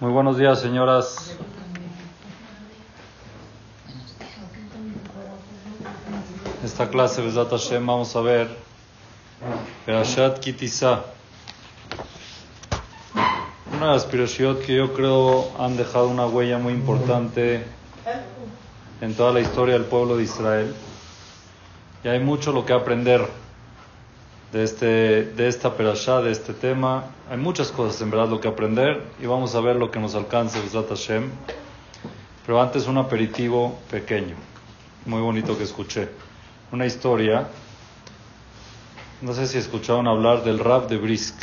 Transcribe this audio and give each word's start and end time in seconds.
Muy 0.00 0.12
buenos 0.12 0.38
días, 0.38 0.58
señoras. 0.58 1.36
Esta 6.64 6.88
clase, 6.88 7.20
Besat 7.20 7.50
Hashem, 7.50 7.86
vamos 7.86 8.16
a 8.16 8.22
ver 8.22 8.48
Perashat 9.84 10.38
Kitisa. 10.38 11.04
Una 13.76 13.88
de 13.88 13.92
las 13.92 14.06
Perashiot 14.06 14.64
que 14.64 14.76
yo 14.76 14.94
creo 14.94 15.52
han 15.58 15.76
dejado 15.76 16.08
una 16.08 16.24
huella 16.24 16.56
muy 16.56 16.72
importante 16.72 17.66
en 19.02 19.14
toda 19.14 19.34
la 19.34 19.40
historia 19.40 19.74
del 19.74 19.84
pueblo 19.84 20.16
de 20.16 20.22
Israel. 20.22 20.74
Y 22.02 22.08
hay 22.08 22.20
mucho 22.20 22.52
lo 22.52 22.64
que 22.64 22.72
aprender 22.72 23.28
de, 24.52 24.64
este, 24.64 25.24
de 25.24 25.48
esta 25.48 25.76
perashá, 25.76 26.20
de 26.20 26.32
este 26.32 26.52
tema. 26.52 27.04
Hay 27.30 27.38
muchas 27.38 27.70
cosas 27.70 28.00
en 28.02 28.10
verdad 28.10 28.28
lo 28.28 28.40
que 28.40 28.48
aprender 28.48 29.02
y 29.20 29.26
vamos 29.26 29.54
a 29.54 29.60
ver 29.60 29.76
lo 29.76 29.90
que 29.90 30.00
nos 30.00 30.14
alcance 30.14 30.60
Besat 30.60 30.88
Hashem. 30.88 31.30
Pero 32.44 32.60
antes 32.60 32.86
un 32.86 32.98
aperitivo 32.98 33.78
pequeño, 33.90 34.34
muy 35.06 35.20
bonito 35.20 35.56
que 35.56 35.64
escuché. 35.64 36.08
Una 36.72 36.86
historia, 36.86 37.48
no 39.20 39.34
sé 39.34 39.46
si 39.46 39.58
escucharon 39.58 40.08
hablar 40.08 40.42
del 40.42 40.58
Rab 40.58 40.88
de 40.88 40.96
Brisk. 40.96 41.36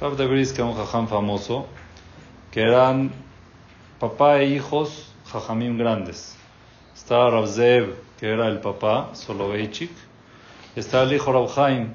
Rab 0.00 0.16
de 0.16 0.26
Brisk 0.26 0.56
era 0.56 0.66
un 0.66 0.76
jajam 0.76 1.08
famoso, 1.08 1.66
que 2.52 2.60
eran 2.60 3.12
papá 3.98 4.38
e 4.38 4.46
hijos 4.46 5.12
jajamim 5.32 5.76
grandes. 5.76 6.36
Estaba 6.94 7.30
Rab 7.30 7.46
Zev, 7.48 7.96
que 8.20 8.30
era 8.30 8.46
el 8.46 8.60
papá, 8.60 9.10
Soloveitchik, 9.14 9.90
Está 10.76 11.04
el 11.04 11.12
hijo 11.12 11.32
Rab 11.32 11.48
Haim 11.56 11.92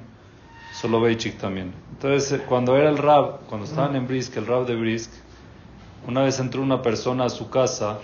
Soloveitchik 0.72 1.38
también. 1.38 1.72
Entonces, 1.92 2.40
cuando 2.48 2.76
era 2.76 2.88
el 2.88 2.96
Rab, 2.96 3.40
cuando 3.48 3.66
estaban 3.66 3.94
en 3.94 4.06
Brisk, 4.06 4.36
el 4.38 4.46
Rab 4.46 4.66
de 4.66 4.74
Brisk, 4.74 5.10
una 6.08 6.22
vez 6.22 6.40
entró 6.40 6.62
una 6.62 6.80
persona 6.80 7.26
a 7.26 7.28
su 7.28 7.50
casa 7.50 7.98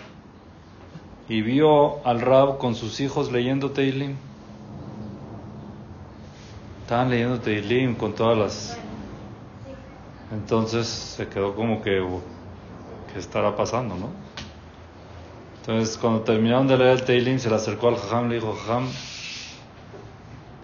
y 1.29 1.41
vio 1.41 2.07
al 2.07 2.21
Rab 2.21 2.59
con 2.59 2.75
sus 2.75 3.01
hijos 3.01 3.33
leyendo 3.33 3.71
Teilim. 3.71 4.17
Estaban 6.83 7.11
leyendo 7.11 7.41
Teilim 7.41 7.95
con 7.95 8.13
todas 8.13 8.37
las... 8.37 8.79
Entonces 10.31 10.87
se 10.87 11.27
quedó 11.29 11.55
como 11.55 11.81
que, 11.81 12.05
¿qué 13.13 13.19
estará 13.19 13.57
pasando, 13.57 13.95
no? 13.95 14.11
Entonces, 15.61 15.97
cuando 15.97 16.21
terminaron 16.21 16.69
de 16.69 16.77
leer 16.77 16.91
el 16.91 17.05
Teilim, 17.05 17.39
se 17.39 17.49
le 17.49 17.57
acercó 17.57 17.89
al 17.89 17.97
Jajam 17.97 18.29
le 18.29 18.37
dijo, 18.37 18.55
Jajam, 18.55 18.89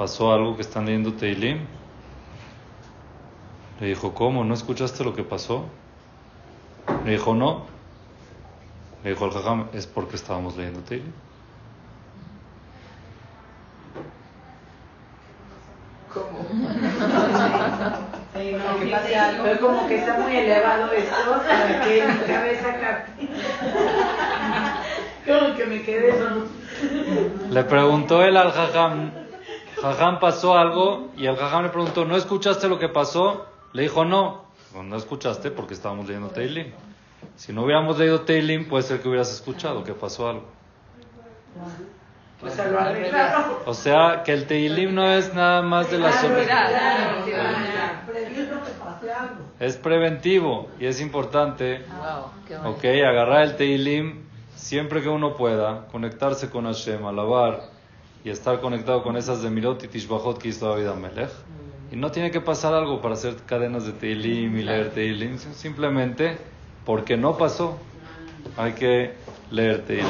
pasó 0.02 0.32
algo 0.32 0.56
que 0.56 0.62
están 0.62 0.86
leyendo 0.86 1.12
Teilim. 1.12 1.60
Le 3.78 3.86
dijo, 3.86 4.12
¿cómo? 4.14 4.42
¿No 4.42 4.52
escuchaste 4.52 5.04
lo 5.04 5.14
que 5.14 5.22
pasó? 5.22 5.66
Le 7.04 7.12
dijo, 7.12 7.36
no. 7.36 7.66
Le 9.04 9.10
dijo 9.10 9.24
al 9.26 9.30
jajam, 9.30 9.68
es 9.72 9.86
porque 9.86 10.16
estábamos 10.16 10.56
leyendo 10.56 10.80
Teilim. 10.80 11.12
¿Cómo? 16.12 16.46
Pero 18.34 19.60
como 19.60 19.86
que 19.86 19.98
está 19.98 20.18
muy 20.18 20.34
elevado 20.34 20.90
esto 20.90 21.14
para 21.46 21.80
que 21.84 22.04
mi 22.08 22.26
cabeza 22.26 22.80
capte. 22.80 23.28
Como 25.24 25.56
que 25.56 25.64
me 25.66 25.82
quedé 25.82 26.12
solo. 26.18 26.46
Le 27.50 27.62
preguntó 27.62 28.24
él 28.24 28.36
al 28.36 28.50
jajam, 28.50 29.21
Jajam 29.82 30.20
pasó 30.20 30.56
algo 30.56 31.10
y 31.16 31.26
el 31.26 31.36
jajam 31.36 31.64
le 31.64 31.70
preguntó, 31.70 32.04
¿no 32.04 32.16
escuchaste 32.16 32.68
lo 32.68 32.78
que 32.78 32.88
pasó? 32.88 33.46
Le 33.72 33.82
dijo, 33.82 34.04
no. 34.04 34.44
No, 34.72 34.84
no 34.84 34.96
escuchaste 34.96 35.50
porque 35.50 35.74
estábamos 35.74 36.06
leyendo 36.06 36.28
Teilim. 36.28 36.72
Si 37.34 37.52
no 37.52 37.64
hubiéramos 37.64 37.98
leído 37.98 38.20
Teilim, 38.20 38.68
puede 38.68 38.84
ser 38.84 39.00
que 39.00 39.08
hubieras 39.08 39.32
escuchado 39.32 39.82
que 39.82 39.92
pasó 39.92 40.28
algo. 40.28 40.44
O 42.40 42.48
sea, 42.48 42.68
lo 42.68 42.78
arreglaron. 42.78 43.56
O 43.66 43.74
sea, 43.74 44.22
que 44.24 44.32
el 44.32 44.46
Teilim 44.46 44.94
no 44.94 45.04
es 45.04 45.34
nada 45.34 45.62
más 45.62 45.90
de 45.90 45.98
la 45.98 46.12
soledad. 46.12 46.70
Es 49.58 49.76
preventivo 49.76 50.68
y 50.78 50.86
es 50.86 51.00
importante, 51.00 51.84
ok, 52.64 52.84
agarrar 52.84 53.42
el 53.42 53.56
Teilim 53.56 54.26
siempre 54.54 55.02
que 55.02 55.08
uno 55.08 55.36
pueda, 55.36 55.86
conectarse 55.88 56.50
con 56.50 56.66
Hashem, 56.66 57.04
alabar 57.04 57.71
y 58.24 58.30
estar 58.30 58.60
conectado 58.60 59.02
con 59.02 59.16
esas 59.16 59.42
de 59.42 59.50
Mirot 59.50 59.82
y 59.84 59.88
Tishbahot 59.88 60.38
que 60.38 60.48
hizo 60.48 60.68
David 60.68 60.86
Amelech. 60.86 61.30
Y 61.90 61.96
no 61.96 62.10
tiene 62.10 62.30
que 62.30 62.40
pasar 62.40 62.72
algo 62.72 63.00
para 63.00 63.14
hacer 63.14 63.36
cadenas 63.44 63.84
de 63.84 63.92
Teilim 63.92 64.56
y 64.56 64.62
leer 64.62 64.90
Teilim, 64.92 65.38
simplemente 65.38 66.38
porque 66.86 67.16
no 67.16 67.36
pasó. 67.36 67.78
Hay 68.56 68.72
que 68.72 69.14
leer 69.50 69.84
Teilim. 69.84 70.06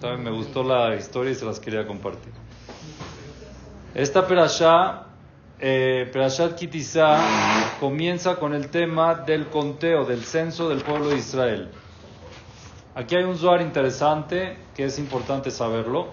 También 0.00 0.24
me 0.24 0.30
gustó 0.30 0.62
la 0.62 0.94
historia 0.96 1.32
y 1.32 1.34
se 1.34 1.46
las 1.46 1.60
quería 1.60 1.86
compartir. 1.86 2.32
Esta 3.94 4.26
perashá, 4.26 5.06
eh, 5.58 6.10
Perashat 6.12 6.54
Kitizá, 6.54 7.18
comienza 7.80 8.36
con 8.36 8.52
el 8.54 8.68
tema 8.68 9.14
del 9.14 9.46
conteo, 9.46 10.04
del 10.04 10.22
censo 10.22 10.68
del 10.68 10.82
pueblo 10.82 11.08
de 11.08 11.16
Israel. 11.16 11.70
Aquí 12.94 13.16
hay 13.16 13.24
un 13.24 13.38
Zohar 13.38 13.62
interesante 13.62 14.58
que 14.74 14.84
es 14.84 14.98
importante 14.98 15.50
saberlo. 15.50 16.08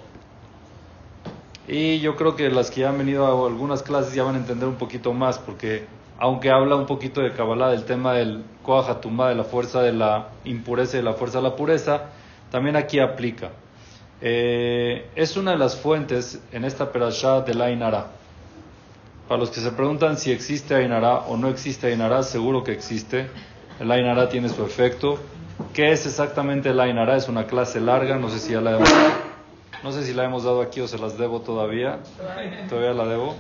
Y 1.67 1.99
yo 1.99 2.15
creo 2.15 2.35
que 2.35 2.49
las 2.49 2.69
que 2.69 2.81
ya 2.81 2.89
han 2.89 2.97
venido 2.97 3.25
a 3.25 3.47
algunas 3.47 3.83
clases 3.83 4.13
ya 4.13 4.23
van 4.23 4.35
a 4.35 4.39
entender 4.39 4.67
un 4.67 4.75
poquito 4.75 5.13
más, 5.13 5.39
porque 5.39 5.85
aunque 6.19 6.49
habla 6.51 6.75
un 6.75 6.85
poquito 6.85 7.21
de 7.21 7.31
Kabbalah, 7.31 7.69
del 7.69 7.85
tema 7.85 8.13
del 8.13 8.43
Koahatumá, 8.63 9.29
de 9.29 9.35
la 9.35 9.43
fuerza 9.43 9.81
de 9.81 9.93
la 9.93 10.29
impureza 10.43 10.97
y 10.97 10.99
de 10.99 11.03
la 11.03 11.13
fuerza 11.13 11.39
de 11.39 11.43
la 11.43 11.55
pureza, 11.55 12.03
también 12.51 12.75
aquí 12.75 12.99
aplica. 12.99 13.51
Eh, 14.21 15.09
es 15.15 15.35
una 15.37 15.51
de 15.51 15.57
las 15.57 15.75
fuentes 15.75 16.41
en 16.51 16.65
esta 16.65 16.91
perashá 16.91 17.41
del 17.41 17.61
Ainara. 17.61 18.07
Para 19.27 19.39
los 19.39 19.49
que 19.49 19.59
se 19.59 19.71
preguntan 19.71 20.17
si 20.17 20.31
existe 20.31 20.75
Ainara 20.75 21.19
o 21.27 21.37
no 21.37 21.47
existe 21.47 21.87
Ainara, 21.87 22.23
seguro 22.23 22.63
que 22.63 22.71
existe. 22.71 23.27
El 23.79 23.91
Ainara 23.91 24.29
tiene 24.29 24.49
su 24.49 24.63
efecto. 24.63 25.17
¿Qué 25.73 25.91
es 25.91 26.05
exactamente 26.05 26.69
el 26.69 26.79
Ainara? 26.79 27.17
Es 27.17 27.27
una 27.27 27.45
clase 27.47 27.79
larga, 27.79 28.17
no 28.17 28.29
sé 28.29 28.39
si 28.39 28.53
ya 28.53 28.61
la 28.61 28.77
hemos, 28.77 28.89
no 29.83 29.91
sé 29.91 30.05
si 30.05 30.13
la 30.13 30.23
hemos 30.23 30.45
dado 30.45 30.61
aquí 30.61 30.79
o 30.79 30.87
se 30.87 30.97
las 30.97 31.17
debo 31.17 31.41
todavía. 31.41 31.99
Todavía 32.69 32.93
la 32.93 33.05
debo. 33.05 33.35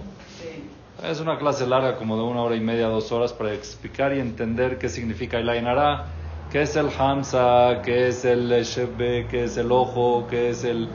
Es 1.01 1.19
una 1.19 1.37
clase 1.37 1.65
larga, 1.65 1.95
como 1.95 2.17
de 2.17 2.23
una 2.23 2.41
hora 2.41 2.55
y 2.55 2.59
media, 2.59 2.87
dos 2.87 3.11
horas, 3.11 3.33
para 3.33 3.53
explicar 3.53 4.13
y 4.13 4.19
entender 4.19 4.77
qué 4.77 4.89
significa 4.89 5.39
el 5.39 5.49
Ainara, 5.49 6.05
qué 6.51 6.61
es 6.61 6.75
el 6.75 6.89
Hamza, 6.97 7.81
qué 7.83 8.09
es 8.09 8.25
el 8.25 8.49
Shebe, 8.63 9.27
qué 9.27 9.45
es 9.45 9.57
el 9.57 9.71
ojo, 9.71 10.27
qué 10.29 10.49
es 10.49 10.63
el, 10.63 10.89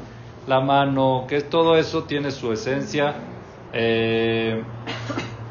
la 0.46 0.60
mano, 0.60 1.24
que 1.28 1.40
todo 1.40 1.76
eso 1.76 2.04
tiene 2.04 2.30
su 2.30 2.52
esencia. 2.52 3.14
Eh, 3.72 4.62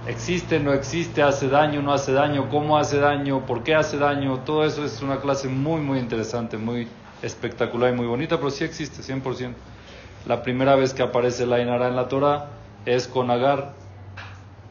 existe, 0.07 0.59
no 0.59 0.73
existe, 0.73 1.21
hace 1.23 1.49
daño, 1.49 1.81
no 1.81 1.91
hace 1.91 2.13
daño, 2.13 2.49
cómo 2.49 2.77
hace 2.77 2.99
daño, 2.99 3.45
por 3.45 3.63
qué 3.63 3.75
hace 3.75 3.97
daño, 3.97 4.39
todo 4.45 4.63
eso 4.63 4.85
es 4.85 5.01
una 5.01 5.19
clase 5.19 5.47
muy, 5.49 5.81
muy 5.81 5.99
interesante, 5.99 6.57
muy 6.57 6.87
espectacular 7.21 7.93
y 7.93 7.95
muy 7.95 8.05
bonita, 8.05 8.37
pero 8.37 8.49
sí 8.49 8.63
existe, 8.63 9.01
100%. 9.01 9.53
La 10.27 10.43
primera 10.43 10.75
vez 10.75 10.93
que 10.93 11.01
aparece 11.01 11.45
la 11.45 11.55
Ainara 11.55 11.87
en 11.87 11.95
la 11.95 12.09
Torah 12.09 12.47
es 12.85 13.07
con 13.07 13.31
Agar, 13.31 13.71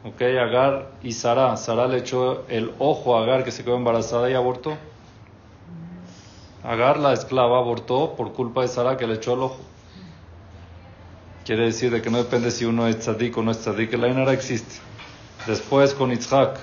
ok, 0.03 0.21
Agar 0.21 0.91
y 1.01 1.13
Sara. 1.13 1.57
Sara 1.57 1.87
le 1.87 1.97
echó 1.97 2.45
el 2.47 2.73
ojo 2.77 3.17
a 3.17 3.23
Agar 3.23 3.43
que 3.43 3.49
se 3.49 3.63
quedó 3.63 3.75
embarazada 3.75 4.29
y 4.29 4.35
abortó. 4.35 4.77
Agar, 6.63 6.99
la 6.99 7.11
esclava, 7.11 7.57
abortó 7.57 8.13
por 8.15 8.33
culpa 8.33 8.61
de 8.61 8.67
Sara 8.67 8.97
que 8.97 9.07
le 9.07 9.15
echó 9.15 9.33
el 9.33 9.39
ojo. 9.39 9.57
Quiere 11.43 11.63
decir 11.63 11.89
de 11.89 12.03
que 12.03 12.11
no 12.11 12.19
depende 12.19 12.51
si 12.51 12.65
uno 12.65 12.87
es 12.87 12.99
tzadik 12.99 13.35
o 13.35 13.41
no 13.41 13.49
es 13.49 13.57
tzadik, 13.57 13.93
la 13.93 14.07
Ainara 14.07 14.33
existe. 14.33 14.75
Después 15.47 15.95
con 15.95 16.11
Itzhak, 16.11 16.59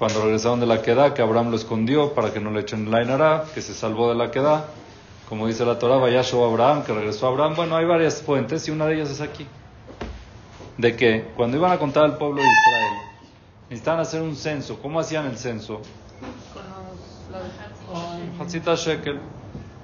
cuando 0.00 0.24
regresaron 0.24 0.58
de 0.58 0.66
la 0.66 0.82
queda, 0.82 1.14
que 1.14 1.22
Abraham 1.22 1.50
lo 1.50 1.56
escondió 1.56 2.12
para 2.12 2.32
que 2.32 2.40
no 2.40 2.50
le 2.50 2.62
echen 2.62 2.90
la 2.90 2.98
Ainara, 2.98 3.44
que 3.54 3.62
se 3.62 3.72
salvó 3.72 4.08
de 4.08 4.16
la 4.16 4.32
queda, 4.32 4.64
como 5.30 5.46
dice 5.46 5.64
la 5.64 5.78
Torah, 5.78 5.98
Vayasho 5.98 6.44
Abraham, 6.44 6.82
que 6.82 6.92
regresó 6.92 7.26
a 7.26 7.30
Abraham. 7.30 7.54
Bueno, 7.54 7.76
hay 7.76 7.84
varias 7.84 8.20
fuentes 8.20 8.66
y 8.66 8.72
una 8.72 8.86
de 8.86 8.96
ellas 8.96 9.10
es 9.10 9.20
aquí. 9.20 9.46
De 10.76 10.96
que 10.96 11.24
cuando 11.36 11.56
iban 11.56 11.70
a 11.70 11.78
contar 11.78 12.02
al 12.02 12.18
pueblo 12.18 12.42
de 12.42 12.48
Israel, 12.48 12.92
necesitaban 13.68 14.00
hacer 14.00 14.22
un 14.22 14.34
censo. 14.34 14.80
¿Cómo 14.82 14.98
hacían 14.98 15.26
el 15.26 15.38
censo? 15.38 15.82
Hatzita 18.40 18.74
Shekel. 18.74 19.20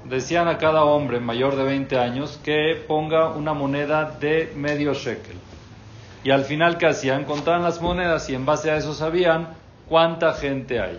Decían 0.06 0.48
a 0.48 0.58
cada 0.58 0.82
hombre 0.82 1.20
mayor 1.20 1.54
de 1.54 1.62
20 1.62 1.96
años 1.96 2.40
que 2.42 2.84
ponga 2.88 3.28
una 3.28 3.54
moneda 3.54 4.16
de 4.18 4.52
medio 4.56 4.94
shekel. 4.94 5.36
Y 6.24 6.32
al 6.32 6.42
final, 6.42 6.76
¿qué 6.76 6.86
hacían? 6.86 7.24
Contaban 7.24 7.62
las 7.62 7.80
monedas 7.80 8.28
y 8.30 8.34
en 8.34 8.46
base 8.46 8.72
a 8.72 8.76
eso 8.76 8.94
sabían 8.94 9.54
cuánta 9.88 10.32
gente 10.32 10.80
hay. 10.80 10.98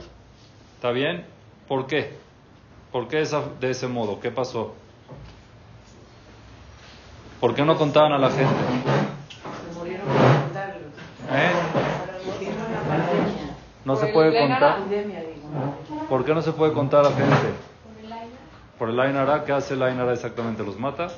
¿Está 0.75 0.91
bien? 0.91 1.25
¿Por 1.67 1.85
qué? 1.85 2.26
¿Por 2.97 3.07
qué 3.07 3.21
esa, 3.21 3.43
de 3.59 3.69
ese 3.69 3.87
modo? 3.87 4.19
¿Qué 4.19 4.31
pasó? 4.31 4.73
¿Por 7.39 7.53
qué 7.53 7.63
no 7.63 7.77
contaban 7.77 8.11
a 8.11 8.17
la 8.17 8.31
gente? 8.31 8.55
Se 9.71 9.79
murieron 9.79 10.07
por 10.07 10.15
contarlos. 10.15 10.81
¿Eh? 11.29 11.51
La 12.73 12.89
pandemia. 12.89 13.55
No 13.85 13.95
se 13.97 14.07
puede 14.07 14.39
contar. 14.39 14.79
Pandemia, 14.79 15.19
digo. 15.19 16.07
¿Por 16.09 16.25
qué 16.25 16.33
no 16.33 16.41
se 16.41 16.53
puede 16.53 16.73
contar 16.73 17.05
a 17.05 17.11
gente? 17.11 17.53
Por 18.79 18.89
el 18.89 18.99
Ainara. 18.99 19.43
¿Qué 19.45 19.51
hace 19.51 19.75
el 19.75 19.83
Ainara 19.83 20.13
exactamente? 20.13 20.63
¿Los 20.63 20.79
mata? 20.79 21.09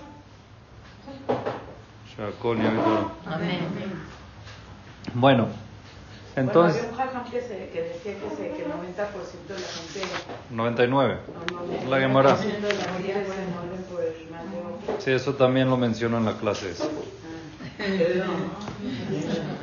Bueno, 5.14 5.48
entonces. 6.40 6.82
Bueno, 6.90 7.04
había 7.04 7.20
un 7.20 7.32
que, 7.32 7.42
se, 7.42 7.70
que 7.70 7.82
decía 7.82 8.14
que, 8.16 8.36
se, 8.36 8.50
que 8.52 8.64
el 8.64 8.72
90% 8.72 9.48
de 9.48 9.54
la 9.54 9.68
gente. 9.68 10.02
99. 10.50 11.18
No, 11.84 11.90
la 11.90 12.00
Gemara. 12.00 12.38
Sí, 15.00 15.12
eso 15.12 15.36
también 15.36 15.70
lo 15.70 15.78
menciono 15.78 16.18
en 16.18 16.26
la 16.26 16.38
clase. 16.38 16.74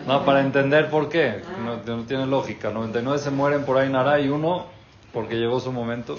No, 0.07 0.25
para 0.25 0.41
entender 0.41 0.89
por 0.91 1.09
qué. 1.09 1.43
No, 1.65 1.97
no 1.97 2.05
tiene 2.05 2.27
lógica. 2.27 2.71
99 2.71 3.19
se 3.19 3.31
mueren 3.31 3.65
por 3.65 3.79
ahí 3.79 3.89
Nara 3.91 4.21
y 4.21 4.29
uno 4.29 4.67
porque 5.13 5.37
llegó 5.37 5.61
su 5.61 5.73
momento. 5.73 6.19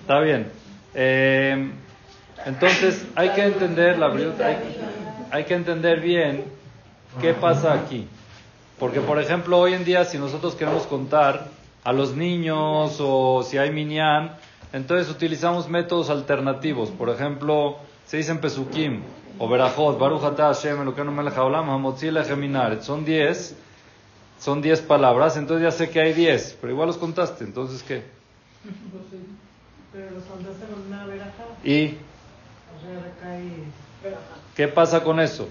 Está 0.00 0.20
bien. 0.20 0.50
Eh, 0.94 1.70
entonces 2.44 3.06
hay 3.14 3.30
que 3.30 3.44
entender 3.44 3.98
la 3.98 4.08
hay, 4.08 5.01
hay 5.32 5.44
que 5.44 5.54
entender 5.54 6.00
bien 6.00 6.44
qué 7.20 7.32
pasa 7.32 7.72
aquí. 7.72 8.06
Porque, 8.78 9.00
por 9.00 9.18
ejemplo, 9.18 9.58
hoy 9.58 9.72
en 9.72 9.82
día, 9.82 10.04
si 10.04 10.18
nosotros 10.18 10.54
queremos 10.54 10.86
contar 10.86 11.48
a 11.84 11.92
los 11.92 12.14
niños 12.14 12.98
o 13.00 13.42
si 13.42 13.56
hay 13.56 13.70
minyan, 13.70 14.36
entonces 14.74 15.08
utilizamos 15.10 15.70
métodos 15.70 16.10
alternativos. 16.10 16.90
Por 16.90 17.08
ejemplo, 17.08 17.78
se 18.06 18.18
dicen 18.18 18.40
Pesukim 18.40 19.00
o 19.38 19.48
Berajot, 19.48 19.98
Baruch 19.98 20.22
Ata 20.22 20.52
Hashem, 20.52 20.84
lo 20.84 20.94
que 20.94 21.02
no 21.02 21.12
me 21.12 21.22
Son 22.82 23.04
10, 23.06 23.56
son 24.38 24.60
10 24.60 24.80
palabras, 24.82 25.38
entonces 25.38 25.64
ya 25.64 25.70
sé 25.70 25.88
que 25.88 25.98
hay 25.98 26.12
10, 26.12 26.58
pero 26.60 26.74
igual 26.74 26.88
los 26.88 26.98
contaste, 26.98 27.44
entonces 27.44 27.82
¿qué? 27.82 28.02
Pero 29.92 30.10
los 30.10 30.24
contaste 30.24 30.66
con 30.66 30.86
una 30.88 31.06
Y 31.64 31.96
¿Qué 34.56 34.68
pasa 34.68 35.02
con 35.02 35.18
eso? 35.18 35.48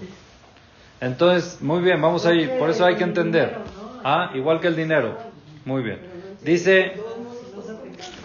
Entonces, 1.00 1.60
muy 1.60 1.80
bien, 1.80 2.00
vamos 2.00 2.24
a 2.24 2.32
ir. 2.32 2.50
Por 2.58 2.70
eso 2.70 2.84
hay 2.84 2.94
que 2.94 3.02
entender. 3.02 3.56
Ah, 4.04 4.30
igual 4.34 4.60
que 4.60 4.68
el 4.68 4.76
dinero. 4.76 5.16
Muy 5.64 5.82
bien. 5.82 5.98
Dice, 6.42 6.92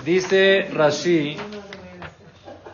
dice 0.06 0.70
Rashi, 0.72 1.38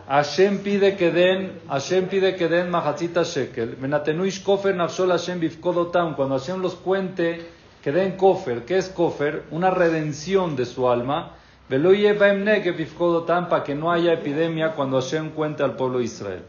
Hashem 0.06 0.58
pide 0.58 0.96
que 0.96 1.10
den, 1.10 1.60
Hashem 1.68 2.08
pide 2.08 2.36
que 2.36 2.48
den 2.48 2.70
mahatzita 2.70 3.22
shekel. 3.22 3.78
Menatenuish 3.78 4.42
kofer 4.42 4.74
nafshol 4.74 5.10
Hashem 5.10 5.40
bifkodotam. 5.40 6.14
Cuando 6.14 6.38
Hashem 6.38 6.60
los 6.60 6.74
cuente, 6.74 7.40
que 7.82 7.90
den 7.90 8.18
kofer. 8.18 8.66
¿Qué 8.66 8.76
es 8.76 8.90
kofer? 8.90 9.44
Una 9.50 9.70
redención 9.70 10.54
de 10.56 10.66
su 10.66 10.90
alma. 10.90 11.36
Veloye 11.70 12.14
que 12.62 12.72
bifkodotam 12.72 13.48
para 13.48 13.64
que 13.64 13.74
no 13.74 13.90
haya 13.90 14.12
epidemia 14.12 14.72
cuando 14.72 15.00
Hashem 15.00 15.30
cuente 15.30 15.62
al 15.62 15.76
pueblo 15.76 16.00
de 16.00 16.04
Israel 16.04 16.42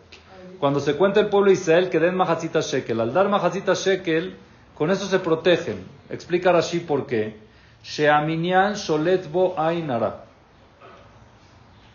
cuando 0.59 0.79
se 0.79 0.95
cuenta 0.95 1.19
el 1.19 1.27
pueblo 1.27 1.47
de 1.47 1.53
Israel 1.53 1.89
que 1.89 1.99
den 1.99 2.15
majacita 2.15 2.61
shekel. 2.61 2.99
Al 3.01 3.13
dar 3.13 3.29
majacita 3.29 3.73
shekel, 3.73 4.35
con 4.75 4.91
eso 4.91 5.07
se 5.07 5.19
protegen. 5.19 5.85
Explica 6.09 6.51
Rashi 6.51 6.79
por 6.79 7.05
qué. 7.05 7.37
Sheaminyan 7.83 8.73
sholetbo 8.73 9.59
ainara. 9.59 10.25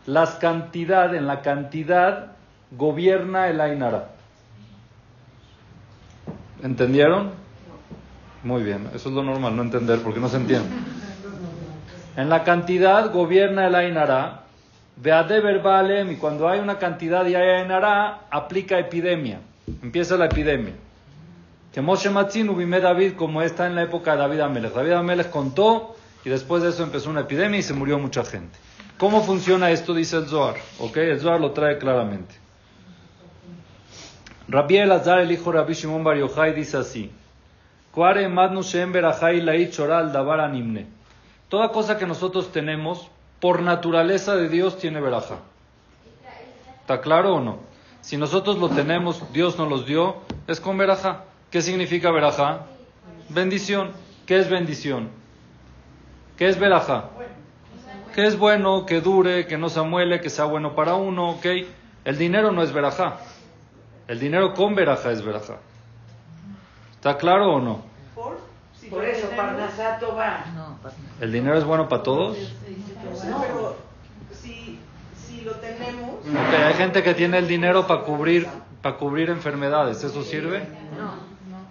Las 0.06 0.36
cantidad, 0.36 1.14
en 1.14 1.26
la 1.26 1.42
cantidad 1.42 2.32
gobierna 2.70 3.48
el 3.48 3.60
ainara. 3.60 4.10
¿Entendieron? 6.62 7.30
Muy 8.42 8.62
bien, 8.62 8.88
eso 8.94 9.08
es 9.08 9.14
lo 9.14 9.22
normal, 9.22 9.56
no 9.56 9.62
entender 9.62 10.00
porque 10.02 10.20
no 10.20 10.28
se 10.28 10.36
entiende. 10.36 10.68
En 12.16 12.28
la 12.28 12.44
cantidad 12.44 13.12
gobierna 13.12 13.66
el 13.66 13.74
ainara 13.74 14.44
Veadeber 15.02 15.62
Balem, 15.62 16.12
y 16.12 16.16
cuando 16.16 16.48
hay 16.48 16.60
una 16.60 16.78
cantidad 16.78 17.24
hay 17.24 17.34
enara, 17.34 18.26
aplica 18.30 18.78
epidemia. 18.78 19.40
Empieza 19.82 20.16
la 20.16 20.26
epidemia. 20.26 20.74
Que 21.72 21.80
Moshe 21.80 22.10
Matzin 22.10 22.50
ubime 22.50 22.80
David, 22.80 23.14
como 23.14 23.40
está 23.40 23.66
en 23.66 23.76
la 23.76 23.82
época 23.82 24.12
de 24.12 24.18
David 24.18 24.40
Amelech. 24.40 24.74
David 24.74 24.92
Amelech 24.92 25.30
contó 25.30 25.96
y 26.24 26.28
después 26.28 26.62
de 26.62 26.70
eso 26.70 26.82
empezó 26.82 27.08
una 27.08 27.20
epidemia 27.20 27.60
y 27.60 27.62
se 27.62 27.72
murió 27.72 27.98
mucha 27.98 28.24
gente. 28.24 28.58
¿Cómo 28.98 29.22
funciona 29.22 29.70
esto? 29.70 29.94
Dice 29.94 30.18
el 30.18 30.26
Zohar. 30.26 30.56
¿Ok? 30.78 30.96
El 30.98 31.20
Zohar 31.20 31.40
lo 31.40 31.52
trae 31.52 31.78
claramente. 31.78 32.34
Rabbi 34.48 34.76
Elazar, 34.78 35.20
el 35.20 35.32
hijo 35.32 35.52
de 35.52 35.58
Rabbi 35.58 35.74
Shimon 35.74 36.04
Bar 36.04 36.18
Yochai, 36.18 36.52
dice 36.52 36.76
así. 36.76 37.10
Toda 41.48 41.68
cosa 41.72 41.98
que 41.98 42.06
nosotros 42.06 42.52
tenemos 42.52 43.10
por 43.40 43.62
naturaleza 43.62 44.36
de 44.36 44.48
Dios 44.48 44.78
tiene 44.78 45.00
veraja. 45.00 45.36
¿Está 46.80 47.00
claro 47.00 47.36
o 47.36 47.40
no? 47.40 47.58
Si 48.02 48.16
nosotros 48.16 48.58
lo 48.58 48.68
tenemos, 48.68 49.32
Dios 49.32 49.58
nos 49.58 49.68
los 49.68 49.86
dio, 49.86 50.16
es 50.46 50.60
con 50.60 50.76
veraja. 50.78 51.24
¿Qué 51.50 51.62
significa 51.62 52.10
veraja? 52.10 52.66
Bendición. 53.28 53.92
¿Qué 54.26 54.38
es 54.38 54.48
bendición? 54.48 55.10
¿Qué 56.36 56.48
es 56.48 56.58
veraja? 56.58 57.10
Que 58.14 58.26
es 58.26 58.38
bueno, 58.38 58.86
que 58.86 59.00
dure, 59.00 59.46
que 59.46 59.56
no 59.56 59.68
se 59.68 59.80
amuele, 59.80 60.20
que 60.20 60.30
sea 60.30 60.44
bueno 60.44 60.74
para 60.74 60.94
uno, 60.94 61.30
¿ok? 61.30 61.46
El 62.04 62.18
dinero 62.18 62.50
no 62.50 62.62
es 62.62 62.72
veraja. 62.72 63.18
El 64.08 64.18
dinero 64.18 64.54
con 64.54 64.74
veraja 64.74 65.12
es 65.12 65.22
veraja. 65.22 65.58
¿Está 66.96 67.16
claro 67.16 67.54
o 67.54 67.60
no? 67.60 67.82
Por 68.90 69.04
eso, 69.04 69.28
Parnasato 69.36 70.16
va. 70.16 70.44
¿El 71.20 71.30
dinero 71.30 71.56
es 71.56 71.64
bueno 71.64 71.88
para 71.88 72.02
todos? 72.02 72.36
No, 73.24 73.40
pero 73.40 73.76
si, 74.32 74.78
si 75.14 75.42
lo 75.42 75.52
tenemos. 75.56 76.20
hay 76.66 76.74
gente 76.74 77.02
que 77.02 77.14
tiene 77.14 77.38
el 77.38 77.48
dinero 77.48 77.86
para 77.86 78.02
cubrir, 78.02 78.46
para 78.82 78.96
cubrir 78.96 79.30
enfermedades. 79.30 80.02
¿Eso 80.04 80.22
sirve? 80.22 80.60
No. 80.98 81.30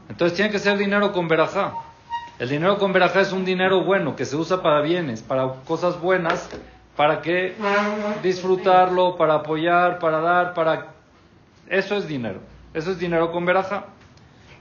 Entonces 0.09 0.35
tiene 0.35 0.51
que 0.51 0.59
ser 0.59 0.77
dinero 0.77 1.13
con 1.13 1.27
verajá. 1.27 1.73
El 2.39 2.49
dinero 2.49 2.77
con 2.77 2.93
verajá 2.93 3.21
es 3.21 3.31
un 3.31 3.45
dinero 3.45 3.83
bueno 3.83 4.15
que 4.15 4.25
se 4.25 4.35
usa 4.35 4.61
para 4.61 4.81
bienes, 4.81 5.21
para 5.21 5.55
cosas 5.65 5.99
buenas, 5.99 6.49
para 6.95 7.21
que 7.21 7.55
disfrutarlo, 8.23 9.17
para 9.17 9.35
apoyar, 9.35 9.99
para 9.99 10.19
dar, 10.19 10.53
para. 10.53 10.87
Eso 11.67 11.95
es 11.95 12.07
dinero. 12.07 12.39
Eso 12.73 12.91
es 12.91 12.99
dinero 12.99 13.31
con 13.31 13.45
verajá. 13.45 13.85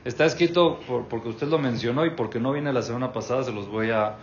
Está 0.05 0.25
escrito 0.25 0.81
porque 1.09 1.29
usted 1.29 1.49
lo 1.49 1.59
mencionó 1.59 2.07
y 2.07 2.11
porque 2.11 2.41
no 2.41 2.53
viene 2.53 2.73
la 2.73 2.83
semana 2.83 3.13
pasada, 3.13 3.45
se 3.45 3.53
los 3.53 3.69
voy 3.69 3.91
a 3.91 4.15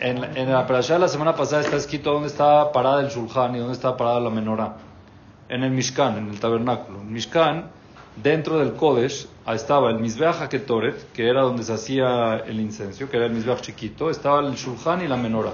en, 0.00 0.24
en 0.36 0.52
la 0.52 0.66
parasha 0.66 0.94
de 0.94 1.00
la 1.00 1.08
semana 1.08 1.34
pasada 1.34 1.62
está 1.62 1.76
escrito 1.76 2.12
dónde 2.12 2.28
estaba 2.28 2.72
parada 2.72 3.00
el 3.00 3.08
Shulchan 3.08 3.54
y 3.56 3.58
dónde 3.58 3.74
estaba 3.74 3.96
parada 3.96 4.20
la 4.20 4.30
menorá. 4.30 4.76
En 5.48 5.62
el 5.62 5.70
Mishkan, 5.70 6.18
en 6.18 6.28
el 6.28 6.40
tabernáculo. 6.40 7.00
En 7.00 7.12
Mishkan, 7.12 7.70
dentro 8.16 8.58
del 8.58 8.72
Kodesh, 8.74 9.28
estaba 9.54 9.90
el 9.90 9.98
Mizbeach 9.98 10.40
HaKetoret, 10.40 11.12
que 11.12 11.28
era 11.28 11.42
donde 11.42 11.62
se 11.62 11.72
hacía 11.72 12.42
el 12.46 12.58
incenso, 12.60 13.08
que 13.08 13.16
era 13.16 13.26
el 13.26 13.32
Mizbeach 13.32 13.60
chiquito, 13.60 14.10
estaba 14.10 14.40
el 14.40 14.54
Shulchan 14.54 15.02
y 15.02 15.08
la 15.08 15.16
menorá. 15.16 15.52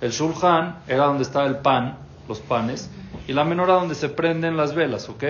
El 0.00 0.10
Shulchan 0.10 0.80
era 0.88 1.04
donde 1.04 1.22
estaba 1.22 1.46
el 1.46 1.58
pan, 1.58 1.98
los 2.28 2.40
panes, 2.40 2.90
y 3.28 3.32
la 3.32 3.44
menorá 3.44 3.74
donde 3.74 3.94
se 3.94 4.08
prenden 4.08 4.56
las 4.56 4.74
velas, 4.74 5.08
¿ok? 5.08 5.24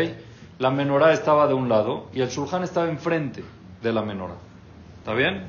La 0.58 0.70
menorá 0.70 1.12
estaba 1.12 1.46
de 1.46 1.54
un 1.54 1.68
lado 1.68 2.06
y 2.14 2.20
el 2.20 2.28
Shulchan 2.28 2.62
estaba 2.62 2.88
enfrente 2.88 3.44
de 3.82 3.92
la 3.92 4.02
menorá. 4.02 4.34
¿Está 4.98 5.12
bien? 5.12 5.44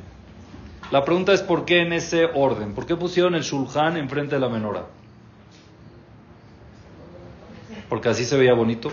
La 0.94 1.04
pregunta 1.04 1.34
es 1.34 1.42
por 1.42 1.66
qué 1.66 1.82
en 1.82 1.92
ese 1.92 2.26
orden. 2.26 2.76
¿Por 2.76 2.86
qué 2.86 2.96
pusieron 2.96 3.34
el 3.34 3.42
Shulchan 3.42 3.98
enfrente 3.98 4.36
de 4.36 4.42
la 4.42 4.48
menora? 4.48 4.86
Porque 7.90 8.10
así 8.10 8.24
se 8.26 8.38
veía 8.38 8.54
bonito. 8.54 8.92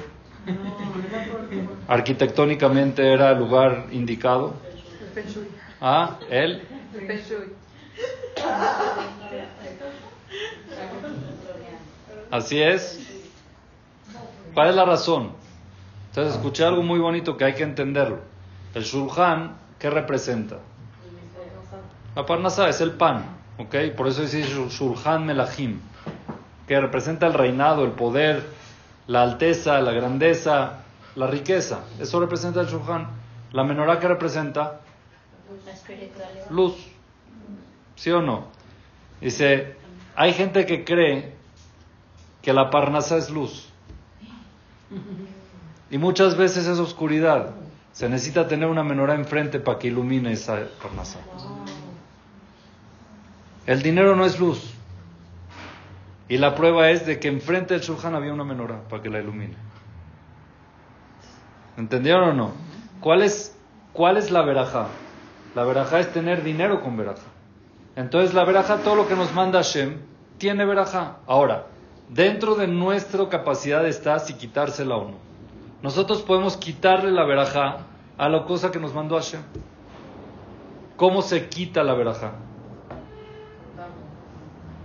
Arquitectónicamente 1.89 3.07
era 3.13 3.33
el 3.33 3.39
lugar 3.39 3.89
indicado. 3.91 4.55
Ah, 5.79 6.19
él. 6.31 6.63
Así 12.31 12.63
es. 12.63 12.99
¿Cuál 14.55 14.71
es 14.71 14.75
la 14.75 14.87
razón? 14.87 15.33
Entonces 16.09 16.35
escuché 16.35 16.65
algo 16.65 16.83
muy 16.83 16.99
bonito 16.99 17.37
que 17.37 17.45
hay 17.45 17.53
que 17.53 17.63
entenderlo. 17.63 18.21
El 18.75 18.85
Shulchan, 18.85 19.59
¿qué 19.79 19.91
representa? 19.91 20.61
La 22.17 22.27
parnasa 22.27 22.69
es 22.69 22.81
el 22.81 22.93
pan, 22.93 23.25
¿ok? 23.59 23.95
Por 23.97 24.09
eso 24.09 24.23
dice 24.23 24.43
Shulhan 24.43 25.27
Melahim, 25.27 25.81
que 26.67 26.81
representa 26.81 27.27
el 27.27 27.35
reinado, 27.35 27.85
el 27.85 27.93
poder, 27.93 28.45
la 29.07 29.23
alteza, 29.23 29.81
la 29.81 29.93
grandeza, 29.93 30.81
la 31.15 31.27
riqueza. 31.27 31.85
Eso 32.01 32.21
representa 32.21 32.61
el 32.61 32.67
Shulhan. 32.67 33.09
La 33.53 33.65
menorá 33.65 33.99
que 33.99 34.07
representa 34.07 34.81
luz. 36.51 36.75
¿Sí 37.97 38.11
o 38.11 38.23
no? 38.23 38.45
Dice, 39.21 39.75
hay 40.15 40.33
gente 40.33 40.67
que 40.67 40.85
cree 40.85 41.35
que 42.43 42.53
la 42.53 42.71
parnasa 42.71 43.17
es 43.17 43.31
luz. 43.31 43.69
Y 45.91 45.99
muchas 45.99 46.37
veces 46.37 46.67
es 46.67 46.79
oscuridad. 46.79 47.51
Se 47.93 48.09
necesita 48.09 48.47
tener 48.47 48.69
una 48.69 48.85
menorá 48.85 49.15
enfrente 49.15 49.59
para 49.59 49.79
que 49.79 49.89
ilumine 49.89 50.33
esa 50.33 50.61
parnasa. 50.81 51.19
El 53.71 53.83
dinero 53.83 54.17
no 54.17 54.25
es 54.25 54.41
luz. 54.41 54.75
Y 56.29 56.39
la 56.39 56.57
prueba 56.57 56.91
es 56.91 57.07
de 57.07 57.21
que 57.21 57.29
enfrente 57.29 57.73
del 57.73 57.85
Shulchan 57.85 58.17
había 58.17 58.33
una 58.33 58.43
menorá 58.43 58.81
para 58.89 59.01
que 59.01 59.09
la 59.09 59.21
ilumine. 59.21 59.55
¿Entendieron 61.77 62.31
o 62.31 62.33
no? 62.33 62.53
¿Cuál 63.01 63.23
es, 63.23 63.57
cuál 63.93 64.17
es 64.17 64.33
la 64.33 64.43
veraja? 64.43 64.89
La 65.55 65.63
veraja 65.63 66.01
es 66.01 66.13
tener 66.13 66.43
dinero 66.43 66.81
con 66.81 66.97
veraja. 66.97 67.23
Entonces 67.95 68.35
la 68.35 68.45
veraja, 68.45 68.79
todo 68.79 68.97
lo 68.97 69.07
que 69.07 69.15
nos 69.15 69.33
manda 69.35 69.61
Hashem, 69.61 69.99
tiene 70.39 70.65
veraja. 70.65 71.19
Ahora, 71.29 71.67
dentro 72.09 72.57
de 72.57 72.67
nuestra 72.67 73.29
capacidad 73.29 73.87
está 73.87 74.19
si 74.19 74.35
quitársela 74.35 74.97
o 74.97 75.11
no. 75.13 75.17
Nosotros 75.81 76.23
podemos 76.23 76.57
quitarle 76.57 77.13
la 77.13 77.25
veraja 77.25 77.87
a 78.19 78.29
la 78.29 78.47
cosa 78.47 78.73
que 78.73 78.81
nos 78.81 78.93
mandó 78.93 79.15
Hashem. 79.15 79.43
¿Cómo 80.97 81.23
se 81.23 81.49
quita 81.49 81.85
la 81.85 81.95
veraja? 81.95 82.33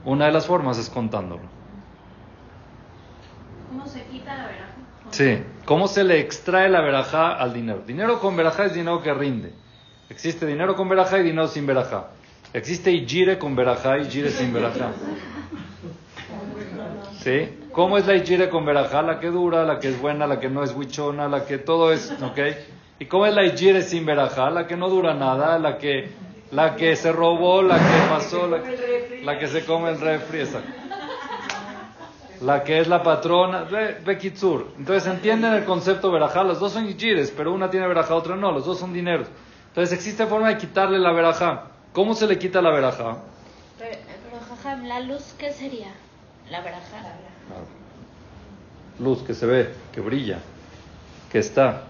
Una 0.05 0.27
de 0.27 0.31
las 0.31 0.45
formas 0.45 0.77
es 0.77 0.89
contándolo. 0.89 1.41
¿Cómo 3.69 3.87
se 3.87 4.03
quita 4.05 4.35
la 4.35 4.45
veraja? 4.47 4.71
Sí, 5.09 5.43
¿cómo 5.65 5.87
se 5.87 6.03
le 6.03 6.19
extrae 6.19 6.69
la 6.69 6.81
veraja 6.81 7.33
al 7.33 7.53
dinero? 7.53 7.83
Dinero 7.85 8.19
con 8.19 8.35
veraja 8.35 8.65
es 8.65 8.73
dinero 8.73 9.01
que 9.01 9.13
rinde. 9.13 9.53
Existe 10.09 10.45
dinero 10.45 10.75
con 10.75 10.87
veraja 10.87 11.17
y 11.17 11.23
dinero 11.23 11.47
sin 11.47 11.65
veraja. 11.65 12.09
Existe 12.53 12.91
ijire 12.91 13.37
con 13.39 13.55
veraja 13.55 13.97
y 13.97 14.03
ijire 14.03 14.29
sin 14.29 14.53
veraja. 14.53 14.91
¿Sí? 17.19 17.59
¿Cómo 17.71 17.97
es 17.97 18.05
la 18.05 18.15
ijire 18.15 18.49
con 18.49 18.65
veraja? 18.65 19.01
La 19.01 19.19
que 19.19 19.27
dura, 19.27 19.65
la 19.65 19.79
que 19.79 19.89
es 19.89 19.99
buena, 19.99 20.27
la 20.27 20.39
que 20.39 20.49
no 20.49 20.63
es 20.63 20.71
huichona, 20.73 21.27
la 21.27 21.45
que 21.45 21.57
todo 21.57 21.91
es, 21.91 22.11
¿ok? 22.21 22.39
¿Y 22.99 23.05
cómo 23.07 23.25
es 23.25 23.33
la 23.33 23.43
ijire 23.43 23.81
sin 23.81 24.05
veraja? 24.05 24.49
La 24.51 24.67
que 24.67 24.77
no 24.77 24.89
dura 24.89 25.13
nada, 25.13 25.59
la 25.59 25.77
que, 25.77 26.11
la 26.55 26.75
que 26.77 26.95
se 26.95 27.11
robó, 27.11 27.61
la 27.61 27.77
que 27.77 28.09
pasó, 28.09 28.47
la 28.47 28.63
que... 28.63 29.21
La 29.23 29.37
que 29.37 29.47
se 29.47 29.65
come 29.65 29.89
el 29.89 29.99
refri, 29.99 30.43
La 32.41 32.63
que 32.63 32.79
es 32.79 32.87
la 32.87 33.03
patrona, 33.03 33.63
Bekitsur. 34.05 34.67
Entonces 34.77 35.11
entienden 35.11 35.53
el 35.53 35.65
concepto 35.65 36.11
verajá. 36.11 36.43
Los 36.43 36.59
dos 36.59 36.71
son 36.71 36.87
yichires, 36.87 37.33
pero 37.35 37.51
una 37.51 37.69
tiene 37.69 37.87
verajá, 37.87 38.15
otra 38.15 38.35
no. 38.35 38.51
Los 38.51 38.65
dos 38.65 38.79
son 38.79 38.93
dineros. 38.93 39.27
Entonces 39.69 39.97
existe 39.97 40.25
forma 40.27 40.47
de 40.47 40.57
quitarle 40.57 40.97
la 40.97 41.11
verajá. 41.11 41.71
¿Cómo 41.91 42.13
se 42.13 42.27
le 42.27 42.39
quita 42.39 42.61
la 42.61 42.71
verajá? 42.71 43.17
Pero, 43.77 43.97
pero 44.63 44.83
¿la 44.83 45.01
luz 45.01 45.35
qué 45.37 45.51
sería? 45.51 45.91
La 46.49 46.61
verajá. 46.61 47.17
Luz 48.99 49.23
que 49.23 49.33
se 49.33 49.45
ve, 49.45 49.73
que 49.91 49.99
brilla, 49.99 50.39
que 51.31 51.39
está. 51.39 51.81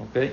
¿Ok? 0.00 0.32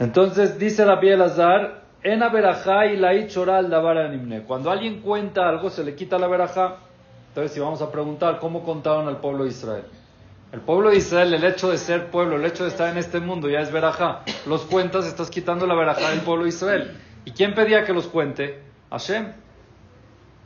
Entonces 0.00 0.58
dice 0.58 0.84
la 0.84 1.00
piel 1.00 1.22
azar, 1.22 1.83
en 2.04 2.20
y 2.20 2.96
la 2.96 3.62
davar 3.62 4.42
Cuando 4.46 4.70
alguien 4.70 5.00
cuenta 5.00 5.48
algo, 5.48 5.70
se 5.70 5.82
le 5.82 5.94
quita 5.94 6.18
la 6.18 6.28
verajá. 6.28 6.76
Entonces, 7.28 7.52
si 7.52 7.60
vamos 7.60 7.80
a 7.80 7.90
preguntar, 7.90 8.38
¿cómo 8.40 8.62
contaron 8.62 9.08
al 9.08 9.16
pueblo 9.16 9.44
de 9.44 9.50
Israel? 9.50 9.84
El 10.52 10.60
pueblo 10.60 10.90
de 10.90 10.98
Israel, 10.98 11.32
el 11.32 11.42
hecho 11.44 11.70
de 11.70 11.78
ser 11.78 12.10
pueblo, 12.10 12.36
el 12.36 12.44
hecho 12.44 12.64
de 12.64 12.68
estar 12.68 12.90
en 12.90 12.98
este 12.98 13.20
mundo, 13.20 13.48
ya 13.48 13.60
es 13.60 13.72
verajá. 13.72 14.20
Los 14.46 14.62
cuentas, 14.66 15.06
estás 15.06 15.30
quitando 15.30 15.66
la 15.66 15.74
verajá 15.74 16.10
del 16.10 16.20
pueblo 16.20 16.44
de 16.44 16.50
Israel. 16.50 16.96
¿Y 17.24 17.30
quién 17.30 17.54
pedía 17.54 17.84
que 17.84 17.94
los 17.94 18.06
cuente? 18.06 18.62
Hashem. 18.90 19.32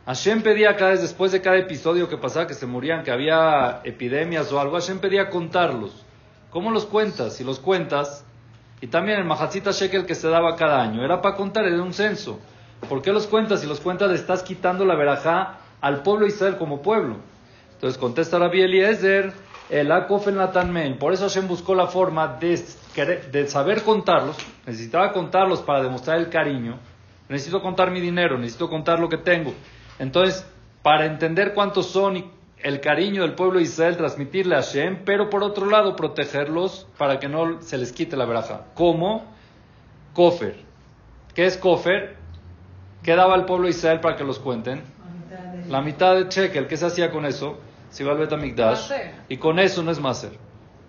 Hashem 0.06 0.42
pedía 0.42 0.76
cada 0.76 0.92
vez, 0.92 1.02
después 1.02 1.32
de 1.32 1.42
cada 1.42 1.58
episodio 1.58 2.08
que 2.08 2.16
pasaba, 2.16 2.46
que 2.46 2.54
se 2.54 2.66
morían, 2.66 3.02
que 3.02 3.10
había 3.10 3.80
epidemias 3.82 4.50
o 4.52 4.60
algo, 4.60 4.74
Hashem 4.74 5.00
pedía 5.00 5.28
contarlos. 5.28 6.04
¿Cómo 6.50 6.70
los 6.70 6.86
cuentas? 6.86 7.34
Si 7.34 7.44
los 7.44 7.58
cuentas, 7.58 8.24
y 8.80 8.86
también 8.86 9.18
el 9.18 9.24
Mahatzita 9.24 9.72
Shekel 9.72 10.06
que 10.06 10.14
se 10.14 10.28
daba 10.28 10.56
cada 10.56 10.80
año. 10.80 11.04
Era 11.04 11.20
para 11.20 11.36
contar, 11.36 11.64
era 11.64 11.82
un 11.82 11.92
censo. 11.92 12.38
¿Por 12.88 13.02
qué 13.02 13.12
los 13.12 13.26
cuentas? 13.26 13.60
Si 13.60 13.66
los 13.66 13.80
cuentas 13.80 14.10
le 14.10 14.16
estás 14.16 14.42
quitando 14.42 14.84
la 14.84 14.94
verajá 14.94 15.58
al 15.80 16.02
pueblo 16.02 16.26
Israel 16.26 16.56
como 16.56 16.80
pueblo. 16.80 17.16
Entonces 17.74 17.98
contesta 17.98 18.38
Rabbi 18.38 18.62
Eliezer, 18.62 19.32
el 19.70 19.90
Akof 19.90 20.28
el 20.28 20.94
Por 20.98 21.12
eso 21.12 21.24
Hashem 21.24 21.48
buscó 21.48 21.74
la 21.74 21.86
forma 21.86 22.38
de, 22.40 22.60
de 23.30 23.46
saber 23.48 23.82
contarlos. 23.82 24.36
Necesitaba 24.66 25.12
contarlos 25.12 25.60
para 25.62 25.82
demostrar 25.82 26.18
el 26.18 26.28
cariño. 26.28 26.78
Necesito 27.28 27.60
contar 27.60 27.90
mi 27.90 28.00
dinero, 28.00 28.38
necesito 28.38 28.70
contar 28.70 29.00
lo 29.00 29.08
que 29.08 29.18
tengo. 29.18 29.52
Entonces, 29.98 30.46
para 30.82 31.04
entender 31.04 31.52
cuántos 31.52 31.86
son 31.86 32.16
y 32.16 32.30
el 32.62 32.80
cariño 32.80 33.22
del 33.22 33.34
pueblo 33.34 33.58
de 33.58 33.64
Israel, 33.64 33.96
transmitirle 33.96 34.56
a 34.56 34.62
Hashem, 34.62 35.04
pero 35.04 35.30
por 35.30 35.42
otro 35.42 35.66
lado 35.66 35.94
protegerlos 35.94 36.86
para 36.96 37.18
que 37.18 37.28
no 37.28 37.62
se 37.62 37.78
les 37.78 37.92
quite 37.92 38.16
la 38.16 38.24
veraja. 38.24 38.66
¿Cómo? 38.74 39.24
Kofer. 40.12 40.56
¿Qué 41.34 41.46
es 41.46 41.56
Kofer? 41.56 42.16
¿Qué 43.02 43.14
daba 43.14 43.36
el 43.36 43.44
pueblo 43.44 43.66
de 43.66 43.70
Israel 43.70 44.00
para 44.00 44.16
que 44.16 44.24
los 44.24 44.38
cuenten? 44.38 44.82
La 45.68 45.80
mitad 45.80 46.16
de 46.16 46.24
shekel. 46.28 46.66
¿Qué 46.66 46.76
se 46.76 46.86
hacía 46.86 47.10
con 47.10 47.24
eso? 47.24 47.58
Se 47.90 48.02
iba 48.02 48.12
al 48.12 48.18
Betamikdash. 48.18 48.90
Y 49.28 49.36
con 49.36 49.58
eso 49.58 49.82
no 49.82 49.90
es 49.90 50.00
Maser. 50.00 50.32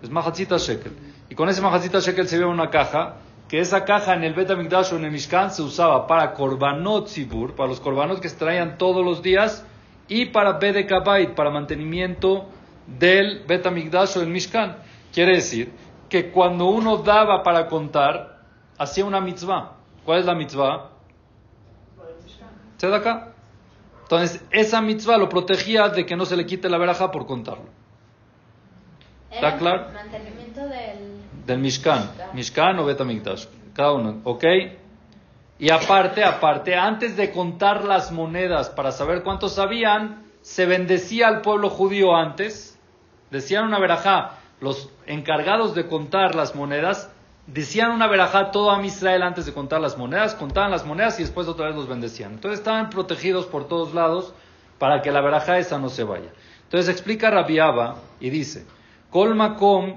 Es 0.02 0.10
Mahatzita 0.10 0.56
Shekel. 0.56 0.92
Y 1.28 1.34
con 1.34 1.48
ese 1.48 1.60
Mahatzita 1.60 2.00
Shekel 2.00 2.26
se 2.26 2.36
iba 2.36 2.48
una 2.48 2.70
caja. 2.70 3.16
Que 3.48 3.60
esa 3.60 3.84
caja 3.84 4.14
en 4.14 4.24
el 4.24 4.34
Betamikdash 4.34 4.92
o 4.92 4.96
en 4.96 5.04
el 5.04 5.10
Mishkan 5.10 5.50
se 5.50 5.62
usaba 5.62 6.06
para 6.06 6.32
Korbanot 6.34 7.08
Zibur, 7.08 7.54
para 7.54 7.68
los 7.68 7.80
Korbanot 7.80 8.20
que 8.20 8.28
se 8.28 8.36
traían 8.36 8.78
todos 8.78 9.04
los 9.04 9.22
días 9.22 9.64
y 10.10 10.26
para 10.26 10.54
Bedekabait, 10.54 11.34
para 11.34 11.50
mantenimiento 11.50 12.48
del 12.86 13.44
Betamigdash 13.46 14.16
o 14.16 14.20
del 14.20 14.28
Mishkan. 14.28 14.76
Quiere 15.12 15.36
decir 15.36 15.72
que 16.08 16.32
cuando 16.32 16.66
uno 16.66 16.98
daba 16.98 17.44
para 17.44 17.68
contar, 17.68 18.40
hacía 18.76 19.04
una 19.04 19.20
mitzvah. 19.20 19.76
¿Cuál 20.04 20.18
es 20.18 20.26
la 20.26 20.34
mitzvah? 20.34 20.90
acá? 22.92 23.34
Entonces, 24.02 24.44
esa 24.50 24.80
mitzvah 24.80 25.16
lo 25.16 25.28
protegía 25.28 25.88
de 25.90 26.04
que 26.04 26.16
no 26.16 26.26
se 26.26 26.36
le 26.36 26.44
quite 26.44 26.68
la 26.68 26.78
veraja 26.78 27.12
por 27.12 27.26
contarlo. 27.26 27.66
¿Está 29.30 29.58
claro? 29.58 29.92
Mantenimiento 29.92 30.60
del... 30.66 31.20
Del 31.46 31.58
Mishkan. 31.60 32.10
Mishkan 32.32 32.80
o 32.80 32.84
Betamigdash. 32.84 33.46
Cada 33.74 33.92
uno, 33.92 34.20
¿ok? 34.24 34.44
Y 35.60 35.68
aparte, 35.70 36.24
aparte, 36.24 36.74
antes 36.74 37.18
de 37.18 37.32
contar 37.32 37.84
las 37.84 38.12
monedas 38.12 38.70
para 38.70 38.92
saber 38.92 39.22
cuántos 39.22 39.58
habían, 39.58 40.24
se 40.40 40.64
bendecía 40.64 41.28
al 41.28 41.42
pueblo 41.42 41.68
judío 41.68 42.16
antes. 42.16 42.78
Decían 43.30 43.66
una 43.66 43.78
verajá, 43.78 44.38
los 44.60 44.88
encargados 45.06 45.74
de 45.74 45.86
contar 45.86 46.34
las 46.34 46.54
monedas, 46.54 47.10
decían 47.46 47.90
una 47.90 48.06
verajá 48.06 48.52
todo 48.52 48.70
a 48.70 48.82
Israel 48.82 49.22
antes 49.22 49.44
de 49.44 49.52
contar 49.52 49.82
las 49.82 49.98
monedas, 49.98 50.34
contaban 50.34 50.70
las 50.70 50.86
monedas 50.86 51.20
y 51.20 51.24
después 51.24 51.46
otra 51.46 51.66
vez 51.66 51.76
los 51.76 51.88
bendecían. 51.88 52.32
Entonces 52.32 52.60
estaban 52.60 52.88
protegidos 52.88 53.44
por 53.44 53.68
todos 53.68 53.92
lados 53.92 54.32
para 54.78 55.02
que 55.02 55.12
la 55.12 55.20
verajá 55.20 55.58
esa 55.58 55.78
no 55.78 55.90
se 55.90 56.04
vaya. 56.04 56.32
Entonces 56.62 56.88
explica 56.88 57.30
Rabiaba 57.30 57.96
y 58.18 58.30
dice, 58.30 58.66
Colmacom 59.10 59.96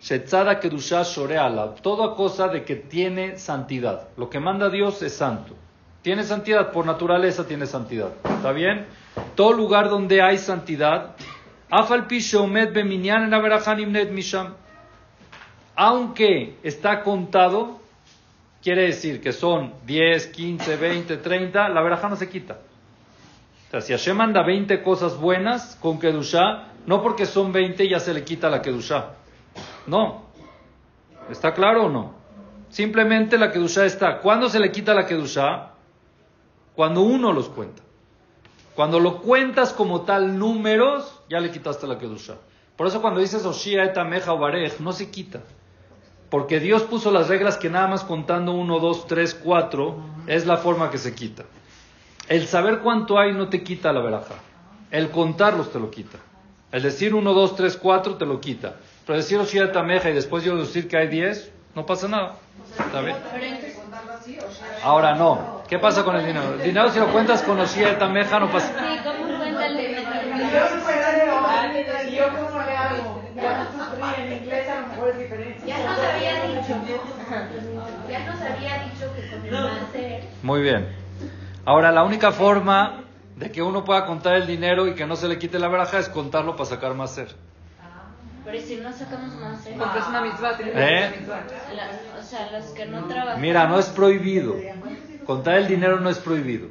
Shetzada 0.00 0.58
Kedusha 0.58 1.02
Shoreala, 1.02 1.74
toda 1.82 2.14
cosa 2.14 2.48
de 2.48 2.64
que 2.64 2.76
tiene 2.76 3.36
santidad. 3.36 4.08
Lo 4.16 4.30
que 4.30 4.40
manda 4.40 4.70
Dios 4.70 5.02
es 5.02 5.14
santo. 5.14 5.54
Tiene 6.02 6.24
santidad, 6.24 6.72
por 6.72 6.86
naturaleza 6.86 7.46
tiene 7.46 7.66
santidad. 7.66 8.08
¿Está 8.24 8.52
bien? 8.52 8.86
Todo 9.34 9.52
lugar 9.52 9.90
donde 9.90 10.22
hay 10.22 10.38
santidad, 10.38 11.16
aunque 15.76 16.56
está 16.62 17.02
contado, 17.02 17.80
quiere 18.62 18.82
decir 18.86 19.20
que 19.20 19.32
son 19.32 19.74
10, 19.86 20.26
15, 20.28 20.76
20, 20.76 21.16
30, 21.18 21.68
la 21.68 21.82
veraja 21.82 22.08
no 22.08 22.16
se 22.16 22.28
quita. 22.30 22.58
O 23.68 23.70
sea, 23.70 23.80
si 23.82 23.92
Hashem 23.92 24.16
manda 24.16 24.42
20 24.42 24.82
cosas 24.82 25.18
buenas 25.18 25.76
con 25.80 25.98
Kedusha, 25.98 26.68
no 26.86 27.02
porque 27.02 27.26
son 27.26 27.52
20 27.52 27.86
ya 27.88 28.00
se 28.00 28.14
le 28.14 28.24
quita 28.24 28.48
la 28.48 28.62
Kedusha. 28.62 29.19
No. 29.86 30.26
¿Está 31.30 31.54
claro 31.54 31.86
o 31.86 31.88
no? 31.88 32.14
Simplemente 32.68 33.38
la 33.38 33.50
Kedusha 33.50 33.84
está. 33.84 34.18
¿Cuándo 34.18 34.48
se 34.48 34.60
le 34.60 34.70
quita 34.72 34.94
la 34.94 35.06
Kedusha? 35.06 35.72
Cuando 36.74 37.02
uno 37.02 37.32
los 37.32 37.48
cuenta. 37.48 37.82
Cuando 38.74 39.00
lo 39.00 39.20
cuentas 39.20 39.72
como 39.72 40.02
tal 40.02 40.38
números, 40.38 41.20
ya 41.28 41.40
le 41.40 41.50
quitaste 41.50 41.86
la 41.86 41.98
Kedusha. 41.98 42.36
Por 42.76 42.86
eso 42.86 43.02
cuando 43.02 43.20
dices 43.20 43.44
Oshia, 43.44 43.84
Etameja 43.84 44.32
o 44.32 44.38
Barej, 44.38 44.80
no 44.80 44.92
se 44.92 45.10
quita. 45.10 45.42
Porque 46.30 46.60
Dios 46.60 46.84
puso 46.84 47.10
las 47.10 47.28
reglas 47.28 47.58
que 47.58 47.68
nada 47.68 47.88
más 47.88 48.04
contando 48.04 48.52
uno, 48.52 48.78
dos, 48.78 49.06
tres, 49.06 49.34
cuatro, 49.34 49.96
es 50.26 50.46
la 50.46 50.56
forma 50.56 50.90
que 50.90 50.98
se 50.98 51.14
quita. 51.14 51.44
El 52.28 52.46
saber 52.46 52.78
cuánto 52.78 53.18
hay 53.18 53.32
no 53.32 53.48
te 53.48 53.64
quita 53.64 53.92
la 53.92 54.00
veraja. 54.00 54.36
El 54.92 55.10
contarlos 55.10 55.72
te 55.72 55.80
lo 55.80 55.90
quita. 55.90 56.18
El 56.70 56.82
decir 56.82 57.14
uno, 57.14 57.34
dos, 57.34 57.56
tres, 57.56 57.76
cuatro 57.76 58.14
te 58.14 58.24
lo 58.24 58.40
quita. 58.40 58.76
Pero 59.10 59.18
decir 59.18 59.40
Oshia 59.40 59.72
Tameja 59.72 60.08
y 60.08 60.12
después 60.12 60.44
yo 60.44 60.56
decir 60.56 60.86
que 60.86 60.96
hay 60.96 61.08
10, 61.08 61.50
no 61.74 61.84
pasa 61.84 62.06
nada. 62.06 62.36
¿Está 62.78 63.00
bien? 63.00 63.16
Ahora 64.84 65.16
no. 65.16 65.64
¿Qué 65.68 65.80
pasa 65.80 66.04
con 66.04 66.14
el 66.14 66.24
dinero? 66.24 66.54
El 66.54 66.62
dinero 66.62 66.92
si 66.92 67.00
lo 67.00 67.08
cuentas 67.08 67.42
con 67.42 67.58
Oshia 67.58 67.98
Tameja 67.98 68.38
no 68.38 68.52
pasa 68.52 68.72
nada. 68.72 69.02
¿Cómo 69.02 69.36
cuenta 69.36 69.66
el 69.66 69.78
dinero? 69.78 70.08
Ya 70.46 70.70
nos 70.70 70.86
había 75.98 76.44
dicho. 76.44 76.76
Ya 78.08 78.26
nos 78.26 78.40
había 78.40 78.84
dicho 78.84 79.12
que 79.16 79.28
con 79.28 79.44
el 80.00 80.22
Muy 80.44 80.62
bien. 80.62 80.86
Ahora 81.64 81.90
la 81.90 82.04
única 82.04 82.30
forma 82.30 83.02
de 83.34 83.50
que 83.50 83.60
uno 83.60 83.84
pueda 83.84 84.06
contar 84.06 84.36
el 84.36 84.46
dinero 84.46 84.86
y 84.86 84.94
que 84.94 85.04
no 85.04 85.16
se 85.16 85.26
le 85.26 85.36
quite 85.36 85.58
la 85.58 85.66
baraja 85.66 85.98
es 85.98 86.08
contarlo 86.08 86.54
para 86.54 86.70
sacar 86.70 86.94
más 86.94 87.12
ser. 87.12 87.49
Pero 88.44 88.58
si 88.60 88.76
no 88.76 88.92
sacamos 88.92 89.34
más 89.34 89.62
ser. 89.62 89.76
Porque 89.76 89.98
es 89.98 90.06
una 90.06 90.20
mitzvah, 90.22 90.56
tiene 90.56 90.72
que 90.72 90.78
¿Eh? 90.80 91.12
una. 91.24 91.36
La- 91.74 92.20
o 92.20 92.22
sea, 92.22 92.50
los 92.52 92.64
que 92.70 92.86
no 92.86 93.04
trabajan. 93.06 93.40
Mira, 93.40 93.66
no 93.66 93.78
es 93.78 93.86
prohibido. 93.86 94.56
Contar 95.26 95.56
el 95.58 95.68
dinero 95.68 96.00
no 96.00 96.10
es 96.10 96.18
prohibido. 96.18 96.68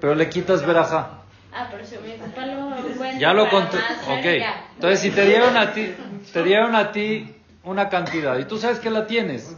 Pero 0.00 0.14
le 0.14 0.28
quitas 0.28 0.64
verajá. 0.64 1.10
Ah, 1.52 1.68
pero 1.70 1.84
si 1.84 1.96
mi 1.98 2.12
papá 2.12 2.46
lo 2.46 2.96
cuenta 2.96 3.18
Ya 3.18 3.32
lo 3.32 3.48
conté. 3.50 3.78
Ok. 3.78 4.24
ya. 4.38 4.64
Entonces, 4.74 5.00
si 5.00 5.10
te 5.10 5.24
dieron 5.24 5.56
a 5.56 5.72
ti, 5.72 5.94
te 6.32 6.42
dieron 6.44 6.74
a 6.76 6.92
ti 6.92 7.34
una 7.64 7.88
cantidad 7.88 8.38
y 8.38 8.44
tú 8.44 8.58
sabes 8.58 8.78
que 8.78 8.90
la 8.90 9.06
tienes, 9.06 9.56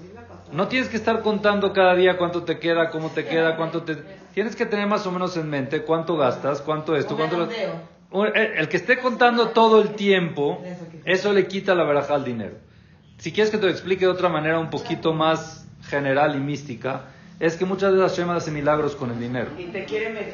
no 0.53 0.69
tienes 0.69 0.89
que 0.89 0.97
estar 0.97 1.21
contando 1.23 1.73
cada 1.73 1.95
día 1.95 2.17
cuánto 2.17 2.45
te 2.45 2.59
queda, 2.59 2.91
cómo 2.91 3.11
te 3.11 3.27
queda, 3.27 3.57
cuánto 3.57 3.83
te. 3.83 3.97
Tienes 4.35 4.57
que 4.57 4.65
tener 4.67 4.87
más 4.87 5.07
o 5.07 5.13
menos 5.13 5.37
en 5.37 5.51
mente 5.51 5.83
cuánto 5.83 6.17
gastas, 6.17 6.61
cuánto 6.63 6.97
esto, 6.97 7.17
cuánto. 7.17 7.37
lo- 7.37 7.49
El 8.13 8.69
que 8.69 8.77
esté 8.77 8.99
contando 8.99 9.51
todo 9.51 9.81
el 9.81 9.91
tiempo, 9.91 10.63
eso 11.05 11.33
le 11.33 11.47
quita 11.47 11.75
la 11.75 11.85
verajá 11.85 12.15
al 12.15 12.25
dinero. 12.25 12.57
Si 13.19 13.33
quieres 13.33 13.51
que 13.51 13.59
te 13.59 13.67
lo 13.67 13.71
explique 13.71 14.05
de 14.05 14.11
otra 14.11 14.29
manera 14.29 14.59
un 14.59 14.71
poquito 14.71 15.13
más 15.13 15.67
general 15.83 16.35
y 16.35 16.41
mística, 16.41 17.05
es 17.39 17.57
que 17.57 17.65
muchas 17.65 17.93
veces 17.95 18.11
Hashem 18.13 18.31
hace 18.31 18.51
milagros 18.51 18.97
con 18.97 19.11
el 19.11 19.21
dinero. 19.21 19.51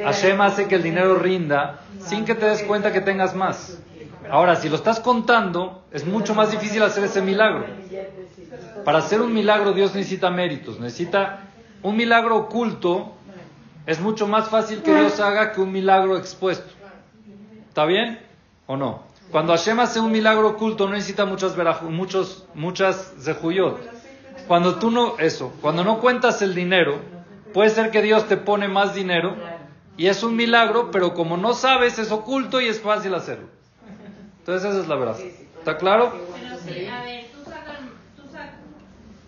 Hashem 0.05 0.41
hace 0.41 0.67
que 0.67 0.77
el 0.77 0.83
dinero 0.83 1.17
rinda 1.17 1.81
sin 2.01 2.25
que 2.25 2.35
te 2.35 2.47
des 2.47 2.63
cuenta 2.63 2.93
que 2.93 3.01
tengas 3.01 3.35
más. 3.35 3.79
Ahora, 4.31 4.57
si 4.57 4.69
lo 4.69 4.77
estás 4.77 4.99
contando, 4.99 5.85
es 5.93 6.05
mucho 6.05 6.35
más 6.35 6.51
difícil 6.51 6.83
hacer 6.83 7.05
ese 7.05 7.23
milagro. 7.23 7.67
Para 8.85 8.99
hacer 8.99 9.21
un 9.21 9.33
milagro 9.33 9.73
Dios 9.73 9.95
necesita 9.95 10.31
méritos, 10.31 10.81
necesita 10.81 11.41
un 11.83 11.97
milagro 11.97 12.37
oculto. 12.37 13.13
Es 13.87 14.01
mucho 14.01 14.27
más 14.27 14.49
fácil 14.49 14.83
que 14.83 14.93
Dios 14.93 15.21
haga 15.21 15.53
que 15.53 15.61
un 15.61 15.71
milagro 15.71 16.17
expuesto. 16.17 16.76
¿Está 17.77 17.85
bien 17.85 18.19
o 18.67 18.79
no? 18.79 19.03
Cuando 19.31 19.53
Hashem 19.53 19.79
hace 19.81 20.01
un 20.01 20.11
milagro 20.11 20.49
oculto 20.49 20.87
no 20.87 20.95
necesita 20.95 21.27
muchas 21.27 21.59
veraj- 21.59 21.83
muchos 21.83 22.47
muchas 22.55 23.13
zehuyot. 23.21 23.77
Cuando 24.49 24.77
tú 24.79 24.91
no 24.91 25.19
eso, 25.19 25.53
cuando 25.61 25.85
no 25.85 25.99
cuentas 26.01 26.41
el 26.41 26.55
dinero, 26.55 26.99
puede 27.53 27.69
ser 27.69 27.91
que 27.91 28.01
Dios 28.01 28.29
te 28.29 28.39
pone 28.39 28.67
más 28.67 28.95
dinero 28.95 29.37
y 29.99 30.07
es 30.07 30.23
un 30.23 30.37
milagro, 30.37 30.91
pero 30.91 31.13
como 31.13 31.37
no 31.37 31.53
sabes 31.53 31.99
es 31.99 32.11
oculto 32.13 32.63
y 32.63 32.69
es 32.69 32.81
fácil 32.81 33.13
hacerlo. 33.15 33.49
Entonces 34.39 34.71
esa 34.71 34.81
es 34.81 34.89
la 34.89 34.97
verdad. 34.97 35.19
¿Está 35.59 35.77
claro? 35.77 36.15
Sí, 36.65 36.87
a 36.87 37.03
ver, 37.03 37.27
tú 37.27 37.45
sacas, 37.45 37.77
tú 38.17 38.23
sacas, 38.33 38.55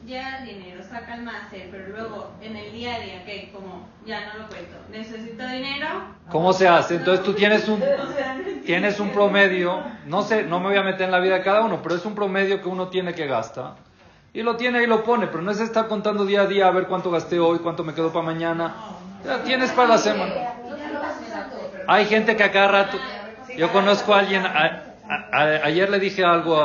ya 0.08 0.42
dinero, 0.44 0.82
sacas 0.82 1.20
más, 1.20 1.52
eh, 1.52 1.68
pero 1.70 1.88
luego 1.88 2.36
en 2.40 2.56
el 2.56 2.72
día 2.72 2.96
a 2.96 3.00
día, 3.00 3.24
que 3.24 3.50
como 3.52 3.86
ya 4.06 4.26
no 4.32 4.40
lo 4.40 4.48
cuento, 4.48 4.76
necesito 4.90 5.46
dinero. 5.46 5.86
¿Cómo 6.28 6.52
se 6.52 6.66
hace? 6.68 6.96
Entonces 6.96 7.24
tú 7.24 7.34
tienes 7.34 7.68
un 7.68 7.80
tienes 8.64 9.00
un 9.00 9.12
promedio, 9.12 9.84
no 10.04 10.22
sé, 10.22 10.44
no 10.44 10.60
me 10.60 10.68
voy 10.68 10.76
a 10.78 10.82
meter 10.82 11.02
en 11.02 11.10
la 11.12 11.20
vida 11.20 11.34
de 11.36 11.42
cada 11.42 11.62
uno, 11.62 11.80
pero 11.82 11.94
es 11.94 12.04
un 12.04 12.14
promedio 12.14 12.60
que 12.62 12.68
uno 12.68 12.88
tiene 12.88 13.14
que 13.14 13.26
gasta. 13.26 13.76
Y 14.32 14.42
lo 14.42 14.56
tiene 14.56 14.82
y 14.82 14.86
lo 14.86 15.02
pone, 15.04 15.26
pero 15.28 15.42
no 15.42 15.50
es 15.50 15.60
estar 15.60 15.88
contando 15.88 16.24
día 16.26 16.42
a 16.42 16.46
día 16.46 16.68
a 16.68 16.70
ver 16.70 16.86
cuánto 16.86 17.10
gasté 17.10 17.38
hoy, 17.40 17.58
cuánto 17.60 17.82
me 17.84 17.94
quedó 17.94 18.12
para 18.12 18.24
mañana. 18.26 18.84
Ya 19.22 19.42
tienes 19.42 19.72
para 19.72 19.88
la 19.88 19.98
semana. 19.98 20.34
Hay 21.86 22.06
gente 22.06 22.36
que 22.36 22.44
a 22.44 22.52
cada 22.52 22.68
rato. 22.68 23.00
Yo 23.56 23.72
conozco 23.72 24.14
a 24.14 24.20
alguien. 24.20 24.44
a- 24.46 24.84
a- 25.08 25.28
a- 25.32 25.64
ayer 25.66 25.88
le 25.90 25.98
dije 25.98 26.24
algo, 26.24 26.56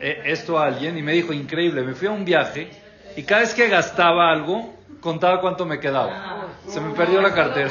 a- 0.00 0.04
eh, 0.04 0.22
esto 0.26 0.58
a 0.58 0.66
alguien 0.66 0.98
y 0.98 1.02
me 1.02 1.12
dijo 1.12 1.32
increíble. 1.32 1.82
Me 1.82 1.94
fui 1.94 2.08
a 2.08 2.10
un 2.10 2.24
viaje 2.24 2.81
y 3.16 3.22
cada 3.24 3.42
vez 3.42 3.54
que 3.54 3.68
gastaba 3.68 4.30
algo 4.30 4.74
contaba 5.00 5.40
cuánto 5.40 5.66
me 5.66 5.80
quedaba. 5.80 6.48
Se 6.66 6.80
me 6.80 6.94
perdió 6.94 7.20
la 7.20 7.34
cartera. 7.34 7.70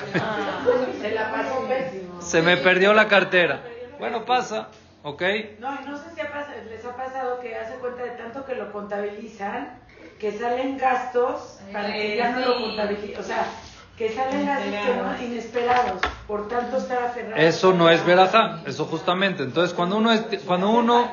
Se 1.02 1.12
la 1.12 1.32
pasó 1.32 1.68
pésimo. 1.68 2.22
Se 2.22 2.42
me 2.42 2.58
perdió 2.58 2.94
la 2.94 3.08
cartera. 3.08 3.64
Bueno, 4.00 4.26
pasa, 4.26 4.68
¿ok? 5.04 5.22
No, 5.60 5.78
y 5.82 5.90
no 5.90 5.98
sé 5.98 6.10
si 6.16 6.70
les 6.70 6.86
ha 6.86 6.96
pasado 6.96 7.40
que 7.40 7.56
hace 7.56 7.76
cuenta 7.76 8.04
de 8.04 8.12
tanto 8.12 8.46
que 8.46 8.56
lo 8.56 8.72
contabilizan, 8.72 9.80
que 10.20 10.32
salen 10.32 10.78
gastos 10.78 11.60
para 11.72 11.94
que 11.94 12.18
ya 12.18 12.32
no 12.32 12.40
lo 12.42 12.62
contabilicen. 12.62 13.20
O 13.20 13.24
sea, 13.24 13.46
que 13.98 14.10
salen 14.10 14.46
gastos 14.46 15.22
inesperados, 15.22 16.02
por 16.28 16.48
tanto 16.48 16.78
estar 16.78 17.04
aferrado. 17.04 17.36
Eso 17.36 17.74
no 17.74 17.90
es 17.90 18.04
verajá, 18.06 18.62
eso 18.66 18.86
justamente. 18.86 19.44
Entonces, 19.44 19.74
cuando 19.74 19.98
uno, 19.98 20.12
es, 20.12 20.22
cuando 20.46 20.70
uno 20.70 21.12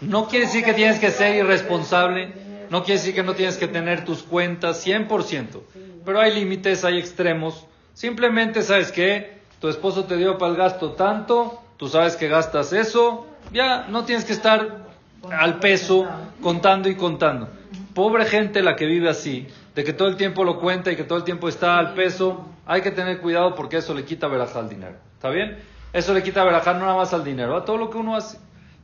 no 0.00 0.26
quiere 0.26 0.46
decir 0.46 0.64
que 0.64 0.74
tienes 0.74 0.98
que 0.98 1.10
ser 1.10 1.34
irresponsable, 1.36 2.45
no 2.70 2.82
quiere 2.82 3.00
decir 3.00 3.14
que 3.14 3.22
no 3.22 3.34
tienes 3.34 3.56
que 3.56 3.68
tener 3.68 4.04
tus 4.04 4.22
cuentas 4.22 4.86
100%, 4.86 5.60
pero 6.04 6.20
hay 6.20 6.34
límites, 6.34 6.84
hay 6.84 6.98
extremos. 6.98 7.66
Simplemente, 7.94 8.62
¿sabes 8.62 8.92
qué? 8.92 9.38
Tu 9.60 9.68
esposo 9.68 10.04
te 10.04 10.16
dio 10.16 10.38
para 10.38 10.52
el 10.52 10.58
gasto 10.58 10.92
tanto, 10.92 11.62
tú 11.76 11.88
sabes 11.88 12.16
que 12.16 12.28
gastas 12.28 12.72
eso, 12.72 13.26
ya 13.52 13.86
no 13.88 14.04
tienes 14.04 14.24
que 14.24 14.32
estar 14.32 14.86
al 15.30 15.58
peso 15.58 16.06
contando 16.42 16.88
y 16.88 16.94
contando. 16.94 17.48
Pobre 17.94 18.26
gente 18.26 18.62
la 18.62 18.76
que 18.76 18.86
vive 18.86 19.08
así, 19.08 19.46
de 19.74 19.84
que 19.84 19.92
todo 19.92 20.08
el 20.08 20.16
tiempo 20.16 20.44
lo 20.44 20.58
cuenta 20.58 20.92
y 20.92 20.96
que 20.96 21.04
todo 21.04 21.18
el 21.18 21.24
tiempo 21.24 21.48
está 21.48 21.78
al 21.78 21.94
peso, 21.94 22.46
hay 22.66 22.82
que 22.82 22.90
tener 22.90 23.20
cuidado 23.20 23.54
porque 23.54 23.78
eso 23.78 23.94
le 23.94 24.04
quita 24.04 24.28
verajá 24.28 24.58
al 24.58 24.68
dinero. 24.68 24.96
¿Está 25.14 25.30
bien? 25.30 25.58
Eso 25.92 26.12
le 26.12 26.22
quita 26.22 26.44
verajá 26.44 26.74
no 26.74 26.80
nada 26.80 26.96
más 26.96 27.14
al 27.14 27.24
dinero, 27.24 27.56
a 27.56 27.64
todo 27.64 27.78
lo 27.78 27.90
que 27.90 27.96
uno 27.96 28.16
hace. 28.16 28.38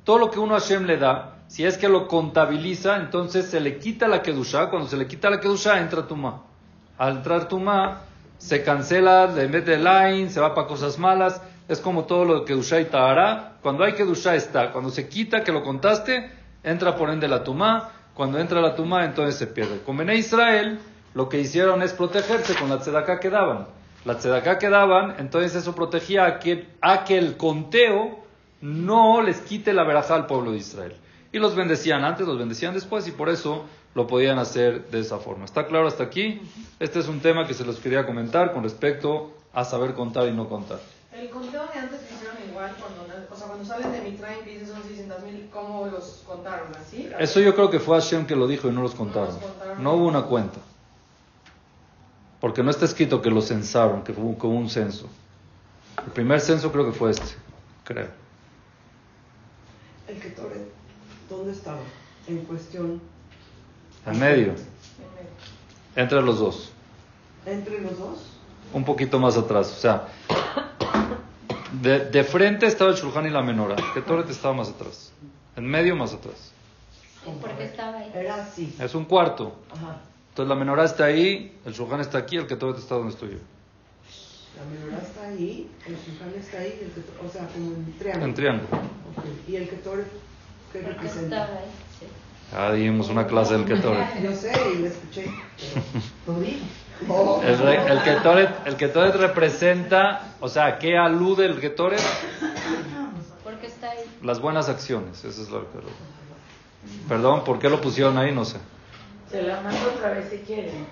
Todo 0.05 0.19
lo 0.19 0.31
que 0.31 0.39
uno 0.39 0.57
a 0.57 0.61
Hashem 0.61 0.85
le 0.85 0.97
da, 0.97 1.32
si 1.53 1.67
es 1.67 1.77
que 1.77 1.87
lo 1.87 2.09
contabiliza, 2.09 2.97
entonces 2.97 3.45
se 3.45 3.61
le 3.61 3.77
quita 3.77 4.09
la 4.09 4.23
kedusha. 4.23 4.71
Cuando 4.71 4.89
se 4.89 4.97
le 4.97 5.07
quita 5.07 5.29
la 5.29 5.39
kedusha, 5.39 5.79
entra 5.81 6.07
tuma. 6.07 6.45
Al 6.97 7.19
entrar 7.19 7.47
tuma, 7.47 8.05
se 8.39 8.63
cancela, 8.63 9.27
le 9.27 9.49
mete 9.49 9.77
line, 9.77 10.31
se 10.31 10.41
va 10.41 10.55
para 10.55 10.67
cosas 10.67 10.99
malas. 10.99 11.43
Es 11.69 11.79
como 11.81 12.05
todo 12.05 12.25
lo 12.25 12.41
de 12.41 12.47
kedusha 12.47 12.81
y 12.81 12.87
tahara. 12.87 13.59
Cuando 13.61 13.85
hay 13.85 13.93
kedusha 13.93 14.35
está. 14.35 14.73
Cuando 14.73 14.89
se 14.89 15.11
quita 15.11 15.45
que 15.45 15.53
lo 15.53 15.63
contaste, 15.63 16.31
entra 16.65 16.97
por 16.97 17.11
ende 17.11 17.29
la 17.29 17.45
tuma. 17.45 17.91
Cuando 18.15 18.39
entra 18.39 18.63
la 18.63 18.75
tuma, 18.75 19.05
entonces 19.05 19.35
se 19.35 19.47
pierde. 19.47 19.83
Con 19.83 19.99
Bené 19.99 20.15
Israel, 20.15 20.79
lo 21.13 21.29
que 21.29 21.39
hicieron 21.39 21.83
es 21.83 21.93
protegerse 21.93 22.55
con 22.55 22.71
la 22.71 22.79
tzedaká 22.79 23.21
que 23.21 23.29
daban. 23.29 23.67
La 24.07 24.17
tzedaká 24.17 24.57
que 24.57 24.71
daban, 24.71 25.17
entonces 25.19 25.55
eso 25.55 25.75
protegía 25.75 26.25
a 26.25 26.39
que, 26.39 26.67
a 26.81 27.05
que 27.05 27.19
el 27.19 27.37
conteo 27.37 28.25
no 28.63 29.21
les 29.21 29.43
quite 29.43 29.75
la 29.75 29.85
verajá 29.85 30.15
al 30.15 30.25
pueblo 30.25 30.53
de 30.53 30.57
Israel. 30.57 30.97
Y 31.33 31.39
los 31.39 31.55
bendecían 31.57 32.05
antes, 32.05 32.27
los 32.27 32.39
bendecían 32.39 32.75
después, 32.75 33.09
y 33.09 33.11
por 33.11 33.31
eso 33.31 33.65
lo 33.95 34.07
podían 34.07 34.39
hacer 34.39 34.91
de 34.91 35.01
esa 35.01 35.19
forma. 35.19 35.45
¿Está 35.45 35.67
claro 35.67 35.87
hasta 35.87 36.05
aquí? 36.05 36.41
Este 36.79 36.99
es 36.99 37.09
un 37.09 37.21
tema 37.21 37.47
que 37.47 37.55
se 37.55 37.65
los 37.65 37.79
quería 37.79 38.07
comentar 38.07 38.53
con 38.53 38.63
respecto 38.63 39.35
a 39.53 39.65
saber 39.65 39.95
contar 39.95 40.29
y 40.29 40.33
no 40.33 40.49
contar. 40.49 40.81
El 41.13 41.29
conteo 41.29 41.67
de 41.73 41.79
antes 41.79 42.01
que 42.01 42.15
hicieron 42.15 42.37
igual, 42.49 42.75
cuando, 42.79 43.03
o 43.31 43.37
sea, 43.37 43.47
cuando 43.47 43.65
salen 43.65 43.93
de 43.93 44.01
Mitraim, 44.01 44.45
que 44.45 44.51
dices 44.51 44.69
son 44.69 44.83
600 44.83 45.23
mil, 45.25 45.49
¿cómo 45.53 45.87
los 45.87 46.23
contaron? 46.27 46.69
¿Así? 46.79 47.11
Eso 47.19 47.41
yo 47.41 47.55
creo 47.55 47.71
que 47.71 47.79
fue 47.79 48.01
Hashem 48.01 48.27
que 48.27 48.37
lo 48.37 48.47
dijo 48.47 48.69
y 48.69 48.73
no 48.73 48.83
los 48.83 48.95
contaron. 48.95 49.37
No 49.79 49.95
hubo 49.95 50.07
una 50.07 50.23
cuenta. 50.23 50.59
Porque 52.41 52.63
no 52.63 52.71
está 52.71 52.87
escrito 52.87 53.23
que 53.23 53.31
los 53.31 53.49
censaron, 53.49 54.03
que 54.03 54.13
hubo, 54.13 54.39
que 54.39 54.47
hubo 54.47 54.57
un 54.57 54.69
censo. 54.69 55.09
El 56.05 56.13
primer 56.13 56.41
censo 56.41 56.73
creo 56.73 56.87
que 56.87 56.93
fue 56.93 57.11
este, 57.11 57.37
creo. 57.85 58.09
El 60.09 60.19
Ketoret, 60.19 60.73
¿dónde 61.37 61.53
estaba? 61.53 61.81
En 62.29 62.39
cuestión. 62.45 63.01
En 64.07 64.19
medio, 64.19 64.55
entre 65.97 66.23
los 66.23 66.39
dos. 66.39 66.73
¿Entre 67.47 67.81
los 67.81 67.99
dos? 67.99 68.19
un 68.73 68.85
poquito 68.85 69.19
más 69.19 69.37
atrás. 69.37 69.71
O 69.71 69.81
sea, 69.81 70.09
de, 71.83 72.07
de 72.11 72.25
frente 72.25 72.67
estaba 72.67 72.91
el 72.91 72.97
Shulchan 72.97 73.27
y 73.27 73.31
la 73.31 73.43
menora. 73.43 73.77
Que 73.95 74.01
Toret 74.01 74.29
estaba 74.31 74.55
más 74.55 74.71
atrás. 74.71 75.13
En 75.57 75.67
medio 75.67 75.95
más 75.95 76.15
atrás. 76.15 76.53
Porque 77.41 77.65
estaba 77.65 77.99
ahí. 77.99 78.11
Era 78.15 78.37
así. 78.37 78.75
Es 78.81 78.95
un 78.95 79.05
cuarto. 79.05 79.57
Ajá. 79.71 80.01
Entonces 80.31 80.49
la 80.49 80.55
menora 80.55 80.85
está 80.85 81.05
ahí, 81.05 81.55
el 81.67 81.75
Shulchan 81.75 82.01
está 82.01 82.19
aquí, 82.19 82.37
el 82.37 82.47
que 82.47 82.57
Toret 82.57 82.79
está 82.79 82.95
donde 82.95 83.13
estoy 83.13 83.33
yo. 83.33 83.39
La 84.57 84.65
menorá 84.65 85.03
está 85.03 85.27
ahí, 85.27 85.69
el 85.87 85.95
Shulchan 85.97 86.33
está 86.39 86.59
ahí, 86.59 86.79
el 86.83 86.89
Ketoret- 86.95 87.27
o 87.27 87.31
sea, 87.31 87.47
como 87.49 87.73
en 87.73 87.99
triángulo. 87.99 88.25
En 88.27 88.35
triángulo. 88.35 88.69
Ok. 89.17 89.25
¿Y 89.49 89.57
el 89.57 89.69
Ketoret 89.69 90.07
qué 90.07 90.19
Ya 92.53 92.73
dimos 92.73 93.09
una 93.09 93.27
clase 93.27 93.55
del 93.55 93.65
Ketoret. 93.65 94.07
Yo 94.23 94.35
sé 94.35 94.53
y 94.75 94.79
lo 94.79 94.87
escuché, 94.87 95.27
pero. 96.27 96.39
Oh. 97.09 97.43
El, 97.45 97.59
re- 97.59 97.93
el 97.93 98.03
Ketoret, 98.03 98.51
el 98.67 98.77
Ketoret 98.77 99.15
representa, 99.17 100.35
o 100.41 100.49
sea, 100.49 100.67
¿a 100.67 100.79
¿qué 100.79 100.97
alude 100.97 101.47
el 101.47 101.59
Ketoret? 101.61 102.01
Porque 103.43 103.67
está 103.67 103.91
ahí. 103.91 103.99
Las 104.23 104.41
buenas 104.41 104.69
acciones. 104.69 105.25
Eso 105.25 105.43
es 105.43 105.49
lo 105.51 105.63
que... 105.63 105.79
Perdón, 107.09 107.43
¿por 107.43 107.59
qué 107.59 107.69
lo 107.69 107.81
pusieron 107.81 108.19
ahí? 108.19 108.33
No 108.33 108.45
sé. 108.45 108.59
Se 109.31 109.43
la 109.43 109.61
mando 109.63 109.81
otra 109.97 110.11
vez 110.11 110.29
si 110.31 110.39
quieren. 110.39 110.87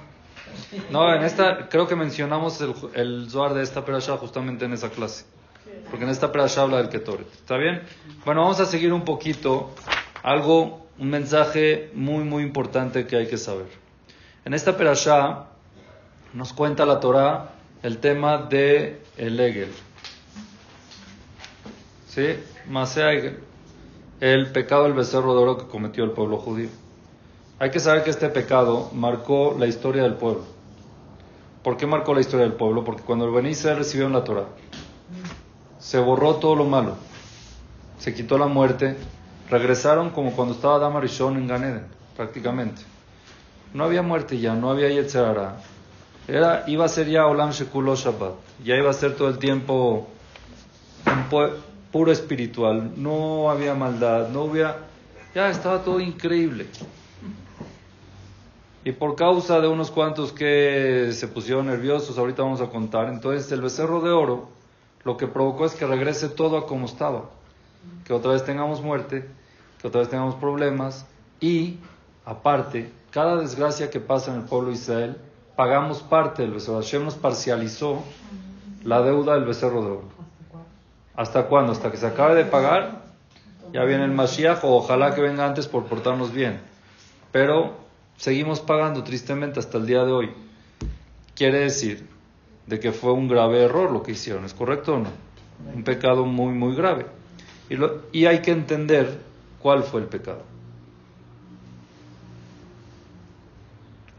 No, 0.90 1.14
en 1.14 1.23
esta, 1.23 1.69
creo 1.69 1.87
que 1.87 1.95
mencionamos 1.95 2.61
el, 2.61 2.75
el 2.95 3.31
Zohar 3.31 3.55
de 3.55 3.62
esta 3.62 3.85
perasha 3.85 4.16
justamente 4.16 4.64
en 4.64 4.73
esa 4.73 4.88
clase. 4.90 5.25
Porque 5.88 6.05
en 6.05 6.11
esta 6.11 6.31
perasha 6.33 6.62
habla 6.62 6.79
del 6.79 6.88
Ketoret. 6.88 7.33
¿Está 7.33 7.57
bien? 7.57 7.83
Bueno, 8.25 8.43
vamos 8.43 8.61
a 8.61 8.66
seguir 8.66 8.93
un 8.93 9.05
poquito. 9.05 9.71
Algo, 10.23 10.87
un 10.99 11.11
mensaje 11.11 11.90
muy, 11.95 12.25
muy 12.25 12.43
importante 12.43 13.07
que 13.07 13.16
hay 13.16 13.27
que 13.27 13.38
saber. 13.38 13.66
En 14.45 14.55
esta 14.55 14.77
perasha 14.77 15.47
nos 16.35 16.53
cuenta 16.53 16.85
la 16.85 17.01
Torah 17.01 17.53
el 17.83 17.99
tema 17.99 18.38
de 18.38 19.01
el 19.16 19.40
Egel. 19.40 19.73
¿Sí? 22.09 22.37
Masea 22.69 23.12
el 24.21 24.53
pecado 24.53 24.85
del 24.85 24.93
becerro 24.93 25.35
de 25.35 25.43
oro 25.43 25.59
que 25.59 25.66
cometió 25.66 26.05
el 26.05 26.11
pueblo 26.11 26.38
judío. 26.38 26.69
Hay 27.59 27.71
que 27.71 27.81
saber 27.81 28.03
que 28.03 28.11
este 28.11 28.29
pecado 28.29 28.90
marcó 28.95 29.57
la 29.59 29.66
historia 29.66 30.03
del 30.03 30.14
pueblo. 30.14 30.45
¿Por 31.62 31.77
qué 31.77 31.87
marcó 31.87 32.14
la 32.14 32.21
historia 32.21 32.47
del 32.47 32.55
pueblo? 32.55 32.85
Porque 32.85 33.03
cuando 33.03 33.27
el 33.27 33.33
Beni 33.33 33.51
Israel 33.51 33.79
recibieron 33.79 34.12
la 34.12 34.25
Torah, 34.25 34.47
se 35.81 35.99
borró 35.99 36.37
todo 36.37 36.55
lo 36.55 36.66
malo, 36.66 36.97
se 37.99 38.14
quitó 38.14 38.38
la 38.38 38.47
muerte, 38.47 38.97
regresaron 39.51 40.11
como 40.11 40.33
cuando 40.33 40.55
estaba 40.55 40.79
Dama 40.79 41.01
Rishon 41.01 41.37
en 41.37 41.49
Ganeden, 41.49 41.87
prácticamente. 42.16 42.83
No 43.75 43.85
había 43.85 44.03
muerte 44.03 44.38
ya, 44.38 44.55
no 44.55 44.71
había 44.71 44.88
Yetzerara. 44.88 45.57
Era, 46.29 46.64
iba 46.66 46.85
a 46.85 46.88
ser 46.88 47.09
ya 47.09 47.27
Olam 47.27 47.51
Shekulo 47.51 47.97
Shabbat. 47.97 48.35
Ya 48.64 48.77
iba 48.77 48.90
a 48.90 48.93
ser 48.93 49.16
todo 49.16 49.29
el 49.29 49.38
tiempo 49.38 50.07
puro 51.90 52.12
espiritual. 52.12 52.93
No 52.97 53.51
había 53.51 53.75
maldad, 53.75 54.29
no 54.29 54.43
había... 54.43 54.77
Ya 55.35 55.49
estaba 55.51 55.83
todo 55.83 56.01
increíble. 56.01 56.66
Y 58.85 58.93
por 58.93 59.14
causa 59.14 59.61
de 59.61 59.69
unos 59.69 59.90
cuantos 59.90 60.33
que 60.33 61.11
se 61.12 61.29
pusieron 61.29 61.66
nerviosos, 61.66 62.19
ahorita 62.19 62.43
vamos 62.43 62.61
a 62.61 62.66
contar, 62.66 63.09
entonces 63.09 63.51
el 63.53 63.61
becerro 63.61 64.01
de 64.01 64.11
oro 64.11 64.60
lo 65.05 65.17
que 65.17 65.27
provocó 65.27 65.65
es 65.65 65.75
que 65.75 65.87
regrese 65.87 66.29
todo 66.29 66.59
a 66.59 66.67
como 66.67 66.87
estaba. 66.87 67.31
Que 68.05 68.13
otra 68.13 68.33
vez 68.33 68.45
tengamos 68.45 68.83
muerte, 68.83 69.29
que 69.81 69.89
otra 69.89 70.01
vez 70.01 70.11
tengamos 70.11 70.35
problemas 70.35 71.07
y, 71.41 71.79
aparte, 72.25 72.93
cada 73.11 73.37
desgracia 73.37 73.91
que 73.91 74.01
pasa 74.01 74.33
en 74.33 74.41
el 74.41 74.45
pueblo 74.45 74.69
de 74.69 74.75
Israel, 74.75 75.17
pagamos 75.57 76.03
parte 76.03 76.43
del 76.43 76.53
becerro. 76.53 76.81
Hashem 76.81 77.05
nos 77.05 77.15
parcializó 77.15 78.03
la 78.85 79.03
deuda 79.03 79.35
del 79.35 79.45
becerro 79.45 79.83
de 79.83 79.91
oro. 79.91 80.09
¿Hasta 81.15 81.47
cuándo? 81.47 81.73
Hasta 81.73 81.91
que 81.91 81.97
se 81.97 82.07
acabe 82.07 82.35
de 82.35 82.45
pagar, 82.45 83.03
ya 83.73 83.85
viene 83.85 84.05
el 84.05 84.13
Mashiach, 84.13 84.65
o 84.65 84.77
ojalá 84.77 85.15
que 85.15 85.21
venga 85.21 85.47
antes 85.47 85.67
por 85.67 85.85
portarnos 85.85 86.33
bien. 86.33 86.61
Pero 87.33 87.75
seguimos 88.17 88.61
pagando 88.61 89.03
tristemente 89.03 89.61
hasta 89.61 89.79
el 89.79 89.87
día 89.87 90.05
de 90.05 90.13
hoy. 90.13 90.31
Quiere 91.35 91.61
decir 91.61 92.07
de 92.70 92.78
que 92.78 92.92
fue 92.92 93.12
un 93.12 93.26
grave 93.26 93.64
error 93.64 93.90
lo 93.90 94.00
que 94.00 94.12
hicieron, 94.12 94.44
¿es 94.44 94.54
correcto 94.54 94.94
o 94.94 94.98
no? 95.00 95.11
Un 95.74 95.83
pecado 95.83 96.24
muy, 96.24 96.54
muy 96.54 96.76
grave. 96.76 97.04
Y, 97.68 97.74
y 98.16 98.26
hay 98.26 98.40
que 98.40 98.52
entender 98.52 99.18
cuál 99.59 99.83
fue 99.83 100.00
el 100.00 100.06
pecado. 100.06 100.42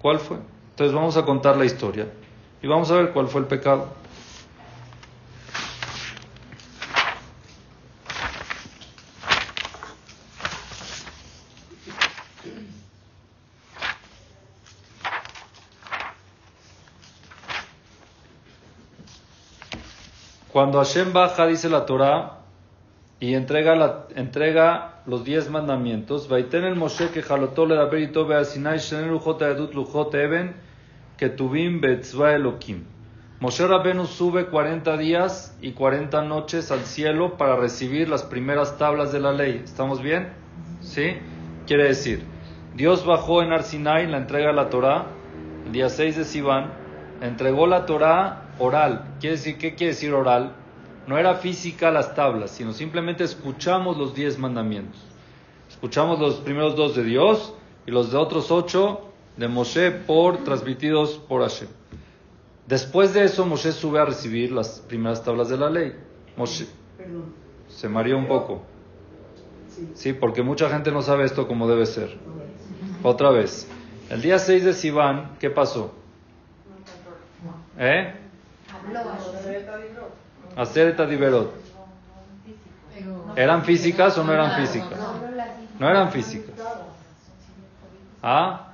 ¿Cuál 0.02 0.20
fue? 0.20 0.38
Entonces 0.72 0.94
vamos 0.94 1.16
a 1.16 1.24
contar 1.24 1.56
la 1.56 1.64
historia 1.64 2.08
y 2.62 2.68
vamos 2.68 2.92
a 2.92 2.96
ver 2.96 3.12
cuál 3.12 3.28
fue 3.28 3.40
el 3.40 3.48
pecado. 3.48 3.88
Cuando 20.62 20.78
Hashem 20.78 21.12
baja, 21.12 21.48
dice 21.48 21.70
la 21.70 21.88
Torah, 21.88 22.38
y 23.20 23.34
entrega, 23.34 23.76
la, 23.76 24.06
entrega 24.16 25.02
los 25.08 25.26
diez 25.26 25.50
mandamientos, 25.50 26.30
Vaiten 26.30 26.66
el 26.66 26.76
Moshe 26.76 27.10
que 27.10 27.24
jalotó 27.24 27.66
le 27.66 27.84
berito 27.86 28.28
beasinai 28.28 28.78
shener 28.78 29.08
lujot 29.08 29.42
edut 29.42 29.74
lujot 29.74 30.14
eben 30.14 30.54
que 31.18 31.30
tuvim 31.30 31.82
betzva 31.82 32.36
elokim. 32.36 32.84
Moshe 33.40 33.66
Rabenu 33.66 34.06
sube 34.06 34.52
40 34.52 34.98
días 34.98 35.58
y 35.64 35.72
40 35.72 36.22
noches 36.26 36.72
al 36.72 36.82
cielo 36.82 37.38
para 37.38 37.56
recibir 37.56 38.08
las 38.08 38.22
primeras 38.22 38.78
tablas 38.78 39.12
de 39.12 39.20
la 39.20 39.32
ley. 39.32 39.64
¿Estamos 39.64 40.00
bien? 40.00 40.30
¿Sí? 40.82 41.18
Quiere 41.66 41.86
decir, 41.86 42.24
Dios 42.76 43.04
bajó 43.04 43.42
en 43.42 43.52
Arsinai, 43.52 44.06
la 44.06 44.18
entrega 44.18 44.50
de 44.50 44.54
la 44.54 44.70
Torah, 44.70 45.08
el 45.66 45.72
día 45.72 45.90
6 45.90 46.18
de 46.18 46.24
Sivan, 46.24 46.72
entregó 47.20 47.66
la 47.66 47.88
Torah 47.88 48.51
oral. 48.62 49.16
¿Quiere 49.20 49.36
decir, 49.36 49.58
¿Qué 49.58 49.76
quiere 49.76 49.94
decir 49.94 50.14
oral? 50.14 50.54
No 51.08 51.18
era 51.18 51.36
física 51.36 51.92
las 51.92 52.16
tablas, 52.16 52.52
sino 52.52 52.74
simplemente 52.74 53.24
escuchamos 53.24 53.98
los 53.98 54.14
diez 54.14 54.38
mandamientos. 54.38 55.02
Escuchamos 55.70 56.20
los 56.20 56.36
primeros 56.36 56.76
dos 56.76 56.96
de 56.96 57.04
Dios 57.04 57.54
y 57.86 57.92
los 57.92 58.12
de 58.12 58.18
otros 58.18 58.52
ocho 58.52 59.02
de 59.36 59.48
Moshe 59.48 59.92
por 59.92 60.44
transmitidos 60.44 61.18
por 61.28 61.42
Hashem. 61.42 61.70
Después 62.68 63.14
de 63.14 63.24
eso, 63.24 63.46
Moshe 63.46 63.72
sube 63.72 64.00
a 64.00 64.06
recibir 64.06 64.52
las 64.52 64.80
primeras 64.80 65.24
tablas 65.24 65.50
de 65.50 65.58
la 65.58 65.70
ley. 65.70 65.96
Moshe 66.38 66.68
se 67.68 67.90
mareó 67.90 68.18
un 68.18 68.28
poco. 68.28 68.62
Sí, 69.96 70.14
porque 70.14 70.44
mucha 70.44 70.70
gente 70.70 70.92
no 70.92 71.02
sabe 71.02 71.26
esto 71.26 71.48
como 71.48 71.68
debe 71.68 71.86
ser. 71.86 72.18
Otra 73.04 73.32
vez. 73.32 73.68
El 74.10 74.22
día 74.22 74.38
6 74.38 74.64
de 74.64 74.74
Sivan, 74.74 75.38
¿qué 75.40 75.50
pasó? 75.50 75.94
¿Eh? 77.80 78.14
Hacer 80.56 81.10
Diverot. 81.10 81.54
¿Eran 83.36 83.64
físicas 83.64 84.18
o 84.18 84.24
no 84.24 84.34
eran 84.34 84.62
físicas? 84.62 85.00
No 85.80 85.90
eran 85.90 86.12
físicas. 86.12 86.56
¿Ah? 88.22 88.68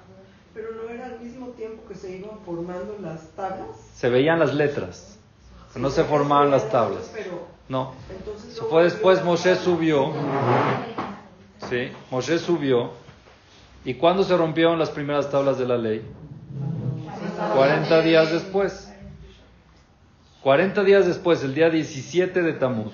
Pero 0.53 0.69
no 0.73 0.89
era 0.89 1.05
al 1.05 1.19
mismo 1.19 1.47
tiempo 1.49 1.83
que 1.87 1.95
se 1.95 2.17
iban 2.17 2.39
formando 2.45 2.97
las 3.01 3.29
tablas. 3.29 3.67
Se 3.93 4.09
veían 4.09 4.39
las 4.39 4.53
letras. 4.53 5.17
No 5.75 5.89
se 5.89 6.03
formaban 6.03 6.49
las 6.49 6.69
tablas. 6.69 7.11
No. 7.69 7.93
Eso 8.49 8.65
fue 8.65 8.83
después, 8.83 9.23
Moshe 9.23 9.55
subió. 9.55 10.11
Sí, 11.69 11.91
Moshe 12.09 12.39
subió. 12.39 12.91
¿Y 13.85 13.93
cuándo 13.95 14.23
se 14.23 14.35
rompieron 14.35 14.79
las 14.79 14.89
primeras 14.89 15.29
tablas 15.29 15.57
de 15.57 15.65
la 15.67 15.77
ley? 15.77 16.03
40 17.55 18.01
días 18.01 18.31
después. 18.31 18.91
40 20.47 20.85
días 20.85 21.05
después, 21.05 21.43
el 21.43 21.53
día 21.53 21.69
17 21.69 22.41
de 22.41 22.53
Tamuz, 22.53 22.93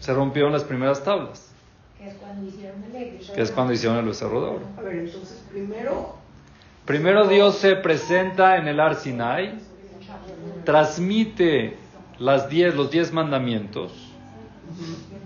se 0.00 0.14
rompieron 0.14 0.50
las 0.50 0.64
primeras 0.64 1.04
tablas. 1.04 1.52
Que 1.98 2.08
es 2.08 2.14
cuando 2.14 2.48
hicieron 2.48 2.82
el, 2.84 3.18
que 3.18 3.42
es 3.42 3.50
cuando 3.50 3.74
hicieron 3.74 3.98
el 3.98 4.06
becerro 4.06 4.40
de 4.40 4.46
oro. 4.46 4.66
A 4.78 4.80
ver, 4.80 4.94
entonces 5.00 5.44
primero... 5.52 6.16
Primero 6.86 7.28
Dios 7.28 7.58
se 7.58 7.76
presenta 7.76 8.56
en 8.56 8.66
el 8.66 8.80
Ar 8.80 8.94
Sinai, 8.94 9.58
transmite 10.64 11.76
las 12.18 12.48
diez, 12.48 12.74
los 12.74 12.90
diez 12.90 13.12
mandamientos. 13.12 13.92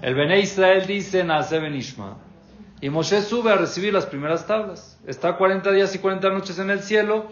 El 0.02 0.16
Bene 0.16 0.40
Israel 0.40 0.88
dice, 0.88 1.22
Nace 1.22 1.60
Benishma. 1.60 2.16
Y 2.80 2.90
Moshe 2.90 3.22
sube 3.22 3.52
a 3.52 3.56
recibir 3.56 3.92
las 3.92 4.06
primeras 4.06 4.44
tablas. 4.48 4.98
Está 5.06 5.36
40 5.36 5.70
días 5.70 5.94
y 5.94 6.00
40 6.00 6.30
noches 6.30 6.58
en 6.58 6.70
el 6.70 6.80
cielo. 6.80 7.26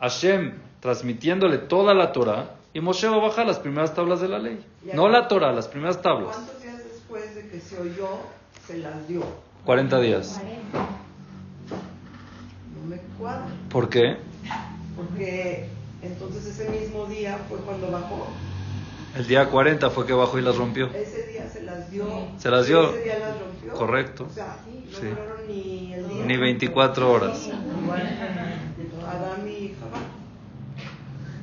Hashem 0.00 0.54
transmitiéndole 0.80 1.58
toda 1.58 1.94
la 1.94 2.10
Torah 2.10 2.56
y 2.72 2.80
Moshe 2.80 3.08
va 3.08 3.16
a 3.16 3.20
bajar 3.20 3.46
las 3.46 3.58
primeras 3.58 3.94
tablas 3.94 4.20
de 4.20 4.28
la 4.28 4.38
ley. 4.38 4.64
No 4.94 5.08
la 5.08 5.28
Torah, 5.28 5.52
las 5.52 5.68
primeras 5.68 6.00
tablas. 6.00 6.36
¿Cuántos 6.36 6.62
días 6.62 6.78
después 6.84 7.34
de 7.34 7.48
que 7.48 7.60
se 7.60 7.80
oyó, 7.80 8.08
se 8.66 8.78
las 8.78 9.08
dio? 9.08 9.22
40 9.64 10.00
días. 10.00 10.40
No 12.74 12.88
me 12.88 12.96
cuadra. 13.18 13.46
¿Por 13.68 13.88
qué? 13.88 14.16
Porque 14.96 15.68
entonces 16.02 16.46
ese 16.46 16.70
mismo 16.70 17.06
día 17.06 17.38
fue 17.48 17.58
cuando 17.58 17.90
bajó. 17.90 18.28
El 19.16 19.26
día 19.26 19.48
40 19.50 19.90
fue 19.90 20.06
que 20.06 20.12
bajó 20.12 20.38
y 20.38 20.42
las 20.42 20.56
rompió. 20.56 20.86
Ese 20.94 21.26
día 21.26 21.48
se 21.48 21.62
las 21.62 21.90
dio. 21.90 22.06
Se 22.38 22.50
las 22.50 22.66
dio. 22.68 22.90
Ese 22.90 23.02
día 23.02 23.18
las 23.18 23.40
rompió. 23.40 23.72
Correcto. 23.72 24.26
O 24.30 24.32
sea, 24.32 24.58
no 24.66 24.96
sí. 24.96 25.06
ni 25.48 25.94
el 25.94 26.08
día. 26.08 26.24
Ni 26.24 26.36
24 26.36 27.12
horas. 27.12 27.48
Adam 29.08 29.48
y 29.48 29.74
Jabá. 29.80 30.19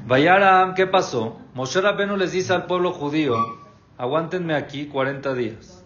Vayaram, 0.08 0.74
¿qué 0.74 0.88
pasó? 0.88 1.38
Moshe 1.54 1.82
Rabenu 1.82 2.16
les 2.16 2.32
dice 2.32 2.54
al 2.54 2.66
pueblo 2.66 2.94
judío, 2.94 3.36
aguántenme 3.98 4.56
aquí 4.56 4.88
40 4.88 5.34
días. 5.34 5.84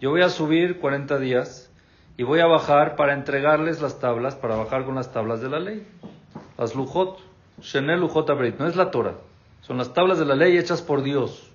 Yo 0.00 0.08
voy 0.08 0.22
a 0.22 0.30
subir 0.30 0.80
40 0.80 1.18
días 1.18 1.70
y 2.16 2.22
voy 2.22 2.40
a 2.40 2.46
bajar 2.46 2.96
para 2.96 3.12
entregarles 3.12 3.82
las 3.82 3.98
tablas, 4.00 4.36
para 4.36 4.56
bajar 4.56 4.86
con 4.86 4.94
las 4.94 5.12
tablas 5.12 5.42
de 5.42 5.50
la 5.50 5.58
ley. 5.58 5.86
Las 6.56 6.74
lujot, 6.74 7.18
Shenel 7.60 8.00
lujot 8.00 8.30
abrit, 8.30 8.58
no 8.58 8.66
es 8.66 8.74
la 8.74 8.90
Torah. 8.90 9.16
Son 9.60 9.76
las 9.76 9.92
tablas 9.92 10.18
de 10.18 10.24
la 10.24 10.34
ley 10.34 10.56
hechas 10.56 10.80
por 10.80 11.02
Dios. 11.02 11.50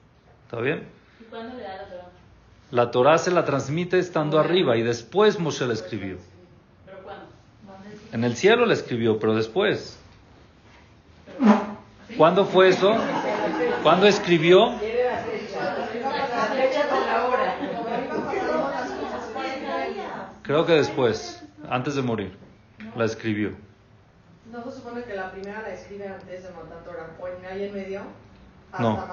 ¿Está 0.46 0.62
bien? 0.62 0.84
¿Y 1.20 1.24
cuándo 1.24 1.58
le 1.58 1.64
da 1.64 1.78
la 1.78 1.90
Torah? 1.90 2.10
La 2.70 2.92
Torah 2.92 3.18
se 3.18 3.32
la 3.32 3.44
transmite 3.44 3.98
estando 3.98 4.40
arriba 4.40 4.78
y 4.78 4.84
después 4.84 5.40
Moshe 5.40 5.66
la 5.66 5.74
escribió. 5.74 6.18
¿Pero 6.86 7.00
cuándo? 7.00 7.26
En 8.12 8.24
el 8.24 8.36
cielo 8.36 8.68
la 8.68 8.76
escribió, 8.76 9.18
pero 9.18 9.34
después. 9.34 9.98
¿Cuándo 12.18 12.46
fue 12.46 12.70
eso? 12.70 12.94
¿Cuándo 13.82 14.08
escribió? 14.08 14.74
Creo 20.44 20.66
que 20.66 20.74
después, 20.74 21.44
antes 21.70 21.96
de 21.96 22.02
morir, 22.02 22.38
la 22.96 23.06
escribió. 23.06 23.52
¿No 24.52 24.70
se 24.70 24.78
supone 24.78 25.04
que 25.04 25.16
la 25.16 25.32
primera 25.32 25.62
la 25.62 25.74
escribe 25.74 26.08
antes 26.08 26.44
de 26.44 26.50
matar 26.50 26.84
Torah? 26.84 27.16
¿O 27.20 27.28
en 27.28 27.46
ahí 27.46 27.64
en 27.64 27.74
medio? 27.74 28.02
No. 28.78 29.08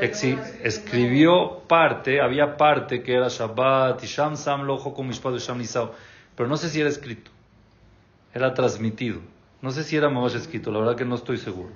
Exi- 0.00 0.42
escribió 0.62 1.60
parte, 1.68 2.20
había 2.20 2.56
parte 2.56 3.02
que 3.02 3.14
era 3.14 3.28
Shabbat, 3.28 4.02
y 4.02 4.06
Sham 4.06 4.36
Sam 4.36 4.62
Lojo 4.64 4.92
con 4.92 5.06
Mishpat 5.06 5.36
Sham 5.38 5.58
Nisao, 5.58 5.92
pero 6.36 6.48
no 6.48 6.56
sé 6.56 6.68
si 6.68 6.80
era 6.80 6.90
escrito, 6.90 7.30
era 8.34 8.52
transmitido. 8.54 9.20
No 9.62 9.70
sé 9.70 9.84
si 9.84 9.96
era 9.96 10.10
más 10.10 10.34
escrito, 10.34 10.70
la 10.70 10.80
verdad 10.80 10.96
que 10.96 11.04
no 11.06 11.14
estoy 11.14 11.38
seguro. 11.38 11.70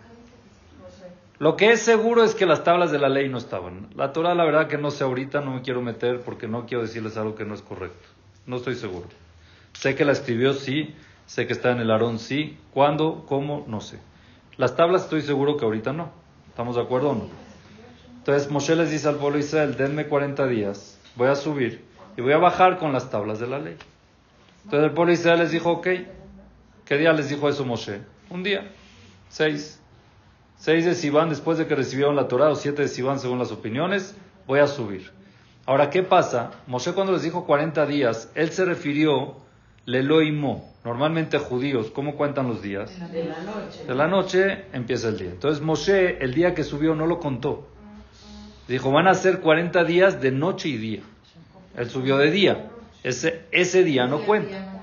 Lo 1.38 1.56
que 1.56 1.70
es 1.70 1.82
seguro 1.82 2.24
es 2.24 2.34
que 2.34 2.46
las 2.46 2.64
tablas 2.64 2.90
de 2.90 2.98
la 2.98 3.08
ley 3.08 3.28
no 3.28 3.38
estaban. 3.38 3.88
La 3.94 4.12
Torah, 4.12 4.34
la 4.34 4.44
verdad 4.44 4.66
que 4.66 4.76
no 4.76 4.90
sé 4.90 5.04
ahorita, 5.04 5.40
no 5.40 5.52
me 5.52 5.62
quiero 5.62 5.82
meter 5.82 6.20
porque 6.20 6.48
no 6.48 6.66
quiero 6.66 6.82
decirles 6.82 7.16
algo 7.16 7.36
que 7.36 7.44
no 7.44 7.54
es 7.54 7.62
correcto. 7.62 8.08
No 8.46 8.56
estoy 8.56 8.74
seguro. 8.74 9.06
Sé 9.72 9.94
que 9.94 10.04
la 10.04 10.12
escribió, 10.12 10.52
sí. 10.54 10.94
Sé 11.26 11.46
que 11.46 11.52
está 11.52 11.70
en 11.70 11.78
el 11.78 11.90
Aarón, 11.90 12.18
sí. 12.18 12.58
¿Cuándo? 12.72 13.24
¿Cómo? 13.28 13.64
No 13.68 13.80
sé. 13.80 13.98
Las 14.56 14.74
tablas 14.74 15.04
estoy 15.04 15.22
seguro 15.22 15.56
que 15.56 15.64
ahorita 15.64 15.92
no. 15.92 16.10
¿Estamos 16.48 16.74
de 16.74 16.82
acuerdo 16.82 17.10
o 17.10 17.14
no? 17.14 17.28
Entonces 18.28 18.50
Moshe 18.50 18.74
les 18.74 18.90
dice 18.90 19.08
al 19.08 19.14
pueblo 19.14 19.38
Israel, 19.38 19.76
denme 19.76 20.06
40 20.06 20.46
días, 20.48 21.00
voy 21.14 21.28
a 21.28 21.34
subir 21.34 21.84
y 22.16 22.20
voy 22.20 22.32
a 22.32 22.38
bajar 22.38 22.76
con 22.78 22.92
las 22.92 23.08
tablas 23.08 23.38
de 23.38 23.46
la 23.46 23.58
ley. 23.58 23.76
Entonces 24.64 24.88
el 24.88 24.92
pueblo 24.92 25.12
Israel 25.12 25.38
les 25.38 25.50
dijo, 25.50 25.70
ok, 25.70 25.86
¿qué 26.84 26.98
día 26.98 27.12
les 27.12 27.28
dijo 27.28 27.48
eso 27.48 27.64
Moshe? 27.64 28.00
Un 28.28 28.42
día, 28.42 28.70
seis. 29.28 29.80
Seis 30.58 30.84
de 30.84 30.94
Sivan 30.94 31.28
después 31.28 31.56
de 31.56 31.66
que 31.66 31.76
recibieron 31.76 32.16
la 32.16 32.26
Torah, 32.26 32.50
o 32.50 32.56
siete 32.56 32.82
de 32.82 32.88
Sivan 32.88 33.20
según 33.20 33.38
las 33.38 33.52
opiniones, 33.52 34.16
voy 34.46 34.58
a 34.58 34.66
subir. 34.66 35.10
Ahora, 35.66 35.88
¿qué 35.88 36.02
pasa? 36.02 36.50
Moshe 36.66 36.92
cuando 36.94 37.12
les 37.12 37.22
dijo 37.22 37.46
40 37.46 37.86
días, 37.86 38.30
él 38.34 38.50
se 38.50 38.64
refirió, 38.64 39.36
leloimo, 39.84 40.74
normalmente 40.84 41.38
judíos, 41.38 41.90
¿cómo 41.92 42.16
cuentan 42.16 42.48
los 42.48 42.60
días? 42.60 42.90
De 43.12 43.24
la 43.24 43.40
noche. 43.40 43.84
De 43.86 43.94
la 43.94 44.08
noche 44.08 44.64
empieza 44.72 45.08
el 45.08 45.18
día. 45.18 45.30
Entonces 45.30 45.62
Moshe, 45.62 46.22
el 46.24 46.34
día 46.34 46.54
que 46.54 46.64
subió, 46.64 46.94
no 46.94 47.06
lo 47.06 47.20
contó. 47.20 47.68
Dijo, 48.66 48.90
van 48.90 49.06
a 49.06 49.14
ser 49.14 49.40
40 49.40 49.84
días 49.84 50.20
de 50.20 50.32
noche 50.32 50.68
y 50.68 50.76
día. 50.76 51.00
Él 51.76 51.88
subió 51.88 52.18
de 52.18 52.30
día. 52.30 52.70
Ese, 53.04 53.42
ese 53.52 53.84
día 53.84 54.06
no 54.06 54.20
cuenta. 54.20 54.74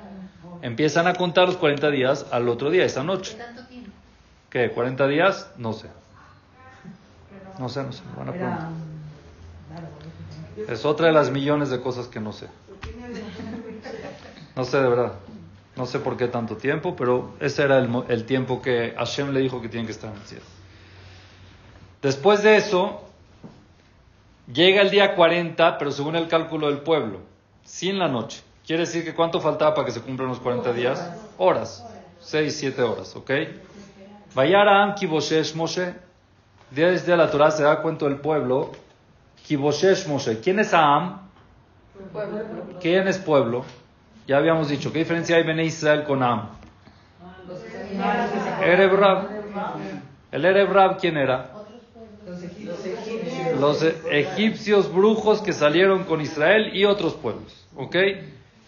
Empiezan 0.62 1.06
a 1.06 1.14
contar 1.14 1.48
los 1.48 1.58
40 1.58 1.92
días 1.92 2.26
al 2.32 2.48
otro 2.48 2.70
día, 2.72 2.86
esa 2.86 3.04
noche. 3.04 3.38
¿Qué? 4.56 4.74
¿40 4.74 5.10
días? 5.10 5.52
No 5.58 5.74
sé. 5.74 5.90
No 7.60 7.68
sé, 7.68 7.84
no 7.84 7.92
sé. 7.92 8.04
Van 8.16 8.30
a 8.30 8.32
preguntar. 8.32 8.70
Es 10.70 10.86
otra 10.86 11.08
de 11.08 11.12
las 11.12 11.30
millones 11.30 11.70
de 11.70 11.82
cosas 11.82 12.08
que 12.08 12.22
no 12.22 12.32
sé. 12.32 12.48
No 14.56 14.64
sé 14.64 14.78
de 14.78 14.88
verdad. 14.88 15.12
No 15.76 15.86
sé 15.86 16.00
por 16.00 16.16
qué 16.16 16.30
tanto 16.30 16.56
tiempo, 16.56 16.96
pero 16.96 17.34
ese 17.42 17.64
era 17.64 17.80
el, 17.80 17.90
el 18.08 18.26
tiempo 18.26 18.62
que 18.62 18.94
Hashem 18.98 19.34
le 19.34 19.42
dijo 19.42 19.62
que 19.62 19.68
tienen 19.68 19.88
que 19.88 19.92
estar 19.92 20.10
en 20.10 20.22
el 20.22 20.26
cielo. 20.26 20.46
Después 22.02 22.42
de 22.42 22.56
eso, 22.56 23.04
llega 24.54 24.82
el 24.84 24.90
día 24.90 25.16
40, 25.16 25.78
pero 25.78 25.92
según 25.92 26.16
el 26.16 26.30
cálculo 26.30 26.68
del 26.68 26.78
pueblo, 26.78 27.20
sin 27.66 28.00
la 28.00 28.08
noche. 28.08 28.42
Quiere 28.66 28.84
decir 28.84 29.04
que 29.04 29.14
cuánto 29.14 29.42
faltaba 29.42 29.76
para 29.76 29.86
que 29.86 29.92
se 29.92 30.00
cumplan 30.00 30.30
los 30.30 30.40
40 30.40 30.72
días? 30.72 31.12
Horas. 31.38 31.86
6, 32.22 32.56
7 32.58 32.82
horas, 32.84 33.14
¿ok? 33.18 33.32
Vayara 34.36 34.84
Am 34.84 34.96
Kiboshesh 34.96 35.56
Moshe. 35.56 35.96
Desde 36.70 37.16
la 37.16 37.32
Torah 37.32 37.52
se 37.52 37.64
da 37.64 37.82
cuenta 37.82 38.06
el 38.06 38.18
pueblo. 38.18 38.72
Kiboshesh 39.48 40.08
Moshe. 40.08 40.42
¿Quién 40.42 40.60
es 40.60 40.74
Am? 40.74 41.22
¿Quién 42.82 43.08
es 43.08 43.18
pueblo? 43.18 43.64
Ya 44.28 44.38
habíamos 44.38 44.68
dicho, 44.68 44.92
¿qué 44.92 45.00
diferencia 45.00 45.38
hay 45.38 45.44
en 45.44 45.60
Israel 45.62 46.04
con 46.04 46.22
Am? 46.22 46.50
Ereb 48.62 48.94
Rab. 48.94 49.30
¿El 50.32 50.46
Ereb 50.46 50.72
Rab 50.72 50.98
quién 51.00 51.16
era? 51.16 51.52
Los 53.60 53.84
egipcios 54.12 54.92
brujos 54.92 55.42
que 55.42 55.54
salieron 55.54 56.04
con 56.04 56.20
Israel 56.20 56.76
y 56.76 56.84
otros 56.84 57.14
pueblos. 57.14 57.66
¿Ok? 57.78 57.96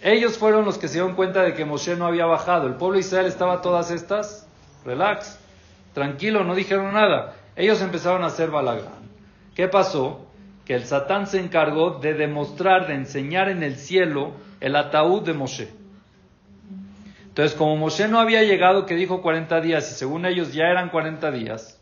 Ellos 0.02 0.38
fueron 0.38 0.64
los 0.64 0.78
que 0.78 0.88
se 0.88 0.96
dieron 0.96 1.16
cuenta 1.16 1.42
de 1.42 1.56
que 1.56 1.66
Moshe 1.66 1.96
no 1.98 2.06
había 2.06 2.26
bajado. 2.26 2.68
El 2.68 2.76
pueblo 2.76 2.94
de 2.94 3.02
Israel 3.02 3.26
estaba 3.26 3.62
todas 3.62 3.92
estas. 3.92 4.48
Relax. 4.86 5.40
Tranquilo, 5.98 6.44
no 6.44 6.54
dijeron 6.54 6.94
nada. 6.94 7.34
Ellos 7.56 7.82
empezaron 7.82 8.22
a 8.22 8.28
hacer 8.28 8.52
balagán. 8.52 9.10
¿Qué 9.56 9.68
pasó? 9.68 10.28
Que 10.64 10.76
el 10.76 10.86
Satán 10.86 11.26
se 11.26 11.40
encargó 11.40 11.98
de 11.98 12.14
demostrar, 12.14 12.86
de 12.86 12.94
enseñar 12.94 13.50
en 13.50 13.64
el 13.64 13.78
cielo 13.78 14.34
el 14.60 14.76
ataúd 14.76 15.24
de 15.24 15.34
Moshe. 15.34 15.70
Entonces, 17.30 17.58
como 17.58 17.78
Moshe 17.78 18.08
no 18.08 18.20
había 18.20 18.44
llegado, 18.44 18.86
que 18.86 18.94
dijo 18.94 19.24
40 19.24 19.60
días, 19.60 19.92
y 19.92 19.96
según 19.96 20.28
ellos 20.28 20.54
ya 20.54 20.66
eran 20.66 20.90
40 20.90 21.32
días, 21.32 21.82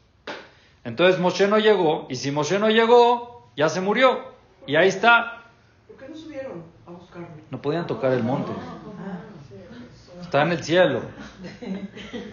entonces 0.85 1.19
Moshe 1.19 1.49
no 1.49 1.59
llegó, 1.59 2.07
y 2.09 2.15
si 2.15 2.31
Moshe 2.31 2.57
no 2.57 2.69
llegó, 2.69 3.49
ya 3.57 3.67
se 3.67 3.81
murió. 3.81 4.21
Y 4.65 4.77
ahí 4.77 4.87
está. 4.87 5.43
¿Por 5.87 5.97
qué 5.97 6.07
no 6.07 6.15
subieron 6.15 6.63
a 6.87 6.91
buscarlo? 6.91 7.27
No 7.51 7.61
podían 7.61 7.85
tocar 7.85 8.13
el 8.13 8.23
monte. 8.23 8.53
Está 10.35 10.47
en 10.47 10.51
el 10.51 10.63
cielo. 10.65 11.01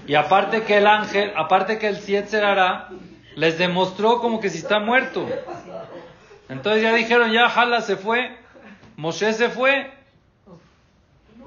Y 0.08 0.16
aparte 0.16 0.64
que 0.64 0.78
el 0.78 0.88
ángel, 0.88 1.32
aparte 1.36 1.78
que 1.78 1.86
el 1.86 1.98
Sietzerara 1.98 2.88
les 3.36 3.58
demostró 3.58 4.18
como 4.18 4.40
que 4.40 4.50
si 4.50 4.58
está 4.58 4.80
muerto. 4.80 5.24
Entonces 6.48 6.82
ya 6.82 6.92
dijeron, 6.94 7.30
ya 7.30 7.48
Jala 7.48 7.80
se 7.80 7.94
fue, 7.94 8.36
Moshe 8.96 9.32
se 9.34 9.50
fue. 9.50 9.92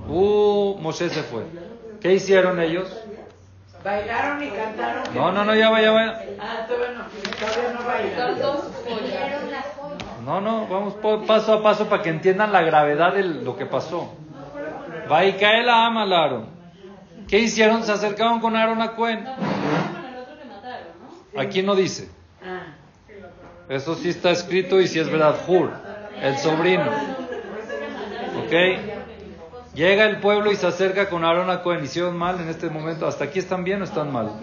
Uh, 0.08 0.78
Moshe 0.80 1.10
se 1.10 1.24
fue. 1.24 1.44
¿Qué 2.00 2.14
hicieron 2.14 2.62
ellos? 2.62 2.90
Bailaron 3.84 4.42
y 4.42 4.50
cantaron. 4.50 5.14
No, 5.14 5.34
no, 5.34 5.44
no, 5.44 5.56
ya 5.56 5.70
va, 5.70 5.82
ya 5.82 5.92
va. 5.92 6.22
Ah, 6.40 6.66
todavía 6.68 6.92
no, 6.92 7.06
todavía 7.38 7.74
no 7.74 7.86
bailaron. 7.86 8.40
No, 10.24 10.40
no, 10.40 10.68
vamos 10.68 10.96
paso 11.28 11.54
a 11.54 11.62
paso 11.62 11.90
para 11.90 12.02
que 12.02 12.12
entiendan 12.12 12.54
la 12.54 12.62
gravedad 12.62 13.14
de 13.14 13.24
lo 13.24 13.58
que 13.58 13.66
pasó. 13.66 14.16
Va 15.12 15.26
y 15.26 15.34
cae 15.34 15.64
la 15.64 15.86
ama 15.86 16.04
al 16.04 16.14
Aarón. 16.14 16.48
¿Qué 17.28 17.40
hicieron? 17.40 17.84
Se 17.84 17.92
acercaron 17.92 18.40
con 18.40 18.56
Aarón 18.56 18.82
a 18.82 18.96
Cohen. 18.96 19.24
Con 19.24 19.34
el 19.34 20.18
otro 20.18 20.38
que 20.38 20.46
mataron, 20.46 20.88
¿no? 21.34 21.42
Aquí 21.42 21.64
no 21.64 21.76
dice. 21.76 22.10
Ah. 22.44 22.76
Eso 23.70 23.96
sí 23.96 24.10
está 24.10 24.32
escrito 24.32 24.80
y 24.80 24.88
si 24.88 25.00
es 25.00 25.10
verdad. 25.10 25.36
Hur, 25.48 25.72
el 26.22 26.38
sobrino. 26.38 26.86
¿Ok? 28.46 28.54
Llega 29.74 30.06
el 30.06 30.20
pueblo 30.20 30.52
y 30.52 30.56
se 30.56 30.68
acerca 30.68 31.10
con 31.10 31.26
Aarón 31.26 31.50
a 31.50 31.62
Cohen. 31.64 31.84
¿Hicieron 31.84 32.16
mal 32.16 32.40
en 32.40 32.50
este 32.50 32.70
momento? 32.70 33.08
¿Hasta 33.08 33.26
aquí 33.26 33.40
están 33.40 33.64
bien 33.64 33.82
o 33.82 33.86
están 33.86 34.12
mal? 34.12 34.40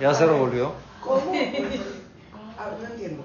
Ya 0.00 0.12
se 0.12 0.26
revolvió. 0.26 0.72
¿Cómo? 1.00 1.32
Ah, 2.58 2.70
no 2.80 2.86
entiendo. 2.86 3.24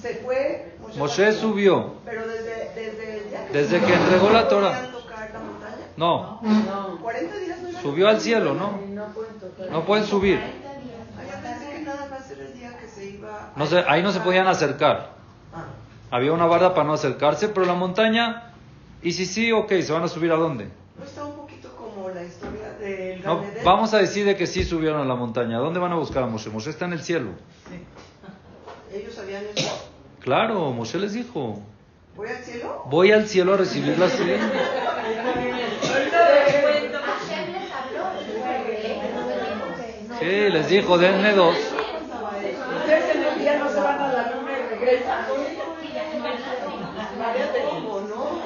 Se 0.00 0.14
fue. 0.16 0.76
Moshe 0.96 1.32
subió. 1.32 1.94
Pero 2.04 2.26
desde, 2.26 2.70
desde 2.74 3.48
Desde 3.52 3.80
que 3.80 3.92
entregó 3.94 4.30
la 4.30 4.48
Torah. 4.48 4.95
No, 5.96 6.40
40 7.02 7.36
días 7.38 7.62
no 7.62 7.80
subió 7.80 8.08
al 8.08 8.20
cielo, 8.20 8.54
¿no? 8.54 8.78
No 9.70 9.84
pueden 9.84 10.06
subir. 10.06 10.40
No 13.56 13.66
se, 13.66 13.78
ahí 13.88 14.02
no 14.02 14.12
se 14.12 14.20
podían 14.20 14.46
acercar. 14.46 15.12
Ah, 15.54 15.64
Había 16.10 16.32
una 16.32 16.46
barda 16.46 16.74
para 16.74 16.86
no 16.86 16.92
acercarse, 16.94 17.48
pero 17.48 17.64
la 17.66 17.74
montaña, 17.74 18.52
y 19.02 19.12
si 19.12 19.24
sí, 19.26 19.52
ok, 19.52 19.72
¿se 19.82 19.92
van 19.92 20.02
a 20.02 20.08
subir 20.08 20.30
a 20.32 20.36
dónde? 20.36 20.68
no 20.98 21.04
está 21.04 21.24
un 21.24 21.34
poquito 21.36 21.68
como 21.76 22.08
la 22.10 22.22
historia 22.22 22.70
del 22.80 23.22
No, 23.22 23.42
vamos 23.64 23.92
a 23.94 23.98
decir 23.98 24.24
de 24.26 24.36
que 24.36 24.46
sí 24.46 24.64
subieron 24.64 25.00
a 25.00 25.04
la 25.04 25.14
montaña. 25.14 25.58
¿Dónde 25.58 25.78
van 25.80 25.92
a 25.92 25.96
buscar 25.96 26.22
a 26.22 26.26
Moshe? 26.26 26.50
Moshe 26.50 26.70
está 26.70 26.84
en 26.86 26.92
el 26.94 27.02
cielo. 27.02 27.30
Ellos 28.92 29.14
sabían 29.14 29.44
eso. 29.54 29.88
Claro, 30.20 30.70
Moshe 30.72 30.98
les 30.98 31.12
dijo, 31.14 31.60
¿Voy 32.16 32.28
al 32.28 32.36
cielo? 32.38 32.82
voy 32.86 33.12
al 33.12 33.26
cielo 33.28 33.54
a 33.54 33.56
recibir 33.58 33.98
la 33.98 34.08
sí. 34.08 34.22
Sí, 40.18 40.50
les 40.50 40.68
dijo, 40.68 40.98
denme 40.98 41.32
dos. 41.32 41.56
Ustedes 41.56 43.16
en 43.16 43.24
el 43.24 43.38
día 43.38 43.58
no 43.58 43.68
se 43.70 43.80
van 43.80 44.00
a 44.00 44.12
la 44.12 44.32
luna 44.32 44.52
y 44.58 44.74
regresan. 44.74 45.26
¿Cómo 47.70 48.00
no? 48.00 48.42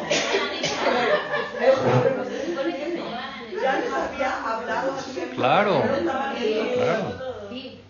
Ya 3.62 3.78
les 3.78 3.92
había 3.92 4.42
hablado 4.42 4.94
así. 4.94 5.20
Claro, 5.34 5.82
claro. 6.74 7.30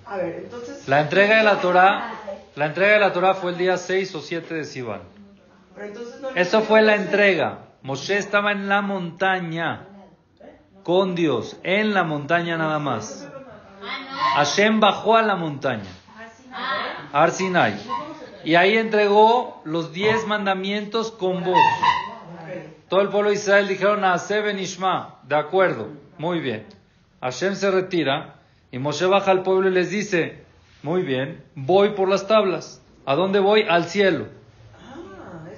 A 0.05 0.17
ver, 0.17 0.35
entonces. 0.45 0.89
La 0.89 1.01
entrega 1.01 1.37
de 1.39 1.45
la 1.45 1.61
Torah, 1.61 2.13
la 2.57 2.67
entrega 2.67 2.95
de 2.95 3.01
la 3.01 3.13
Torah 3.13 3.35
fue 3.35 3.53
el 3.53 3.59
día 3.59 3.77
6 3.77 4.15
o 4.17 4.21
7 4.21 4.55
de 4.55 4.65
Sivan. 4.65 5.03
Eso 6.35 6.63
fue 6.63 6.83
la 6.83 6.97
entrega. 6.97 7.70
Moshe 7.83 8.19
estaba 8.19 8.53
en 8.53 8.69
la 8.69 8.83
montaña 8.83 9.87
con 10.83 11.15
Dios, 11.15 11.59
en 11.63 11.95
la 11.95 12.05
montaña 12.05 12.57
nada 12.57 12.79
más. 12.79 13.27
Hashem 14.35 14.81
bajó 14.81 15.17
a 15.17 15.23
la 15.23 15.37
montaña, 15.37 15.91
a 17.13 17.23
Ar 17.23 17.31
Sinai, 17.31 17.75
y 18.45 18.55
ahí 18.55 18.77
entregó 18.77 19.63
los 19.65 19.93
diez 19.93 20.27
mandamientos 20.27 21.11
con 21.11 21.43
voz. 21.43 21.59
Todo 22.89 23.01
el 23.01 23.09
pueblo 23.09 23.31
de 23.31 23.37
Israel 23.37 23.69
dijeron 23.69 24.05
a 24.05 24.19
Seben 24.19 24.59
Ishma, 24.59 25.21
de 25.23 25.37
acuerdo, 25.37 25.89
muy 26.19 26.41
bien. 26.41 26.67
Hashem 27.21 27.55
se 27.55 27.71
retira 27.71 28.37
y 28.73 28.79
Moshe 28.79 29.07
baja 29.07 29.31
al 29.31 29.43
pueblo 29.43 29.69
y 29.69 29.73
les 29.73 29.91
dice, 29.91 30.45
Muy 30.83 31.03
bien, 31.03 31.45
voy 31.55 31.91
por 31.91 32.09
las 32.09 32.27
tablas. 32.27 32.83
¿A 33.07 33.15
dónde 33.15 33.39
voy? 33.41 33.65
Al 33.69 33.85
cielo. 33.85 34.27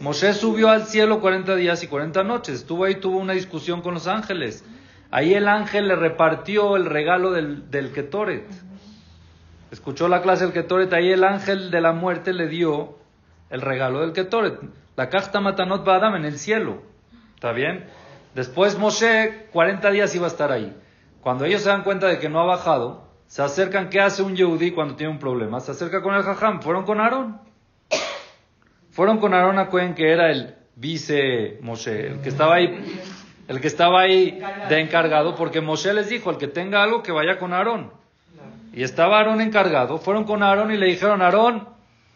Moshe 0.02 0.34
subió 0.34 0.68
al 0.68 0.86
cielo 0.86 1.20
40 1.20 1.54
días 1.54 1.84
y 1.84 1.86
40 1.86 2.24
noches. 2.24 2.56
Estuvo 2.56 2.82
ahí, 2.82 2.96
tuvo 2.96 3.18
una 3.18 3.34
discusión 3.34 3.82
con 3.82 3.94
los 3.94 4.08
ángeles. 4.08 4.64
Ahí 5.12 5.32
el 5.32 5.46
ángel 5.46 5.86
le 5.86 5.94
repartió 5.94 6.74
el 6.74 6.86
regalo 6.86 7.30
del, 7.30 7.70
del 7.70 7.92
Ketoret. 7.92 8.44
Escuchó 9.70 10.08
la 10.08 10.20
clase 10.20 10.42
del 10.42 10.52
Ketoret. 10.52 10.92
Ahí 10.92 11.12
el 11.12 11.22
ángel 11.22 11.70
de 11.70 11.80
la 11.80 11.92
muerte 11.92 12.32
le 12.32 12.48
dio 12.48 12.98
el 13.48 13.60
regalo 13.60 14.00
del 14.00 14.12
Ketoret. 14.12 14.58
La 14.96 15.08
Kachta 15.08 15.40
Matanot 15.40 15.84
Badam 15.84 16.16
en 16.16 16.24
el 16.24 16.36
cielo. 16.36 16.82
¿Está 17.36 17.52
bien? 17.52 17.86
Después 18.34 18.76
Moshe 18.80 19.46
40 19.52 19.88
días 19.92 20.12
iba 20.16 20.24
a 20.24 20.30
estar 20.30 20.50
ahí. 20.50 20.76
Cuando 21.20 21.44
ellos 21.44 21.62
se 21.62 21.68
dan 21.68 21.84
cuenta 21.84 22.08
de 22.08 22.18
que 22.18 22.28
no 22.28 22.40
ha 22.40 22.44
bajado, 22.44 23.04
se 23.28 23.40
acercan. 23.40 23.88
¿Qué 23.88 24.00
hace 24.00 24.24
un 24.24 24.34
Yehudí 24.34 24.72
cuando 24.72 24.96
tiene 24.96 25.12
un 25.12 25.20
problema? 25.20 25.60
Se 25.60 25.70
acerca 25.70 26.02
con 26.02 26.16
el 26.16 26.24
Jajam. 26.24 26.60
Fueron 26.60 26.84
con 26.84 26.98
Aarón. 26.98 27.51
Fueron 28.92 29.18
con 29.18 29.35
Aarón 29.35 29.59
a 29.59 29.68
Cohen, 29.68 29.94
que 29.94 30.12
era 30.12 30.31
el 30.31 30.55
vice 30.76 31.59
Moshe, 31.62 32.09
el 32.09 32.20
que 32.20 32.28
estaba 32.28 32.57
ahí, 32.57 33.00
el 33.48 33.61
que 33.61 33.66
estaba 33.66 34.02
ahí 34.02 34.40
de 34.68 34.81
encargado, 34.81 35.35
porque 35.35 35.61
Moshe 35.61 35.92
les 35.94 36.09
dijo, 36.09 36.31
el 36.31 36.37
que 36.37 36.46
tenga 36.46 36.83
algo 36.83 37.02
que 37.02 37.11
vaya 37.11 37.38
con 37.38 37.52
Aarón. 37.52 37.90
Y 38.74 38.83
estaba 38.83 39.18
Aarón 39.18 39.40
encargado. 39.40 39.98
Fueron 39.98 40.24
con 40.24 40.42
Aarón 40.42 40.72
y 40.72 40.76
le 40.76 40.87
dijeron, 40.87 41.22
Aarón, 41.22 41.68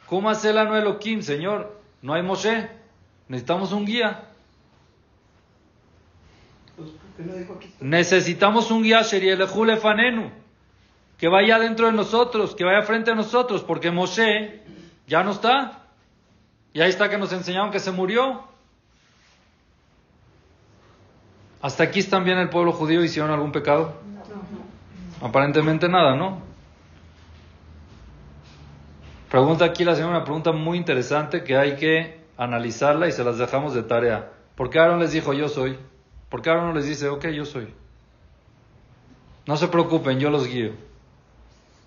¿cómo 0.06 0.30
hace 0.30 0.50
el 0.50 0.58
ano 0.58 0.76
Elohim, 0.76 1.22
señor? 1.22 1.80
No 2.02 2.14
hay 2.14 2.22
Moshe. 2.22 2.68
Necesitamos 3.28 3.72
un 3.72 3.84
guía. 3.86 4.22
Necesitamos 7.80 8.70
un 8.70 8.82
guía, 8.82 9.02
Fanenu, 9.02 10.30
que 11.16 11.28
vaya 11.28 11.58
dentro 11.58 11.86
de 11.86 11.92
nosotros, 11.92 12.54
que 12.54 12.64
vaya 12.64 12.82
frente 12.82 13.10
a 13.10 13.14
nosotros, 13.14 13.64
porque 13.64 13.90
Moshe 13.90 14.60
ya 15.06 15.22
no 15.22 15.30
está. 15.30 15.85
Y 16.76 16.82
ahí 16.82 16.90
está 16.90 17.08
que 17.08 17.16
nos 17.16 17.32
enseñaron 17.32 17.70
que 17.70 17.80
se 17.80 17.90
murió. 17.90 18.44
¿Hasta 21.62 21.84
aquí 21.84 22.00
están 22.00 22.22
bien 22.22 22.36
el 22.36 22.50
pueblo 22.50 22.72
judío? 22.72 23.02
¿Hicieron 23.02 23.30
algún 23.30 23.50
pecado? 23.50 23.94
Aparentemente 25.22 25.88
nada, 25.88 26.14
¿no? 26.16 26.42
Pregunta 29.30 29.64
aquí 29.64 29.84
la 29.84 29.94
señora 29.94 30.16
una 30.16 30.24
pregunta 30.24 30.52
muy 30.52 30.76
interesante 30.76 31.42
que 31.44 31.56
hay 31.56 31.76
que 31.76 32.20
analizarla 32.36 33.08
y 33.08 33.12
se 33.12 33.24
las 33.24 33.38
dejamos 33.38 33.72
de 33.72 33.82
tarea. 33.82 34.32
¿Por 34.54 34.68
qué 34.68 34.78
Aaron 34.78 35.00
les 35.00 35.12
dijo 35.12 35.32
yo 35.32 35.48
soy? 35.48 35.78
¿Por 36.28 36.42
qué 36.42 36.50
Aaron 36.50 36.66
no 36.66 36.74
les 36.74 36.84
dice, 36.84 37.08
ok, 37.08 37.28
yo 37.28 37.46
soy? 37.46 37.72
No 39.46 39.56
se 39.56 39.68
preocupen, 39.68 40.18
yo 40.18 40.28
los 40.28 40.46
guío. 40.46 40.72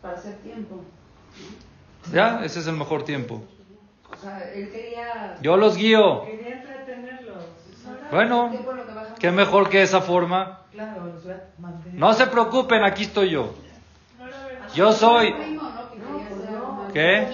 Para 0.01 0.15
hacer 0.15 0.37
tiempo. 0.37 0.81
Ya, 2.11 2.43
ese 2.43 2.61
es 2.61 2.65
el 2.65 2.75
mejor 2.75 3.03
tiempo. 3.03 3.43
O 4.11 4.21
sea, 4.21 4.51
él 4.53 4.69
quería... 4.71 5.37
Yo 5.41 5.57
los 5.57 5.77
guío. 5.77 6.23
Quería 6.25 6.55
entretenerlos. 6.55 7.43
Bueno, 8.11 8.51
qué 9.19 9.31
mejor 9.31 9.69
que 9.69 9.81
esa 9.81 10.01
forma. 10.01 10.61
Claro, 10.71 11.05
los 11.05 11.23
voy 11.23 11.33
a 11.33 11.43
mantener. 11.59 11.99
No 11.99 12.13
se 12.13 12.27
preocupen, 12.27 12.83
aquí 12.83 13.03
estoy 13.03 13.31
yo. 13.31 13.53
Yo 14.73 14.91
soy. 14.91 15.33
¿Qué? 16.93 17.27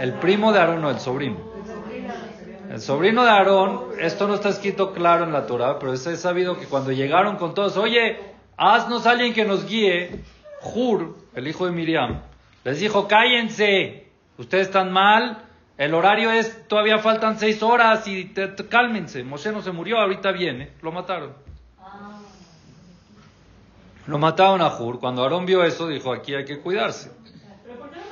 El 0.00 0.14
primo 0.14 0.52
de 0.52 0.60
Aarón, 0.60 0.82
no, 0.82 0.90
el 0.90 0.98
sobrino. 0.98 1.38
El 2.70 2.80
sobrino 2.80 3.22
de 3.22 3.30
Aarón, 3.30 3.82
esto 4.00 4.26
no 4.26 4.34
está 4.34 4.48
escrito 4.48 4.92
claro 4.92 5.24
en 5.24 5.32
la 5.32 5.46
Torah, 5.46 5.78
pero 5.78 5.92
es 5.92 6.02
sabido 6.20 6.58
que 6.58 6.66
cuando 6.66 6.90
llegaron 6.90 7.36
con 7.36 7.54
todos, 7.54 7.76
oye, 7.76 8.18
haznos 8.56 9.06
alguien 9.06 9.32
que 9.32 9.44
nos 9.44 9.66
guíe, 9.66 10.24
Jur, 10.60 11.16
el 11.34 11.46
hijo 11.46 11.66
de 11.66 11.72
Miriam, 11.72 12.22
les 12.64 12.80
dijo, 12.80 13.06
cállense, 13.06 14.03
ustedes 14.38 14.66
están 14.68 14.92
mal, 14.92 15.38
el 15.76 15.94
horario 15.94 16.30
es, 16.30 16.66
todavía 16.68 16.98
faltan 16.98 17.38
seis 17.38 17.62
horas 17.62 18.06
y 18.06 18.26
te- 18.26 18.48
te- 18.48 18.66
cálmense, 18.68 19.24
Moshe 19.24 19.50
no 19.52 19.62
se 19.62 19.72
murió, 19.72 19.98
ahorita 19.98 20.32
viene, 20.32 20.72
lo 20.82 20.92
mataron. 20.92 21.32
Lo 24.06 24.18
mataron 24.18 24.60
a 24.60 24.68
Jur, 24.70 25.00
cuando 25.00 25.22
Aarón 25.22 25.46
vio 25.46 25.64
eso, 25.64 25.88
dijo, 25.88 26.12
aquí 26.12 26.34
hay 26.34 26.44
que 26.44 26.60
cuidarse. 26.60 27.10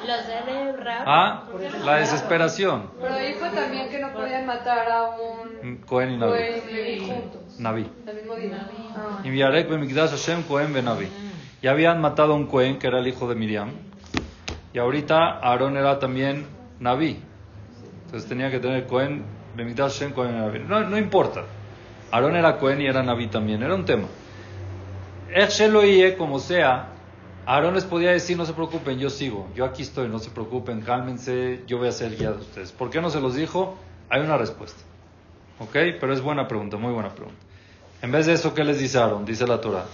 Los 0.06 0.26
de 0.26 0.72
Rab. 0.82 1.04
Ah, 1.06 1.44
la 1.84 1.96
desesperación. 1.98 2.90
Pero 3.00 3.14
dijo 3.18 3.46
también 3.54 3.88
que 3.88 4.00
no 4.00 4.12
podían 4.12 4.46
matar 4.46 4.90
a 4.90 5.10
un 5.62 5.76
Cohen 5.86 6.12
y 6.14 6.16
Naví. 6.16 6.40
Y 6.42 7.62
Naví. 7.62 7.88
el 8.08 8.14
mismo 8.16 8.34
día. 8.34 8.68
Ah. 8.96 9.20
Y 9.22 9.30
Viarek 9.30 9.68
Bemikdash 9.68 10.10
Hashem 10.10 10.42
Cohen 10.42 10.72
Benaví. 10.72 11.08
Ya 11.62 11.70
habían 11.70 12.00
matado 12.00 12.32
a 12.32 12.36
un 12.36 12.46
Cohen 12.48 12.80
que 12.80 12.88
era 12.88 12.98
el 12.98 13.06
hijo 13.06 13.28
de 13.28 13.36
Miriam. 13.36 13.70
Y 14.72 14.78
ahorita 14.78 15.38
Aarón 15.40 15.76
era 15.76 15.98
también 15.98 16.46
Naví. 16.80 17.20
Entonces 18.06 18.28
tenía 18.28 18.50
que 18.50 18.58
tener 18.58 18.86
Cohen 18.86 19.24
Hashem 19.76 20.12
Cohen 20.12 20.32
Benaví. 20.32 20.60
No, 20.60 20.80
no 20.80 20.98
importa. 20.98 21.44
Aarón 22.10 22.36
era 22.36 22.58
Cohen 22.58 22.80
y 22.80 22.86
era 22.86 23.02
Naví 23.02 23.26
también. 23.28 23.62
Era 23.62 23.74
un 23.74 23.84
tema. 23.84 24.06
Sheloie, 25.34 26.16
como 26.16 26.38
sea, 26.38 26.88
Aarón 27.46 27.74
les 27.74 27.84
podía 27.84 28.10
decir, 28.10 28.36
no 28.36 28.44
se 28.44 28.52
preocupen, 28.52 28.98
yo 28.98 29.10
sigo, 29.10 29.48
yo 29.54 29.64
aquí 29.64 29.82
estoy, 29.82 30.08
no 30.08 30.18
se 30.18 30.30
preocupen, 30.30 30.82
cálmense, 30.82 31.62
yo 31.66 31.78
voy 31.78 31.88
a 31.88 31.92
ser 31.92 32.16
guía 32.16 32.30
de 32.30 32.38
ustedes. 32.38 32.70
¿Por 32.70 32.90
qué 32.90 33.00
no 33.00 33.10
se 33.10 33.20
los 33.20 33.34
dijo? 33.34 33.76
Hay 34.08 34.20
una 34.20 34.36
respuesta. 34.36 34.80
¿Ok? 35.58 35.72
Pero 35.72 36.12
es 36.12 36.20
buena 36.20 36.46
pregunta, 36.46 36.76
muy 36.76 36.92
buena 36.92 37.10
pregunta. 37.10 37.40
En 38.00 38.12
vez 38.12 38.26
de 38.26 38.34
eso, 38.34 38.54
¿qué 38.54 38.62
les 38.62 38.78
dice 38.78 38.98
Aarón? 38.98 39.24
Dice 39.24 39.46
la 39.46 39.60
Torah. 39.60 39.86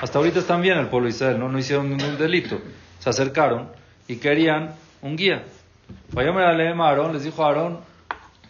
Hasta 0.00 0.18
ahorita 0.18 0.40
están 0.40 0.60
bien 0.60 0.78
el 0.78 0.88
pueblo 0.88 1.06
de 1.06 1.14
Israel, 1.14 1.38
¿no? 1.38 1.48
no 1.48 1.58
hicieron 1.58 1.88
ningún 1.88 2.18
delito. 2.18 2.60
Se 2.98 3.10
acercaron 3.10 3.70
y 4.08 4.16
querían 4.16 4.74
un 5.02 5.16
guía. 5.16 5.44
Aarón, 6.90 7.12
les 7.12 7.24
dijo 7.24 7.44
a 7.44 7.48
Aarón, 7.48 7.80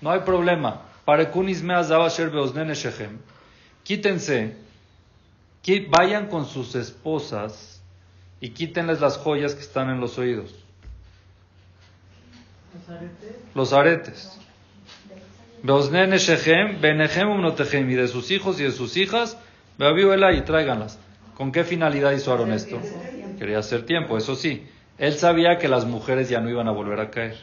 no 0.01 0.11
hay 0.11 0.21
problema. 0.21 0.83
Shechem. 2.75 3.19
Quítense, 3.83 4.57
qui- 5.65 5.87
vayan 5.91 6.29
con 6.29 6.47
sus 6.47 6.75
esposas 6.75 7.83
y 8.41 8.51
quítenles 8.51 9.01
las 9.01 9.17
joyas 9.19 9.55
que 9.55 9.61
están 9.63 9.91
en 9.91 10.01
los 10.01 10.17
oídos, 10.19 10.55
Los 12.75 12.89
aretes. 12.89 13.37
los 13.55 13.73
aretes. 13.73 14.41
Y 17.91 17.95
de 17.95 18.09
sus 18.09 18.31
hijos 18.31 18.61
y 18.61 18.65
de 18.65 18.73
sus 18.73 18.97
hijas, 18.97 19.39
y 20.35 20.43
tráiganlas. 20.43 20.99
¿Con 21.35 21.53
qué 21.53 21.65
finalidad 21.65 22.13
hizo 22.13 22.31
Aarón 22.33 22.53
esto? 22.53 22.81
Quería 23.39 23.59
hacer 23.59 23.85
tiempo, 23.87 24.17
eso 24.19 24.37
sí. 24.37 24.67
Él 24.99 25.15
sabía 25.15 25.59
que 25.59 25.69
las 25.69 25.87
mujeres 25.87 26.29
ya 26.29 26.41
no 26.41 26.49
iban 26.49 26.69
a 26.69 26.71
volver 26.71 27.01
a 27.01 27.11
caer. 27.11 27.37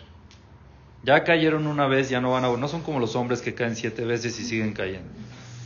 Ya 1.03 1.23
cayeron 1.23 1.67
una 1.67 1.87
vez, 1.87 2.09
ya 2.09 2.21
no 2.21 2.31
van 2.31 2.45
a 2.45 2.55
No 2.55 2.67
son 2.67 2.81
como 2.81 2.99
los 2.99 3.15
hombres 3.15 3.41
que 3.41 3.53
caen 3.53 3.75
siete 3.75 4.05
veces 4.05 4.39
y 4.39 4.43
siguen 4.43 4.73
cayendo. 4.73 5.09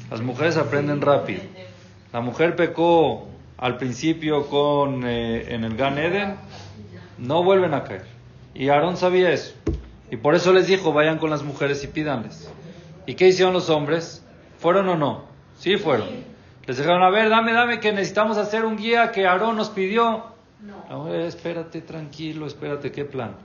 Las 0.09 0.21
mujeres 0.21 0.57
aprenden 0.57 1.01
rápido. 1.01 1.41
La 2.13 2.21
mujer 2.21 2.55
pecó 2.55 3.27
al 3.57 3.77
principio 3.77 4.47
con 4.47 5.05
eh, 5.05 5.53
en 5.53 5.63
el 5.63 5.75
Gan 5.75 5.97
Eden, 5.97 6.35
no 7.17 7.43
vuelven 7.43 7.73
a 7.73 7.83
caer. 7.83 8.05
Y 8.53 8.69
Aarón 8.69 8.97
sabía 8.97 9.31
eso. 9.31 9.53
Y 10.11 10.17
por 10.17 10.35
eso 10.35 10.53
les 10.53 10.67
dijo, 10.67 10.93
vayan 10.93 11.17
con 11.17 11.29
las 11.29 11.43
mujeres 11.43 11.83
y 11.83 11.87
pídanles. 11.87 12.51
¿Y 13.05 13.15
qué 13.15 13.27
hicieron 13.27 13.53
los 13.53 13.69
hombres? 13.69 14.23
¿Fueron 14.59 14.87
o 14.89 14.95
no? 14.95 15.25
Sí 15.57 15.77
fueron. 15.77 16.07
Les 16.65 16.77
dijeron, 16.77 17.03
a 17.03 17.09
ver, 17.09 17.29
dame, 17.29 17.53
dame, 17.53 17.79
que 17.79 17.91
necesitamos 17.91 18.37
hacer 18.37 18.65
un 18.65 18.77
guía 18.77 19.11
que 19.11 19.25
Aarón 19.27 19.55
nos 19.55 19.69
pidió. 19.69 20.34
No. 20.61 21.13
espérate, 21.13 21.81
tranquilo, 21.81 22.45
espérate, 22.45 22.91
¿qué 22.91 23.05
plan? 23.05 23.35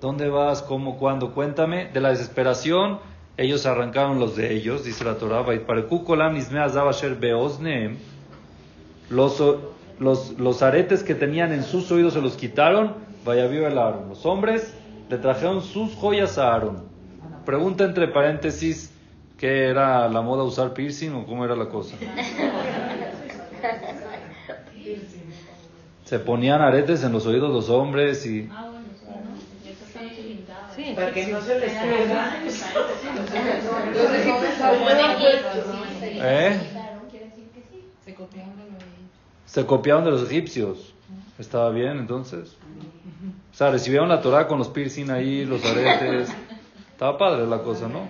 ¿Dónde 0.00 0.28
vas? 0.28 0.62
¿Cómo? 0.62 0.98
¿Cuándo? 0.98 1.32
Cuéntame. 1.32 1.90
De 1.92 2.00
la 2.00 2.10
desesperación, 2.10 2.98
ellos 3.36 3.66
arrancaron 3.66 4.18
los 4.18 4.36
de 4.36 4.54
ellos, 4.54 4.84
dice 4.84 5.04
la 5.04 5.16
Torah. 5.16 5.44
Los, 9.10 9.42
los, 9.98 10.38
los 10.38 10.62
aretes 10.62 11.02
que 11.02 11.14
tenían 11.14 11.52
en 11.52 11.64
sus 11.64 11.90
oídos 11.90 12.14
se 12.14 12.22
los 12.22 12.36
quitaron. 12.36 12.94
Vaya 13.24 13.46
vio 13.46 13.66
el 13.66 13.76
Aarón. 13.76 14.08
Los 14.08 14.24
hombres 14.24 14.74
le 15.08 15.18
trajeron 15.18 15.62
sus 15.62 15.94
joyas 15.94 16.38
a 16.38 16.52
Aarón. 16.52 16.84
Pregunta 17.44 17.84
entre 17.84 18.08
paréntesis: 18.08 18.92
¿qué 19.36 19.64
era 19.68 20.08
la 20.08 20.22
moda 20.22 20.44
usar 20.44 20.72
piercing 20.72 21.12
o 21.12 21.26
cómo 21.26 21.44
era 21.44 21.56
la 21.56 21.68
cosa? 21.68 21.96
Se 26.10 26.18
ponían 26.18 26.60
aretes 26.60 27.04
en 27.04 27.12
los 27.12 27.24
oídos 27.24 27.52
los 27.52 27.70
hombres 27.70 28.26
y. 28.26 28.50
Para 30.96 31.12
que 31.12 31.26
no 31.28 31.40
se 31.40 31.60
les 31.60 31.72
sabían, 31.72 32.10
¿Eh? 36.16 36.60
Se 39.46 39.64
copiaron 39.64 40.04
de 40.04 40.10
los 40.10 40.28
egipcios. 40.28 40.94
¿Estaba 41.38 41.70
bien 41.70 41.98
entonces? 41.98 42.56
O 43.52 43.54
sea, 43.54 43.70
recibieron 43.70 44.08
la 44.08 44.20
Torah 44.20 44.48
con 44.48 44.58
los 44.58 44.68
piercing 44.68 45.10
ahí, 45.10 45.44
los 45.44 45.64
aretes. 45.64 46.28
Estaba 46.90 47.16
padre 47.18 47.46
la 47.46 47.58
cosa, 47.58 47.86
¿no? 47.86 48.00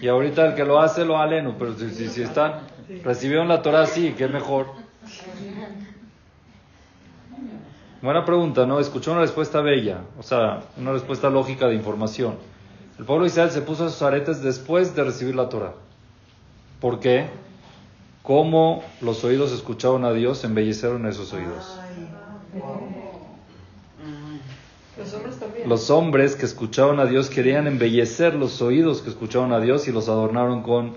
Y 0.00 0.08
ahorita 0.08 0.46
el 0.46 0.54
que 0.54 0.64
lo 0.64 0.80
hace 0.80 1.04
lo 1.04 1.18
aleno, 1.18 1.56
pero 1.58 1.74
si, 1.74 1.90
si, 1.90 2.08
si 2.08 2.22
están, 2.22 2.60
recibieron 3.04 3.46
la 3.46 3.60
Torah 3.60 3.82
así, 3.82 4.12
que 4.12 4.24
es 4.24 4.30
mejor. 4.30 4.86
Buena 8.02 8.24
pregunta, 8.24 8.66
¿no? 8.66 8.78
Escuchó 8.78 9.12
una 9.12 9.22
respuesta 9.22 9.60
bella, 9.62 10.00
o 10.18 10.22
sea, 10.22 10.62
una 10.76 10.92
respuesta 10.92 11.30
lógica 11.30 11.66
de 11.66 11.74
información. 11.74 12.34
El 12.98 13.04
pueblo 13.04 13.24
de 13.24 13.30
Israel 13.30 13.50
se 13.50 13.62
puso 13.62 13.88
sus 13.88 14.02
aretes 14.02 14.42
después 14.42 14.94
de 14.94 15.04
recibir 15.04 15.34
la 15.34 15.48
Torah. 15.48 15.72
¿Por 16.80 17.00
qué? 17.00 17.26
Como 18.22 18.82
los 19.00 19.24
oídos 19.24 19.52
escucharon 19.52 20.04
a 20.04 20.12
Dios, 20.12 20.44
embellecieron 20.44 21.06
esos 21.06 21.32
oídos. 21.32 21.78
Los 24.98 25.14
hombres 25.14 25.38
también. 25.38 25.68
Los 25.68 25.90
hombres 25.90 26.36
que 26.36 26.46
escuchaban 26.46 27.00
a 27.00 27.06
Dios 27.06 27.30
querían 27.30 27.66
embellecer 27.66 28.34
los 28.34 28.60
oídos 28.62 29.02
que 29.02 29.10
escuchaban 29.10 29.52
a 29.52 29.60
Dios 29.60 29.88
y 29.88 29.92
los 29.92 30.08
adornaron 30.08 30.62
con 30.62 30.96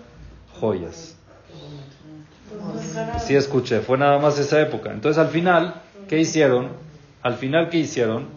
joyas. 0.60 1.16
Sí 3.26 3.36
escuché, 3.36 3.80
fue 3.80 3.98
nada 3.98 4.20
más 4.20 4.40
esa 4.40 4.60
época. 4.62 4.92
Entonces 4.92 5.18
al 5.18 5.30
final, 5.30 5.82
¿qué 6.08 6.20
hicieron? 6.20 6.89
Al 7.22 7.36
final, 7.36 7.70
¿qué 7.70 7.78
hicieron? 7.80 8.28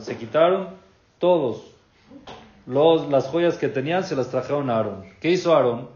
Se 0.00 0.16
quitaron 0.16 0.68
todos 1.18 1.62
los, 2.66 3.08
las 3.10 3.26
joyas 3.28 3.56
que 3.56 3.68
tenían, 3.68 4.04
se 4.04 4.14
las 4.16 4.30
trajeron 4.30 4.70
a 4.70 4.76
Aarón. 4.76 5.04
¿Qué 5.20 5.30
hizo 5.30 5.54
Aarón? 5.54 5.88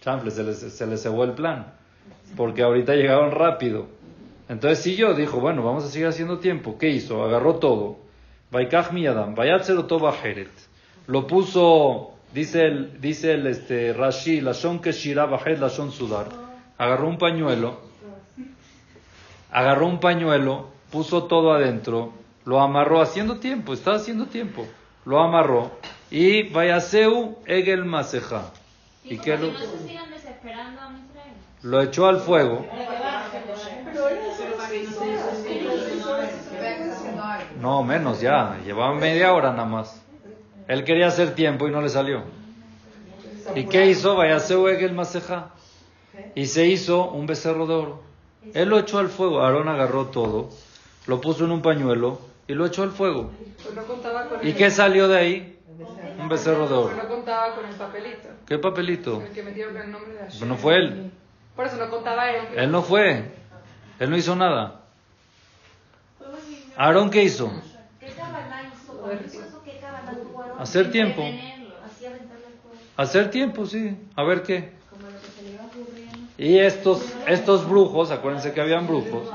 Chanfle, 0.00 0.30
se 0.30 0.42
les, 0.42 0.58
se 0.58 0.86
les 0.86 1.02
cebó 1.02 1.24
el 1.24 1.32
plan. 1.32 1.72
Porque 2.36 2.62
ahorita 2.62 2.94
llegaron 2.94 3.30
rápido. 3.30 3.86
Entonces 4.48 4.78
siguió, 4.78 5.14
dijo, 5.14 5.40
bueno, 5.40 5.62
vamos 5.62 5.84
a 5.84 5.88
seguir 5.88 6.06
haciendo 6.06 6.38
tiempo. 6.38 6.78
¿Qué 6.78 6.88
hizo? 6.88 7.24
Agarró 7.24 7.56
todo. 7.56 7.98
Lo 11.08 11.26
puso, 11.26 12.12
dice 12.32 12.62
el, 12.64 13.00
dice 13.00 13.34
el 13.34 13.46
este, 13.46 13.92
Rashi, 13.92 14.40
la 14.40 14.52
shon 14.52 14.80
keshira 14.80 15.26
bajet, 15.26 15.58
la 15.58 15.68
shon 15.68 15.90
sudar. 15.90 16.45
Agarró 16.78 17.08
un 17.08 17.18
pañuelo, 17.18 17.80
agarró 19.50 19.86
un 19.86 20.00
pañuelo, 20.00 20.68
puso 20.90 21.24
todo 21.24 21.52
adentro, 21.52 22.12
lo 22.44 22.60
amarró 22.60 23.00
haciendo 23.00 23.38
tiempo, 23.38 23.72
estaba 23.72 23.96
haciendo 23.96 24.26
tiempo. 24.26 24.66
Lo 25.04 25.20
amarró 25.20 25.70
y 26.10 26.44
vayaseu 26.50 27.38
egel 27.46 27.84
maseja. 27.84 28.50
¿Y 29.04 29.16
lo? 29.16 29.36
no 29.36 29.58
se 29.58 29.66
desesperando 30.10 30.80
a 30.80 30.92
Israel. 30.92 31.34
Lo 31.62 31.80
echó 31.80 32.06
al 32.06 32.18
fuego. 32.18 32.66
No, 37.60 37.82
menos 37.82 38.20
ya. 38.20 38.58
Llevaban 38.64 38.98
media 38.98 39.32
hora 39.32 39.52
nada 39.52 39.64
más. 39.64 40.02
Él 40.68 40.84
quería 40.84 41.06
hacer 41.06 41.34
tiempo 41.34 41.68
y 41.68 41.70
no 41.70 41.80
le 41.80 41.88
salió. 41.88 42.24
¿Y 43.54 43.64
qué 43.66 43.86
hizo? 43.86 44.16
Vaya 44.16 44.36
el 44.36 44.92
maseja. 44.92 45.50
Y 46.34 46.46
se 46.46 46.66
hizo 46.66 47.10
un 47.10 47.26
becerro 47.26 47.66
de 47.66 47.74
oro. 47.74 48.02
Él 48.54 48.68
lo 48.68 48.78
echó 48.78 48.98
al 48.98 49.08
fuego. 49.08 49.40
Aarón 49.42 49.68
agarró 49.68 50.06
todo, 50.06 50.50
lo 51.06 51.20
puso 51.20 51.44
en 51.44 51.50
un 51.52 51.62
pañuelo 51.62 52.20
y 52.46 52.54
lo 52.54 52.66
echó 52.66 52.82
al 52.82 52.90
fuego. 52.92 53.32
Pues 53.62 53.74
no 53.74 53.84
contaba 53.84 54.28
con 54.28 54.44
¿Y 54.46 54.50
el- 54.50 54.56
qué 54.56 54.70
salió 54.70 55.08
de 55.08 55.18
ahí? 55.18 55.58
Un 56.18 56.28
becerro 56.28 56.68
de 56.68 56.74
oro. 56.74 56.94
Pues 56.94 57.02
no 57.02 57.08
contaba 57.08 57.54
con 57.54 57.64
el 57.66 57.74
papelito. 57.74 58.28
¿Qué 58.46 58.58
papelito? 58.58 59.22
El 59.22 59.32
que 59.32 59.42
metieron 59.42 59.76
el 59.76 59.90
nombre 59.90 60.12
de 60.12 60.18
Hashem. 60.20 60.48
No 60.48 60.56
fue 60.56 60.76
él. 60.76 61.10
Por 61.54 61.66
eso 61.66 61.76
no 61.76 61.90
contaba 61.90 62.30
él. 62.30 62.46
Él 62.56 62.70
no 62.70 62.82
fue. 62.82 63.30
Él 63.98 64.10
no 64.10 64.16
hizo 64.16 64.36
nada. 64.36 64.82
Aarón, 66.76 67.10
¿qué 67.10 67.22
hizo? 67.24 67.50
Hacer 70.58 70.90
tiempo. 70.90 71.22
Hacer 72.96 73.30
tiempo, 73.30 73.66
sí. 73.66 73.96
A 74.16 74.22
ver 74.24 74.42
qué. 74.42 74.72
Como 74.90 75.02
lo 75.10 75.20
que 75.20 75.26
se 75.28 75.42
le 75.42 75.50
iba 75.52 75.64
ocurriendo. 75.66 76.25
Y 76.38 76.58
estos, 76.58 77.14
estos 77.26 77.68
brujos, 77.68 78.10
acuérdense 78.10 78.52
que 78.52 78.60
habían 78.60 78.86
brujos, 78.86 79.30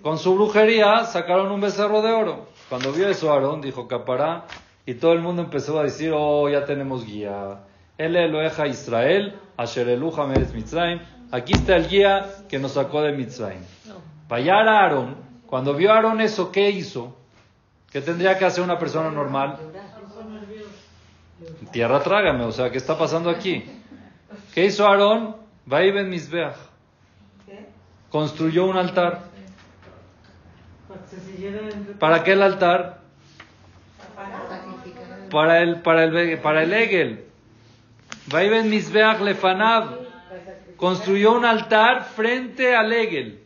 con 0.00 0.18
su 0.18 0.34
brujería 0.34 1.04
sacaron 1.04 1.52
un 1.52 1.60
becerro 1.60 2.02
de 2.02 2.12
oro. 2.12 2.48
Cuando 2.68 2.92
vio 2.92 3.08
eso 3.08 3.32
Aarón, 3.32 3.60
dijo 3.60 3.86
capará, 3.86 4.46
y 4.86 4.94
todo 4.94 5.12
el 5.12 5.20
mundo 5.20 5.42
empezó 5.42 5.78
a 5.78 5.84
decir, 5.84 6.12
oh, 6.14 6.48
ya 6.48 6.64
tenemos 6.64 7.04
guía. 7.04 7.60
El 7.98 8.16
Eloeja 8.16 8.66
Israel, 8.66 9.38
Asher 9.56 9.88
Eluja 9.88 10.26
Mitzrayim. 10.26 11.00
Aquí 11.30 11.52
está 11.52 11.76
el 11.76 11.88
guía 11.88 12.26
que 12.48 12.58
nos 12.58 12.72
sacó 12.72 13.02
de 13.02 13.12
Mitzrayim. 13.12 13.62
Payar 14.28 14.66
a 14.66 14.80
Aarón, 14.80 15.16
cuando 15.46 15.74
vio 15.74 15.92
Aarón 15.92 16.20
eso, 16.20 16.50
¿qué 16.50 16.70
hizo? 16.70 17.14
¿Qué 17.92 18.00
tendría 18.00 18.38
que 18.38 18.46
hacer 18.46 18.64
una 18.64 18.78
persona 18.78 19.10
normal? 19.10 19.58
Tierra 21.70 22.00
trágame, 22.00 22.44
o 22.44 22.52
sea, 22.52 22.70
¿qué 22.70 22.78
está 22.78 22.96
pasando 22.96 23.28
aquí? 23.28 23.64
¿Qué 24.54 24.64
hizo 24.64 24.86
Aarón? 24.86 25.41
Vaiben 25.66 26.08
Mizbeach. 26.08 26.56
Construyó 28.10 28.66
un 28.66 28.76
altar. 28.76 29.20
¿Para 31.98 32.22
qué 32.24 32.32
el 32.32 32.42
altar? 32.42 33.00
Para 35.30 35.62
el, 35.62 35.80
para 35.80 36.04
el, 36.04 36.38
para 36.38 36.62
el 36.62 36.72
Egel. 36.72 37.24
Vaiben 38.26 38.68
Mizbeach 38.68 39.20
Lefanav. 39.20 39.98
Construyó 40.76 41.32
un 41.32 41.44
altar 41.44 42.04
frente 42.04 42.74
al 42.76 42.92
Egel. 42.92 43.42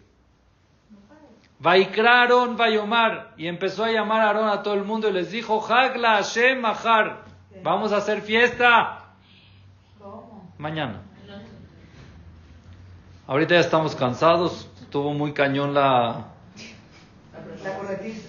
Vaikra 1.59 2.23
Aarón 2.23 2.57
Vayomar. 2.57 3.35
Y 3.37 3.47
empezó 3.47 3.85
a 3.85 3.93
llamar 3.93 4.23
a 4.23 4.27
Aarón 4.29 4.49
a 4.49 4.63
todo 4.63 4.75
el 4.75 4.85
mundo 4.85 5.09
y 5.09 5.13
les 5.13 5.31
dijo, 5.31 5.65
Hagla 5.65 6.17
Hashem 6.17 6.61
Mahar. 6.61 7.25
Vamos 7.63 7.93
a 7.93 7.99
hacer 7.99 8.23
fiesta. 8.23 9.05
Mañana. 10.59 11.06
Ahorita 13.27 13.55
ya 13.55 13.61
estamos 13.61 13.97
cansados. 13.97 14.69
Estuvo 14.81 15.13
muy 15.13 15.33
cañón 15.33 15.75
la... 15.75 16.27
La. 17.63 17.71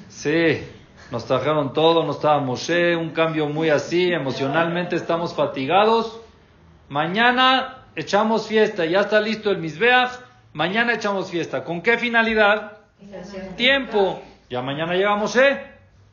Sí, 0.09 0.63
nos 1.11 1.25
trajeron 1.25 1.73
todo, 1.73 2.03
no 2.03 2.11
estaba 2.11 2.39
Moshe, 2.39 2.95
un 2.95 3.11
cambio 3.11 3.47
muy 3.47 3.69
así, 3.69 4.11
emocionalmente 4.11 4.95
estamos 4.95 5.35
fatigados. 5.35 6.19
Mañana 6.89 7.85
echamos 7.95 8.47
fiesta, 8.47 8.85
ya 8.85 9.01
está 9.01 9.21
listo 9.21 9.51
el 9.51 9.59
Misbeach, 9.59 10.11
mañana 10.53 10.93
echamos 10.93 11.29
fiesta. 11.29 11.63
¿Con 11.63 11.81
qué 11.81 11.97
finalidad? 11.97 12.79
Tiempo. 13.55 14.21
Ya 14.49 14.61
mañana 14.61 14.93
llega 14.93 15.15
Moshe, 15.15 15.61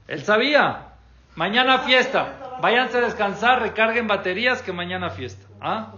él 0.07 0.23
sabía. 0.23 0.89
Mañana 1.35 1.79
fiesta, 1.79 2.59
váyanse 2.61 2.99
a 2.99 3.01
descansar, 3.01 3.63
recarguen 3.63 4.07
baterías 4.07 4.63
que 4.63 4.73
mañana 4.73 5.11
fiesta. 5.11 5.47
¿Ah? 5.61 5.93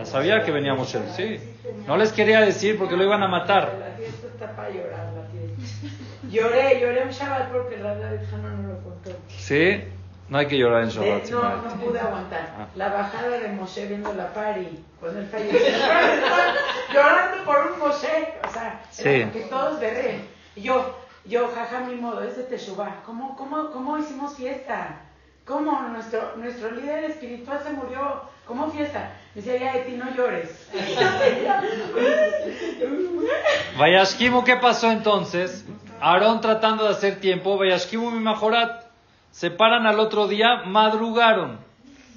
Ya 0.00 0.06
sabía 0.06 0.42
que 0.42 0.50
venía 0.50 0.72
Moshe, 0.74 0.98
sí. 1.14 1.38
No 1.86 1.96
les 1.98 2.10
quería 2.12 2.40
decir 2.40 2.78
porque 2.78 2.96
lo 2.96 3.04
iban 3.04 3.22
a 3.22 3.28
matar. 3.28 3.74
La 3.78 3.96
fiesta 3.96 4.26
está 4.28 4.56
para 4.56 4.70
llorar, 4.70 5.12
la 5.12 5.26
fiesta. 5.28 5.96
Lloré, 6.30 6.80
lloré 6.80 7.02
un 7.04 7.10
Shabbat 7.10 7.52
porque 7.52 7.76
la 7.76 7.94
no 7.94 8.68
lo 8.72 8.78
contó. 8.82 9.10
Sí, 9.28 9.84
no 10.30 10.38
hay 10.38 10.46
que 10.46 10.56
llorar 10.56 10.84
en 10.84 10.88
Eh, 10.88 10.92
Shabbat. 10.92 11.20
no, 11.20 11.26
Simón. 11.26 11.64
no 11.66 11.84
pude 11.84 12.00
aguantar. 12.00 12.54
Ah. 12.58 12.66
La 12.76 12.88
bajada 12.88 13.28
de 13.28 13.48
Moshe 13.48 13.86
viendo 13.88 14.10
la 14.14 14.32
pari 14.32 14.82
con 15.00 15.14
el 15.14 15.26
falleció. 15.26 15.58
Llorando 16.94 17.44
por 17.44 17.72
un 17.72 17.78
Moshe. 17.78 18.34
O 18.48 18.52
sea, 18.52 18.80
Sí. 18.90 19.26
que 19.32 19.46
todos 19.50 19.80
berren. 19.80 20.24
Y 20.56 20.62
yo, 20.62 20.96
yo, 21.26 21.46
jaja, 21.54 21.80
mi 21.80 21.96
modo, 21.96 22.22
es 22.22 22.38
de 22.38 22.44
Teshuvah. 22.44 23.02
¿Cómo, 23.04 23.36
cómo, 23.36 23.70
¿Cómo 23.70 23.98
hicimos 23.98 24.34
fiesta? 24.34 25.00
¿Cómo 25.44 25.82
nuestro, 25.92 26.36
nuestro 26.36 26.70
líder 26.70 27.04
espiritual 27.04 27.60
se 27.62 27.70
murió? 27.70 28.22
¿Cómo 28.50 28.68
fiesta? 28.68 29.12
Me 29.32 29.42
decía, 29.42 29.60
ya, 29.60 29.76
Eti, 29.76 29.92
no 29.92 30.12
llores. 30.12 30.68
Vayashkimu, 33.78 34.42
¿qué 34.42 34.56
pasó 34.56 34.90
entonces? 34.90 35.64
Aarón 36.00 36.40
tratando 36.40 36.82
de 36.82 36.90
hacer 36.90 37.20
tiempo, 37.20 37.56
Vayashkimu 37.56 38.10
mi 38.10 38.18
majorat. 38.18 38.86
Se 39.30 39.52
paran 39.52 39.86
al 39.86 40.00
otro 40.00 40.26
día, 40.26 40.62
madrugaron. 40.66 41.60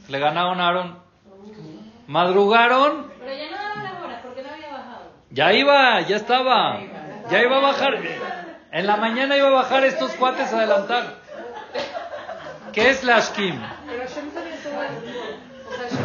Le 0.10 0.18
ganaron 0.18 0.60
a 0.60 0.66
Aarón. 0.70 0.98
Madrugaron, 2.08 3.12
Pero 3.20 3.32
ya 3.32 3.52
no 3.52 3.58
daba 3.58 3.84
la 3.84 3.92
hora 4.04 4.20
porque 4.24 4.42
no 4.42 4.50
había 4.50 4.70
bajado. 4.72 5.04
ya 5.30 5.54
iba, 5.54 6.02
ya 6.02 6.16
estaba. 6.16 6.80
Ya 7.30 7.44
iba 7.44 7.58
a 7.58 7.62
bajar. 7.62 8.00
En 8.72 8.88
la 8.88 8.98
mañana 8.98 9.38
iba 9.38 9.50
a 9.50 9.52
bajar 9.52 9.86
estos 9.86 10.14
cuates 10.14 10.52
a 10.52 10.58
adelantar. 10.58 11.14
¿Qué 12.74 12.90
es 12.90 13.04
la 13.04 13.18
Ashkim? 13.18 13.62
Pero 13.86 14.02
Hashem 14.02 14.32
sabía 14.34 14.56
todo 14.64 14.82
esto. 14.82 14.96
O 15.70 15.74
sea, 15.76 15.84
Hashem 15.84 15.98
sabía 15.98 16.03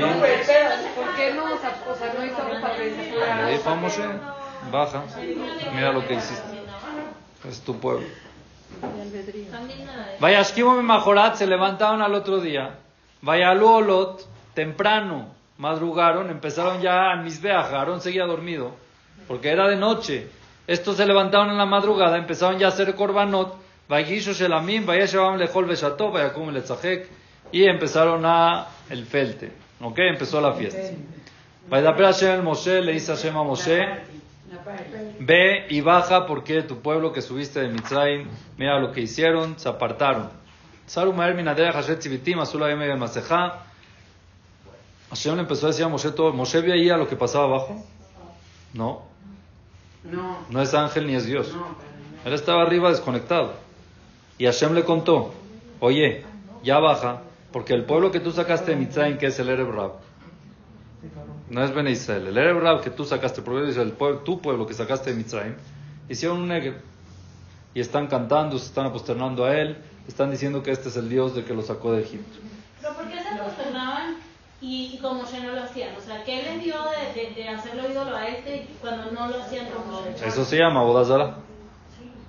No, 0.00 0.24
espérate. 0.24 0.88
¿Por 0.94 1.14
qué 1.14 1.34
no? 1.34 1.44
O 1.44 1.58
sea, 1.58 1.76
o 1.88 1.94
sea, 1.94 2.14
no 2.16 2.24
hizo 2.24 2.42
algo 2.42 2.60
para 2.60 2.76
que 2.76 2.94
se 2.94 3.12
fuera. 3.12 3.46
Le 3.46 3.52
dijo 3.52 3.70
a 3.70 3.74
Moshe, 3.74 4.02
baja, 4.70 5.02
mira 5.74 5.92
lo 5.92 6.06
que 6.06 6.14
hiciste. 6.14 6.62
Es 7.48 7.60
tu 7.60 7.78
pueblo. 7.78 8.06
Vayashkimu 10.20 10.76
mi 10.76 10.82
majorat 10.82 11.36
se 11.36 11.46
levantaron 11.46 12.02
al 12.02 12.14
otro 12.14 12.40
día. 12.40 12.78
Vayalu 13.22 13.66
olot, 13.66 14.26
temprano, 14.54 15.28
madrugaron, 15.58 16.30
empezaron 16.30 16.80
ya 16.80 17.10
al 17.10 17.22
misbeach. 17.22 17.72
Aarón 17.72 18.00
seguía 18.00 18.24
dormido, 18.24 18.72
porque 19.28 19.50
era 19.50 19.68
de 19.68 19.76
noche. 19.76 20.28
Estos 20.66 20.96
se 20.96 21.06
levantaron 21.06 21.50
en 21.50 21.58
la 21.58 21.66
madrugada, 21.66 22.16
empezaron 22.16 22.58
ya 22.58 22.66
a 22.66 22.70
hacer 22.70 22.94
korbanot. 22.94 23.56
Vayigishu 23.88 24.32
shelamim, 24.32 24.86
vayeshavam 24.86 25.36
lechol 25.36 25.66
beshatov, 25.66 26.12
vayakum 26.12 26.50
letzachek. 26.50 27.08
Y 27.54 27.66
empezaron 27.66 28.26
a 28.26 28.66
el 28.90 29.06
felte. 29.06 29.52
¿Ok? 29.80 29.96
Empezó 30.00 30.40
la 30.40 30.54
fiesta. 30.54 30.80
Vaidaper 31.68 32.06
Hashem 32.06 32.30
el 32.32 32.42
Moshe, 32.42 32.82
le 32.82 32.94
dice 32.94 33.14
Hashem 33.14 33.36
a 33.36 33.44
Moshe, 33.44 33.80
ve 35.20 35.66
y 35.70 35.80
baja 35.80 36.26
porque 36.26 36.62
tu 36.62 36.80
pueblo 36.80 37.12
que 37.12 37.22
subiste 37.22 37.60
de 37.60 37.68
Mitzrayim, 37.68 38.26
mira 38.58 38.80
lo 38.80 38.90
que 38.90 39.02
hicieron, 39.02 39.56
se 39.56 39.68
apartaron. 39.68 40.30
Hashem 45.10 45.36
le 45.36 45.42
empezó 45.42 45.66
a 45.66 45.68
decir 45.68 45.84
a 45.84 45.88
Moshe 45.88 46.10
todo. 46.10 46.32
¿Moshe 46.32 46.60
veía 46.60 46.96
lo 46.96 47.06
que 47.06 47.14
pasaba 47.14 47.44
abajo? 47.44 47.84
No. 48.72 49.02
No, 50.02 50.38
No 50.50 50.60
es 50.60 50.74
ángel 50.74 51.06
ni 51.06 51.14
es 51.14 51.24
Dios. 51.24 51.54
Él 52.24 52.32
estaba 52.32 52.62
arriba 52.62 52.90
desconectado. 52.90 53.54
Y 54.38 54.46
Hashem 54.46 54.74
le 54.74 54.82
contó, 54.82 55.32
oye, 55.78 56.24
ya 56.64 56.80
baja, 56.80 57.22
porque 57.54 57.72
el 57.72 57.84
pueblo 57.84 58.10
que 58.10 58.18
tú 58.18 58.32
sacaste 58.32 58.72
de 58.72 58.76
Mitzrayim, 58.76 59.16
que 59.16 59.26
es 59.26 59.38
el 59.38 59.48
Ereb 59.48 59.70
Rab, 59.70 59.92
no 61.50 61.62
es 61.62 61.72
Ben 61.72 61.86
Israel, 61.86 62.26
el 62.26 62.36
Ereb 62.36 62.58
Rab 62.58 62.80
que 62.80 62.90
tú 62.90 63.04
sacaste, 63.04 63.42
porque 63.42 63.70
es 63.70 63.76
el 63.76 63.92
pueblo, 63.92 64.18
tu 64.22 64.40
pueblo 64.40 64.66
que 64.66 64.74
sacaste 64.74 65.10
de 65.10 65.16
Mitzrayim, 65.16 65.54
hicieron 66.08 66.38
un 66.38 66.48
Negev. 66.48 66.74
Y 67.72 67.78
están 67.78 68.08
cantando, 68.08 68.58
se 68.58 68.66
están 68.66 68.86
aposternando 68.86 69.44
a 69.44 69.56
él, 69.56 69.78
están 70.08 70.32
diciendo 70.32 70.64
que 70.64 70.72
este 70.72 70.88
es 70.88 70.96
el 70.96 71.08
Dios 71.08 71.36
de 71.36 71.44
que 71.44 71.54
lo 71.54 71.62
sacó 71.62 71.92
de 71.92 72.02
Egipto. 72.02 72.40
¿Pero 72.82 72.94
por 72.94 73.06
qué 73.06 73.22
se 73.22 73.36
posternaban 73.36 74.16
y, 74.60 74.90
y 74.92 74.98
con 74.98 75.18
Moshe 75.18 75.40
no 75.40 75.52
lo 75.52 75.62
hacían? 75.62 75.94
O 75.96 76.00
sea, 76.00 76.24
¿qué 76.24 76.42
les 76.42 76.60
dio 76.60 76.74
de, 76.74 77.22
de, 77.22 77.34
de 77.34 77.48
hacerlo 77.50 77.88
ídolo 77.88 78.16
a 78.16 78.26
este 78.26 78.66
cuando 78.80 79.12
no 79.12 79.28
lo 79.28 79.40
hacían 79.40 79.66
con 79.66 79.92
Moshe? 79.92 80.26
Eso 80.26 80.44
se 80.44 80.58
llama 80.58 80.82
Bodazara. 80.82 81.36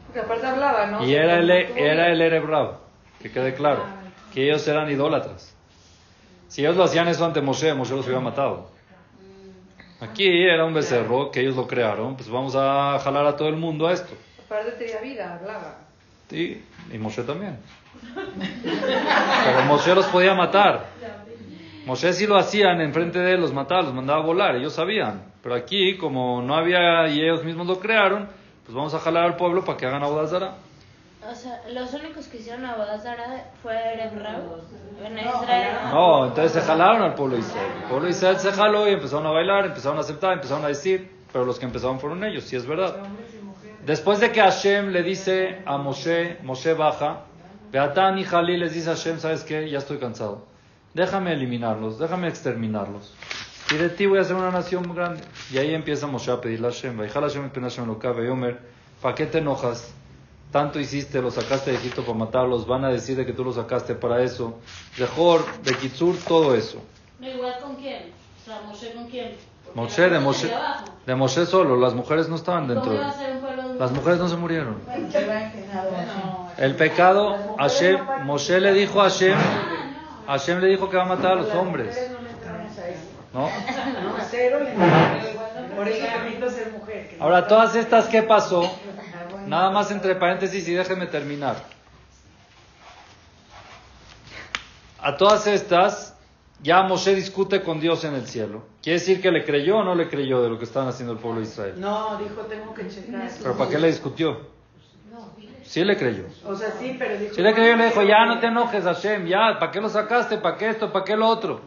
Porque 0.05 0.19
aparte 0.19 0.45
hablaba, 0.45 0.85
¿no? 0.85 1.03
Y 1.03 1.15
era 1.15 1.39
el, 1.39 1.49
era 1.49 2.11
el 2.11 2.21
Ereb 2.21 2.45
Rab, 2.45 2.77
que 3.19 3.31
quede 3.31 3.55
claro, 3.55 4.04
que 4.35 4.43
ellos 4.43 4.67
eran 4.67 4.91
idólatras. 4.91 5.55
Si 6.49 6.61
ellos 6.61 6.75
lo 6.75 6.83
hacían 6.83 7.07
eso 7.07 7.25
ante 7.25 7.41
Moshe, 7.41 7.73
Moshe 7.73 7.95
los 7.95 8.05
hubiera 8.05 8.19
matado. 8.19 8.69
Aquí 10.01 10.27
era 10.27 10.65
un 10.65 10.73
becerro 10.73 11.31
que 11.31 11.39
ellos 11.39 11.55
lo 11.55 11.65
crearon, 11.65 12.17
pues 12.17 12.29
vamos 12.29 12.53
a 12.53 12.99
jalar 12.99 13.25
a 13.25 13.37
todo 13.37 13.47
el 13.47 13.55
mundo 13.55 13.87
a 13.87 13.93
esto. 13.93 14.13
Aparte 14.45 14.71
tenía 14.71 14.99
vida, 14.99 15.35
hablaba. 15.39 15.77
Sí, 16.29 16.61
y 16.91 16.97
Moshe 16.97 17.23
también. 17.23 17.57
Pero 19.45 19.61
Moshe 19.67 19.95
los 19.95 20.05
podía 20.07 20.33
matar. 20.33 20.85
Moshe 21.85 22.11
sí 22.11 22.27
lo 22.27 22.35
hacían 22.35 22.81
enfrente 22.81 23.19
de 23.19 23.35
él, 23.35 23.39
los 23.39 23.53
mataba, 23.53 23.83
los 23.83 23.93
mandaba 23.93 24.19
a 24.21 24.25
volar, 24.25 24.57
ellos 24.57 24.73
sabían. 24.73 25.23
Pero 25.41 25.55
aquí, 25.55 25.95
como 25.95 26.41
no 26.41 26.55
había 26.55 27.07
y 27.07 27.21
ellos 27.21 27.45
mismos 27.45 27.67
lo 27.67 27.79
crearon, 27.79 28.27
pues 28.65 28.75
vamos 28.75 28.93
a 28.95 28.99
jalar 28.99 29.23
al 29.23 29.37
pueblo 29.37 29.63
para 29.63 29.77
que 29.77 29.85
hagan 29.85 30.03
Abodazara. 30.03 30.55
Los 31.71 31.93
únicos 31.93 32.27
que 32.27 32.37
hicieron 32.37 32.65
Abodazara 32.65 33.51
fue 33.61 33.75
Ereb 33.75 34.17
Rab, 34.21 34.41
en 35.03 35.17
Israel. 35.17 35.77
No, 35.91 36.27
entonces 36.27 36.53
se 36.53 36.61
jalaron 36.61 37.01
al 37.01 37.15
pueblo 37.15 37.35
de 37.35 37.41
Israel. 37.41 37.71
El 37.81 37.89
pueblo 37.89 38.05
de 38.05 38.11
Israel 38.11 38.37
se 38.37 38.51
jaló 38.51 38.87
y 38.87 38.93
empezaron 38.93 39.25
a 39.25 39.31
bailar, 39.31 39.65
empezaron 39.65 39.97
a 39.97 40.01
aceptar, 40.01 40.33
empezaron 40.33 40.63
a 40.65 40.69
decir, 40.69 41.11
pero 41.31 41.45
los 41.45 41.59
que 41.59 41.65
empezaron 41.65 41.99
fueron 41.99 42.23
ellos, 42.23 42.43
sí 42.43 42.55
es 42.55 42.65
verdad. 42.65 42.95
Después 43.85 44.19
de 44.19 44.31
que 44.31 44.41
Hashem 44.41 44.89
le 44.89 45.03
dice 45.03 45.61
a 45.65 45.77
Moshe, 45.77 46.37
Moshe 46.43 46.73
baja, 46.73 47.21
Beatán 47.71 48.17
y 48.17 48.23
Jalí 48.23 48.57
les 48.57 48.73
dice 48.73 48.89
a 48.89 48.95
Hashem, 48.95 49.19
¿sabes 49.19 49.43
qué? 49.43 49.69
Ya 49.69 49.79
estoy 49.79 49.97
cansado. 49.97 50.45
Déjame 50.93 51.33
eliminarlos, 51.33 51.99
déjame 51.99 52.27
exterminarlos. 52.27 53.13
Y 53.71 53.75
de 53.75 53.89
ti 53.89 54.05
voy 54.05 54.19
a 54.19 54.21
hacer 54.21 54.35
una 54.35 54.51
nación 54.51 54.95
grande. 54.95 55.21
Y 55.51 55.57
ahí 55.57 55.73
empieza 55.73 56.07
Moshe 56.07 56.31
a 56.31 56.39
pedirle 56.39 56.67
a 56.67 56.71
Hashem, 56.71 56.97
Hashem 56.97 57.51
y 57.55 57.59
Hashem 57.59 57.87
lo 57.87 57.99
cabe, 57.99 58.27
Yomer, 58.27 58.59
¿para 59.01 59.15
qué 59.15 59.25
te 59.25 59.39
enojas? 59.39 59.94
Tanto 60.55 60.79
hiciste, 60.79 61.21
los 61.21 61.33
sacaste 61.33 61.71
de 61.71 61.75
Egipto 61.75 62.03
para 62.03 62.17
matarlos, 62.17 62.65
van 62.65 62.85
a 62.85 62.89
decir 62.89 63.17
de 63.17 63.25
que 63.25 63.33
tú 63.33 63.43
los 63.43 63.55
sacaste 63.55 63.93
para 63.93 64.23
eso. 64.23 64.57
De 64.97 65.05
Jor, 65.05 65.43
de 65.63 65.75
Kitsur, 65.75 66.15
todo 66.25 66.55
eso. 66.55 66.77
No, 67.19 67.27
igual 67.27 67.55
con 67.61 67.75
quién. 67.75 68.13
O 68.41 68.45
sea, 68.45 68.61
Moshe 68.61 68.93
con 68.93 69.09
quién. 69.09 69.35
Moshe, 69.73 70.09
de 70.09 70.17
Moshe, 70.17 70.47
de 70.47 70.53
abajo. 70.53 70.85
de 71.05 71.15
Moshe 71.15 71.45
solo, 71.45 71.75
las 71.75 71.93
mujeres 71.93 72.29
no 72.29 72.37
estaban 72.37 72.69
dentro. 72.69 72.85
¿Cómo 72.85 72.95
iba 72.95 73.09
a 73.09 73.17
ser 73.17 73.33
un 73.33 73.39
pueblo 73.41 73.67
de 73.67 73.79
Las 73.79 73.91
mujeres 73.91 74.17
no 74.17 74.29
se 74.29 74.37
murieron. 74.37 74.77
El 76.57 76.75
pecado, 76.77 77.35
Hashem, 77.57 77.99
Moshe 78.23 78.61
le 78.61 78.71
dijo 78.71 79.01
a 79.01 79.09
Hashem, 79.09 79.37
Hashem 80.25 80.61
le 80.61 80.67
dijo 80.67 80.89
que 80.89 80.95
va 80.95 81.03
a 81.03 81.07
matar 81.07 81.33
a 81.33 81.35
los 81.35 81.53
hombres. 81.53 81.99
No 83.33 83.49
Ahora, 87.19 87.45
todas 87.45 87.75
estas, 87.75 88.07
¿qué 88.07 88.23
pasó? 88.23 88.71
Nada 89.47 89.69
más 89.71 89.91
entre 89.91 90.15
paréntesis 90.15 90.67
y 90.67 90.73
déjenme 90.73 91.07
terminar. 91.07 91.55
A 94.99 95.17
todas 95.17 95.45
estas, 95.45 96.17
ya 96.61 96.81
Moshe 96.83 97.13
discute 97.13 97.61
con 97.61 97.79
Dios 97.79 98.03
en 98.05 98.15
el 98.15 98.25
cielo. 98.25 98.63
¿Quiere 98.81 98.99
decir 98.99 99.21
que 99.21 99.29
le 99.31 99.43
creyó 99.45 99.77
o 99.77 99.83
no 99.83 99.93
le 99.93 100.09
creyó 100.09 100.41
de 100.41 100.49
lo 100.49 100.57
que 100.57 100.65
estaban 100.65 100.89
haciendo 100.89 101.13
el 101.13 101.19
pueblo 101.19 101.41
de 101.41 101.47
Israel? 101.47 101.75
No, 101.77 102.17
dijo, 102.17 102.41
tengo 102.41 102.73
que 102.73 102.87
checar. 102.87 103.29
¿Pero 103.41 103.57
para 103.57 103.69
qué 103.69 103.77
le 103.77 103.87
discutió? 103.87 104.55
Sí 105.63 105.83
le 105.83 105.97
creyó. 105.97 106.25
O 106.45 106.55
sea, 106.55 106.71
sí, 106.79 106.95
pero 106.97 107.17
dijo. 107.17 107.33
Si 107.33 107.41
le 107.41 107.53
creyó, 107.53 107.75
le 107.75 107.85
dijo, 107.85 108.03
ya 108.03 108.25
no 108.25 108.39
te 108.39 108.47
enojes, 108.47 108.83
Hashem, 108.83 109.25
ya, 109.25 109.57
¿para 109.59 109.71
qué 109.71 109.81
lo 109.81 109.89
sacaste? 109.89 110.37
¿Para 110.37 110.57
qué 110.57 110.69
esto? 110.69 110.91
¿Para 110.91 111.05
qué 111.05 111.15
lo 111.15 111.27
otro? 111.27 111.61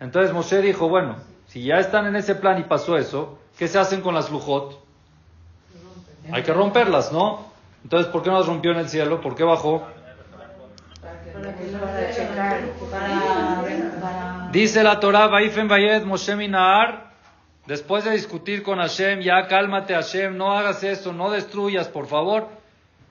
Entonces 0.00 0.32
Moshe 0.32 0.60
dijo, 0.60 0.88
bueno, 0.88 1.16
si 1.46 1.64
ya 1.64 1.76
están 1.76 2.06
en 2.06 2.16
ese 2.16 2.34
plan 2.34 2.58
y 2.58 2.64
pasó 2.64 2.96
eso, 2.96 3.38
¿qué 3.58 3.68
se 3.68 3.78
hacen 3.78 4.02
con 4.02 4.14
las 4.14 4.30
lujot? 4.30 4.85
Hay 6.32 6.42
que 6.42 6.52
romperlas, 6.52 7.12
¿no? 7.12 7.46
Entonces, 7.82 8.10
¿por 8.10 8.22
qué 8.22 8.30
no 8.30 8.38
las 8.38 8.46
rompió 8.46 8.72
en 8.72 8.78
el 8.78 8.88
cielo? 8.88 9.20
¿Por 9.20 9.34
qué 9.34 9.44
bajó? 9.44 9.86
Dice 14.50 14.82
la 14.82 15.00
Torah, 15.00 15.26
Vaifen 15.28 15.68
Vayed 15.68 16.04
Moshe 16.04 16.34
después 17.66 18.04
de 18.04 18.12
discutir 18.12 18.62
con 18.62 18.78
Hashem, 18.78 19.20
ya 19.20 19.46
cálmate 19.46 19.94
Hashem, 19.94 20.36
no 20.36 20.56
hagas 20.56 20.82
eso, 20.82 21.12
no 21.12 21.30
destruyas, 21.30 21.88
por 21.88 22.06
favor. 22.06 22.48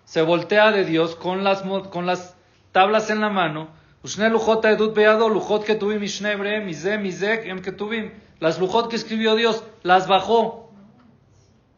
Se 0.06 0.22
voltea 0.22 0.72
de 0.72 0.86
Dios 0.86 1.16
con 1.16 1.44
las, 1.44 1.62
con 1.90 2.06
las 2.06 2.36
tablas 2.72 3.10
en 3.10 3.22
la 3.22 3.30
mano. 3.30 3.70
Ushne 4.04 4.30
lujot 4.30 4.64
edut 4.66 4.96
beado, 4.96 5.30
lujot 5.30 5.64
que 5.64 5.76
tuvim 5.76 6.04
ishnebre, 6.04 6.62
mize, 6.62 6.98
mizek, 6.98 7.48
em 7.48 7.62
que 7.62 7.72
tuvim. 7.72 8.12
Las 8.40 8.60
lujot 8.60 8.88
que 8.90 8.96
escribió 8.98 9.36
Dios, 9.36 9.64
las 9.82 10.08
bajó. 10.08 10.65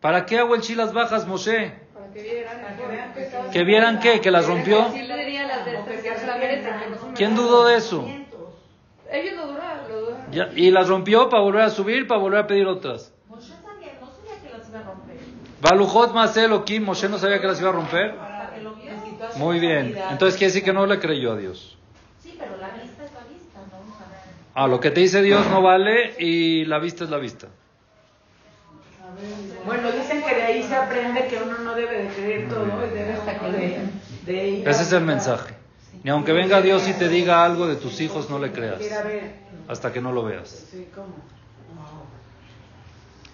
¿Para 0.02 0.26
qué 0.26 0.38
hago 0.40 0.56
el 0.56 0.62
chi 0.62 0.76
las 0.76 0.94
bajas, 0.94 1.28
Moshe? 1.28 1.74
Para 1.94 2.14
que 2.14 2.22
vieran. 2.24 2.62
Para 2.62 2.78
que 2.78 2.88
vean 2.88 3.14
que 3.14 3.50
¿Que 3.52 3.64
vieran 3.64 4.00
qué? 4.00 4.22
¿Que 4.22 4.32
las 4.32 4.46
rompió? 4.46 4.88
¿Quién 7.16 7.36
dudó 7.36 7.66
de 7.66 7.78
eso? 7.78 8.08
Ellos 9.12 9.34
lo. 9.36 9.58
Ya- 10.32 10.50
y 10.56 10.72
las 10.72 10.88
rompió 10.90 11.30
para 11.30 11.42
volver 11.42 11.62
a 11.64 11.70
subir, 11.70 12.08
para 12.08 12.20
volver 12.20 12.40
a 12.40 12.48
pedir 12.48 12.68
otras. 12.68 13.14
Moshe 13.30 13.54
no 13.62 13.66
sabía 13.66 14.42
que 14.42 14.58
las 14.58 14.70
iba 14.70 14.80
a 14.80 14.84
romper. 14.84 15.18
Balujot 15.62 16.14
Masel 16.14 16.52
Okim, 16.54 16.84
Moshe 16.84 17.08
no 17.10 17.18
sabía 17.18 17.40
que 17.40 17.48
las 17.48 17.60
iba 17.62 17.70
a 17.70 17.74
romper. 17.74 18.16
Para 18.16 18.54
que 18.54 18.62
lo 18.62 18.74
vieras. 18.76 19.36
Muy 19.36 19.60
bien. 19.60 19.98
Entonces 20.10 20.38
quiere 20.38 20.52
decir 20.54 20.64
que 20.64 20.74
no 20.74 20.86
le 20.86 21.00
creyó 21.00 21.32
a 21.32 21.38
Dios. 21.38 21.78
Sí, 22.22 22.36
pero 22.38 22.58
la 22.58 22.70
vista 22.70 23.06
es 23.06 23.12
la 23.14 23.20
vista, 23.22 23.60
Ah, 24.54 24.68
lo 24.68 24.80
que 24.80 24.92
te 24.92 25.00
dice 25.02 25.22
Dios 25.22 25.48
no 25.50 25.62
vale 25.62 26.16
y 26.20 26.66
la 26.66 26.80
vista 26.80 27.04
es 27.06 27.10
la 27.10 27.18
vista. 27.18 27.48
Bueno, 29.66 29.92
dicen 29.92 30.24
que 30.24 30.36
de 30.36 30.42
ahí 30.44 30.64
se 30.64 30.76
aprende 30.76 31.28
que 31.28 31.38
uno 31.42 31.58
no 31.60 31.76
debe 31.76 32.04
de 32.04 32.10
creer 32.10 32.50
todo 32.50 32.66
y 32.66 32.90
debe 32.90 33.14
de, 33.58 33.90
de 34.26 34.48
ir 34.50 34.68
Ese 34.68 34.84
es 34.84 34.92
el 34.92 35.04
mensaje. 35.04 35.56
Ni 36.04 36.12
aunque 36.12 36.32
venga 36.32 36.62
Dios 36.62 36.88
y 36.88 36.94
te 36.94 37.10
diga 37.10 37.44
algo 37.44 37.68
de 37.68 37.76
tus 37.76 38.00
hijos, 38.00 38.30
no 38.30 38.40
le 38.40 38.52
creas. 38.52 38.80
Hasta 39.68 39.92
que 39.92 40.02
no 40.02 40.12
lo 40.12 40.24
veas. 40.24 40.72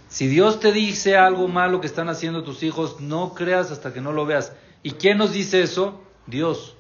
Si 0.08 0.28
Dios 0.28 0.60
te 0.60 0.72
dice 0.72 1.18
algo 1.18 1.48
malo 1.48 1.82
que 1.82 1.88
están 1.88 2.08
haciendo 2.08 2.44
tus 2.44 2.64
hijos, 2.64 3.02
no 3.02 3.34
creas 3.34 3.72
hasta 3.72 3.94
que 3.94 4.00
no 4.00 4.12
lo 4.12 4.26
veas. 4.26 4.54
¿Y 4.82 4.92
quién 4.92 5.18
nos 5.18 5.34
dice 5.34 5.62
eso? 5.62 6.02
Dios. 6.28 6.78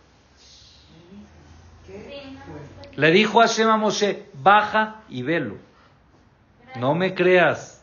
Le 2.95 3.11
dijo 3.11 3.41
a 3.41 3.47
Hashem 3.47 3.69
a 3.69 3.77
Moshe, 3.77 4.25
baja 4.41 5.01
y 5.09 5.23
velo. 5.23 5.57
No 6.75 6.95
me 6.95 7.13
creas. 7.13 7.82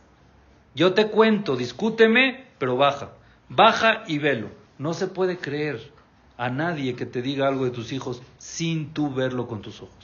Yo 0.75 0.95
te 0.95 1.09
cuento, 1.09 1.57
discúteme, 1.57 2.47
pero 2.59 2.77
baja. 2.77 3.11
Baja 3.49 4.05
y 4.07 4.18
velo. 4.18 4.49
No 4.79 4.95
se 4.95 5.07
puede 5.09 5.37
creer 5.39 5.93
a 6.39 6.49
nadie 6.49 6.95
que 6.95 7.07
te 7.07 7.23
diga 7.23 7.49
algo 7.49 7.64
de 7.64 7.71
tus 7.71 7.93
hijos 7.93 8.23
sin 8.39 8.93
tú 8.95 9.12
verlo 9.12 9.47
con 9.47 9.61
tus 9.62 9.83
ojos. 9.83 9.95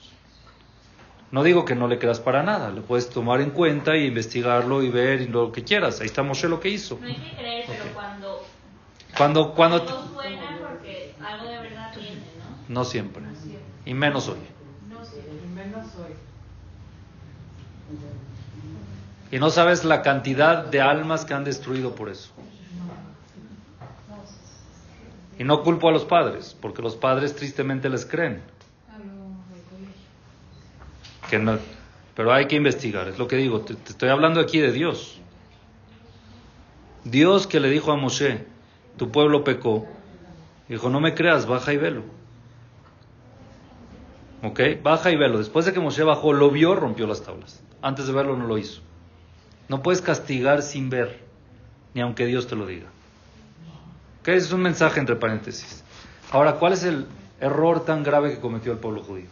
No 1.30 1.42
digo 1.42 1.64
que 1.64 1.74
no 1.74 1.88
le 1.88 1.98
creas 1.98 2.20
para 2.20 2.42
nada, 2.42 2.70
lo 2.70 2.82
puedes 2.82 3.08
tomar 3.10 3.40
en 3.40 3.50
cuenta 3.50 3.96
y 3.96 4.06
investigarlo 4.06 4.82
y 4.82 4.90
ver 4.90 5.22
y 5.22 5.28
lo 5.28 5.50
que 5.50 5.64
quieras. 5.64 6.00
Ahí 6.00 6.06
está 6.06 6.22
Moshe 6.22 6.48
lo 6.48 6.60
que 6.60 6.68
hizo. 6.68 6.98
no 7.00 7.06
hay 7.08 7.14
que 7.14 7.36
creer, 7.36 7.64
pero 7.66 7.94
cuando 7.94 8.42
Cuando, 9.16 9.54
cuando 9.54 9.82
te- 9.82 9.92
suena 9.92 10.40
porque 10.58 11.14
algo 11.24 11.48
de 11.48 11.58
verdad 11.60 11.92
tiene, 11.94 12.10
¿no? 12.68 12.74
no 12.74 12.84
siempre, 12.84 13.22
y 13.86 13.94
menos 13.94 14.28
hoy. 14.28 14.36
Y 14.38 15.56
menos 15.56 15.84
hoy. 15.96 16.12
Y 19.30 19.38
no 19.38 19.50
sabes 19.50 19.84
la 19.84 20.02
cantidad 20.02 20.64
de 20.66 20.80
almas 20.80 21.24
que 21.24 21.34
han 21.34 21.44
destruido 21.44 21.94
por 21.94 22.08
eso. 22.08 22.30
Y 25.38 25.44
no 25.44 25.62
culpo 25.62 25.88
a 25.88 25.92
los 25.92 26.04
padres, 26.04 26.56
porque 26.60 26.80
los 26.82 26.96
padres 26.96 27.34
tristemente 27.36 27.88
les 27.90 28.06
creen. 28.06 28.40
Que 31.28 31.38
no- 31.38 31.58
Pero 32.14 32.32
hay 32.32 32.46
que 32.46 32.56
investigar, 32.56 33.08
es 33.08 33.18
lo 33.18 33.28
que 33.28 33.36
digo, 33.36 33.60
te, 33.60 33.74
te 33.74 33.90
estoy 33.90 34.08
hablando 34.08 34.40
aquí 34.40 34.58
de 34.58 34.72
Dios. 34.72 35.20
Dios 37.04 37.46
que 37.46 37.60
le 37.60 37.68
dijo 37.68 37.92
a 37.92 37.96
Moshe, 37.96 38.46
tu 38.96 39.10
pueblo 39.10 39.44
pecó, 39.44 39.86
dijo, 40.68 40.88
no 40.88 41.00
me 41.00 41.14
creas, 41.14 41.46
baja 41.46 41.72
y 41.74 41.76
velo. 41.76 42.02
¿Ok? 44.42 44.60
Baja 44.82 45.10
y 45.10 45.16
velo. 45.16 45.38
Después 45.38 45.66
de 45.66 45.72
que 45.72 45.80
Moshe 45.80 46.02
bajó, 46.04 46.32
lo 46.32 46.50
vio, 46.50 46.74
rompió 46.74 47.06
las 47.06 47.22
tablas. 47.22 47.62
Antes 47.82 48.06
de 48.06 48.12
verlo 48.14 48.36
no 48.36 48.46
lo 48.46 48.56
hizo. 48.56 48.80
No 49.68 49.82
puedes 49.82 50.00
castigar 50.00 50.62
sin 50.62 50.90
ver, 50.90 51.20
ni 51.94 52.00
aunque 52.00 52.26
Dios 52.26 52.46
te 52.46 52.56
lo 52.56 52.66
diga. 52.66 52.86
¿Ok? 54.20 54.28
Ese 54.28 54.46
es 54.46 54.52
un 54.52 54.62
mensaje 54.62 55.00
entre 55.00 55.16
paréntesis. 55.16 55.82
Ahora, 56.30 56.54
¿cuál 56.54 56.72
es 56.72 56.84
el 56.84 57.06
error 57.40 57.84
tan 57.84 58.02
grave 58.02 58.30
que 58.30 58.40
cometió 58.40 58.72
el 58.72 58.78
pueblo 58.78 59.02
judío? 59.02 59.26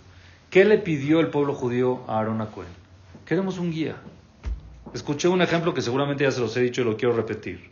¿Qué 0.50 0.64
le 0.64 0.78
pidió 0.78 1.20
el 1.20 1.28
pueblo 1.28 1.54
judío 1.54 2.02
a 2.06 2.18
Aarón 2.18 2.44
Cohen? 2.46 2.68
Queremos 3.26 3.58
un 3.58 3.72
guía. 3.72 3.96
Escuché 4.92 5.28
un 5.28 5.42
ejemplo 5.42 5.74
que 5.74 5.82
seguramente 5.82 6.24
ya 6.24 6.30
se 6.30 6.40
los 6.40 6.56
he 6.56 6.60
dicho 6.60 6.82
y 6.82 6.84
lo 6.84 6.96
quiero 6.96 7.16
repetir. 7.16 7.70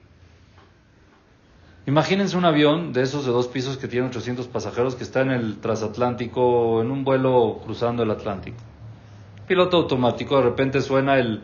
Imagínense 1.87 2.37
un 2.37 2.45
avión 2.45 2.93
de 2.93 3.03
esos 3.03 3.25
de 3.25 3.33
dos 3.33 3.49
pisos 3.49 3.77
que 3.77 3.89
tiene 3.89 4.07
800 4.07 4.47
pasajeros 4.47 4.95
que 4.95 5.03
está 5.03 5.21
en 5.21 5.31
el 5.31 5.59
transatlántico, 5.59 6.81
en 6.81 6.91
un 6.91 7.05
vuelo 7.05 7.61
cruzando 7.65 8.05
el 8.05 8.11
Atlántico. 8.11 8.57
Piloto 9.49 9.79
automático, 9.79 10.37
de 10.37 10.43
repente 10.45 10.81
suena 10.81 11.19
el 11.19 11.43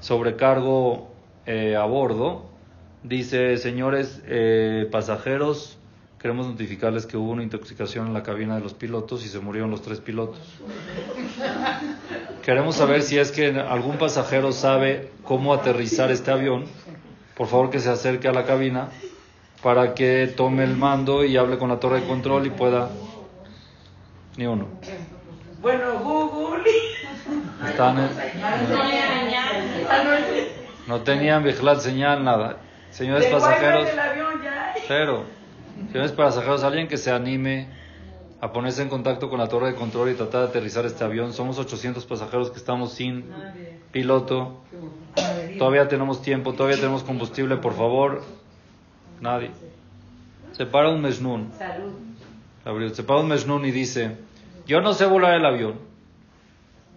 sobrecargo 0.00 1.08
eh, 1.46 1.76
a 1.76 1.84
bordo. 1.84 2.46
Dice, 3.02 3.56
señores 3.56 4.20
eh, 4.26 4.86
pasajeros, 4.90 5.78
queremos 6.18 6.46
notificarles 6.46 7.06
que 7.06 7.16
hubo 7.16 7.30
una 7.30 7.42
intoxicación 7.42 8.06
en 8.08 8.12
la 8.14 8.22
cabina 8.22 8.56
de 8.56 8.60
los 8.60 8.74
pilotos 8.74 9.24
y 9.24 9.28
se 9.28 9.38
murieron 9.40 9.70
los 9.70 9.80
tres 9.82 10.00
pilotos. 10.00 10.38
Queremos 12.42 12.76
saber 12.76 13.02
si 13.02 13.18
es 13.18 13.32
que 13.32 13.58
algún 13.58 13.96
pasajero 13.96 14.52
sabe 14.52 15.10
cómo 15.24 15.54
aterrizar 15.54 16.10
este 16.10 16.30
avión. 16.30 16.64
Por 17.36 17.46
favor 17.46 17.70
que 17.70 17.78
se 17.80 17.88
acerque 17.88 18.28
a 18.28 18.32
la 18.32 18.44
cabina 18.44 18.88
para 19.62 19.94
que 19.94 20.26
tome 20.36 20.64
el 20.64 20.76
mando 20.76 21.24
y 21.24 21.36
hable 21.36 21.56
con 21.58 21.68
la 21.70 21.78
torre 21.80 22.00
de 22.02 22.06
control 22.06 22.46
y 22.46 22.50
pueda... 22.50 22.90
Ni 24.36 24.46
uno. 24.46 24.68
Bueno, 25.60 25.98
Google. 26.00 26.62
Están 27.66 27.98
en- 27.98 28.08
no 30.86 31.00
tenían 31.02 31.44
vigilar 31.44 31.80
señal, 31.80 32.24
nada. 32.24 32.58
Señores 32.90 33.26
pasajeros, 33.26 33.88
cero. 34.88 35.24
Señores 35.92 36.12
pasajeros, 36.12 36.64
alguien 36.64 36.88
que 36.88 36.96
se 36.96 37.10
anime 37.10 37.68
a 38.40 38.52
ponerse 38.52 38.82
en 38.82 38.88
contacto 38.88 39.28
con 39.28 39.38
la 39.38 39.48
torre 39.48 39.68
de 39.68 39.74
control 39.74 40.10
y 40.10 40.14
tratar 40.14 40.42
de 40.42 40.48
aterrizar 40.48 40.84
este 40.86 41.04
avión. 41.04 41.32
Somos 41.32 41.58
800 41.58 42.04
pasajeros 42.06 42.50
que 42.50 42.58
estamos 42.58 42.92
sin 42.92 43.26
piloto. 43.92 44.60
Todavía 45.58 45.88
tenemos 45.88 46.22
tiempo, 46.22 46.54
todavía 46.54 46.76
tenemos 46.76 47.02
combustible, 47.02 47.56
por 47.56 47.74
favor. 47.74 48.22
Nadie. 49.20 49.50
Se 50.52 50.66
para 50.66 50.90
un 50.90 51.02
mesnún. 51.02 51.50
Se 52.92 53.02
para 53.02 53.20
un 53.20 53.28
mesnún 53.28 53.64
y 53.64 53.70
dice, 53.70 54.16
yo 54.66 54.80
no 54.80 54.94
sé 54.94 55.06
volar 55.06 55.34
el 55.34 55.44
avión, 55.44 55.74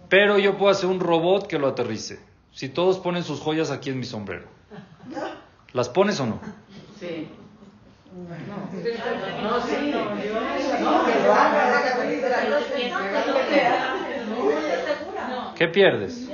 pero 0.08 0.38
yo 0.38 0.56
puedo 0.56 0.70
hacer 0.70 0.88
un 0.88 1.00
robot 1.00 1.46
que 1.46 1.58
lo 1.58 1.68
aterrice. 1.68 2.20
Si 2.54 2.68
todos 2.68 2.98
ponen 3.00 3.24
sus 3.24 3.40
joyas 3.40 3.72
aquí 3.72 3.90
en 3.90 3.98
mi 3.98 4.04
sombrero. 4.04 4.46
¿Las 5.72 5.88
pones 5.88 6.20
o 6.20 6.26
no? 6.26 6.40
Sí. 7.00 7.28
No, 9.42 9.60
sí. 9.60 10.02
¿Qué 15.56 15.68
pierdes? 15.68 16.30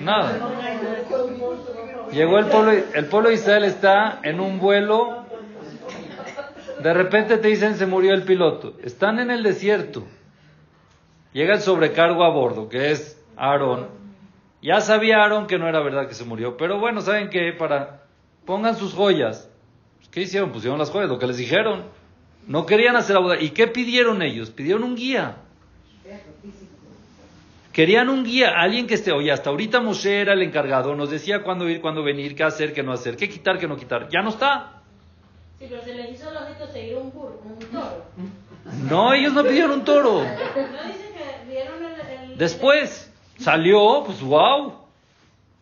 Nada. 0.00 0.38
Llegó 2.12 2.38
el 2.38 2.46
pueblo, 2.46 2.72
el 2.72 3.06
pueblo 3.06 3.28
de 3.30 3.34
Israel 3.36 3.64
está 3.64 4.20
en 4.22 4.40
un 4.40 4.58
vuelo, 4.58 5.24
de 6.82 6.92
repente 6.92 7.38
te 7.38 7.48
dicen 7.48 7.76
se 7.76 7.86
murió 7.86 8.12
el 8.12 8.24
piloto, 8.24 8.74
están 8.82 9.20
en 9.20 9.30
el 9.30 9.42
desierto, 9.42 10.04
llega 11.32 11.54
el 11.54 11.60
sobrecargo 11.60 12.24
a 12.24 12.30
bordo, 12.30 12.68
que 12.68 12.90
es 12.90 13.22
Aarón, 13.36 13.99
ya 14.62 14.80
sabía 14.80 15.18
Aarón 15.22 15.46
que 15.46 15.58
no 15.58 15.68
era 15.68 15.80
verdad 15.80 16.06
que 16.08 16.14
se 16.14 16.24
murió, 16.24 16.56
pero 16.56 16.78
bueno, 16.78 17.00
¿saben 17.00 17.30
qué? 17.30 17.52
Para, 17.52 18.02
pongan 18.44 18.76
sus 18.76 18.94
joyas, 18.94 19.48
¿qué 20.10 20.22
hicieron? 20.22 20.50
Pusieron 20.52 20.78
las 20.78 20.90
joyas, 20.90 21.08
lo 21.08 21.18
que 21.18 21.26
les 21.26 21.36
dijeron, 21.36 21.84
no 22.46 22.66
querían 22.66 22.96
hacer 22.96 23.14
la 23.14 23.20
boda, 23.22 23.40
¿y 23.40 23.50
qué 23.50 23.66
pidieron 23.68 24.22
ellos? 24.22 24.50
Pidieron 24.50 24.84
un 24.84 24.96
guía. 24.96 25.36
Querían 27.72 28.08
un 28.08 28.24
guía, 28.24 28.50
alguien 28.60 28.88
que 28.88 28.94
esté, 28.94 29.12
oye, 29.12 29.30
hasta 29.30 29.50
ahorita 29.50 29.80
Moshe 29.80 30.20
era 30.20 30.32
el 30.32 30.42
encargado, 30.42 30.94
nos 30.96 31.08
decía 31.08 31.42
cuándo 31.44 31.68
ir, 31.68 31.80
cuándo 31.80 32.02
venir, 32.02 32.34
qué 32.34 32.42
hacer, 32.42 32.72
qué 32.72 32.82
no 32.82 32.92
hacer, 32.92 33.16
qué 33.16 33.28
quitar, 33.28 33.58
qué 33.58 33.68
no 33.68 33.76
quitar. 33.76 34.08
Ya 34.08 34.22
no 34.22 34.30
está. 34.30 34.82
Sí, 35.60 35.66
pero 35.70 35.80
se 35.82 35.94
les 35.94 36.10
hizo 36.10 36.30
lógico 36.32 36.66
seguir 36.72 36.96
un 36.96 37.04
un 37.06 37.58
toro. 37.70 38.04
No, 38.88 39.14
ellos 39.14 39.32
no 39.32 39.44
pidieron 39.44 39.70
un 39.70 39.84
toro. 39.84 40.20
¿No 40.22 40.24
dicen 40.24 41.12
que 41.14 41.48
vieron 41.48 41.76
el... 41.84 42.30
el- 42.32 42.38
Después 42.38 43.09
salió, 43.40 44.02
pues 44.04 44.20
wow, 44.20 44.74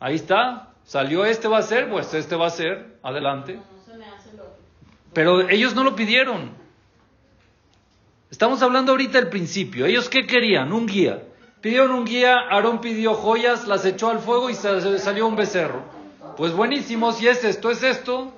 ahí 0.00 0.16
está. 0.16 0.68
Salió 0.84 1.24
este 1.24 1.48
va 1.48 1.58
a 1.58 1.62
ser, 1.62 1.90
pues 1.90 2.12
este 2.14 2.34
va 2.36 2.46
a 2.46 2.50
ser, 2.50 2.98
adelante. 3.02 3.58
Pero 5.12 5.48
ellos 5.48 5.74
no 5.74 5.84
lo 5.84 5.94
pidieron. 5.94 6.50
Estamos 8.30 8.62
hablando 8.62 8.92
ahorita 8.92 9.18
del 9.20 9.28
principio. 9.28 9.86
¿Ellos 9.86 10.08
qué 10.08 10.26
querían? 10.26 10.72
Un 10.72 10.86
guía. 10.86 11.22
Pidieron 11.60 11.90
un 11.90 12.04
guía, 12.04 12.36
Aarón 12.50 12.80
pidió 12.80 13.14
joyas, 13.14 13.66
las 13.66 13.84
echó 13.84 14.10
al 14.10 14.20
fuego 14.20 14.48
y 14.48 14.54
sa- 14.54 14.80
sa- 14.80 14.98
salió 14.98 15.26
un 15.26 15.34
becerro. 15.36 15.82
Pues 16.36 16.52
buenísimo, 16.52 17.12
si 17.12 17.26
es 17.26 17.42
esto, 17.42 17.70
es 17.70 17.82
esto. 17.82 18.32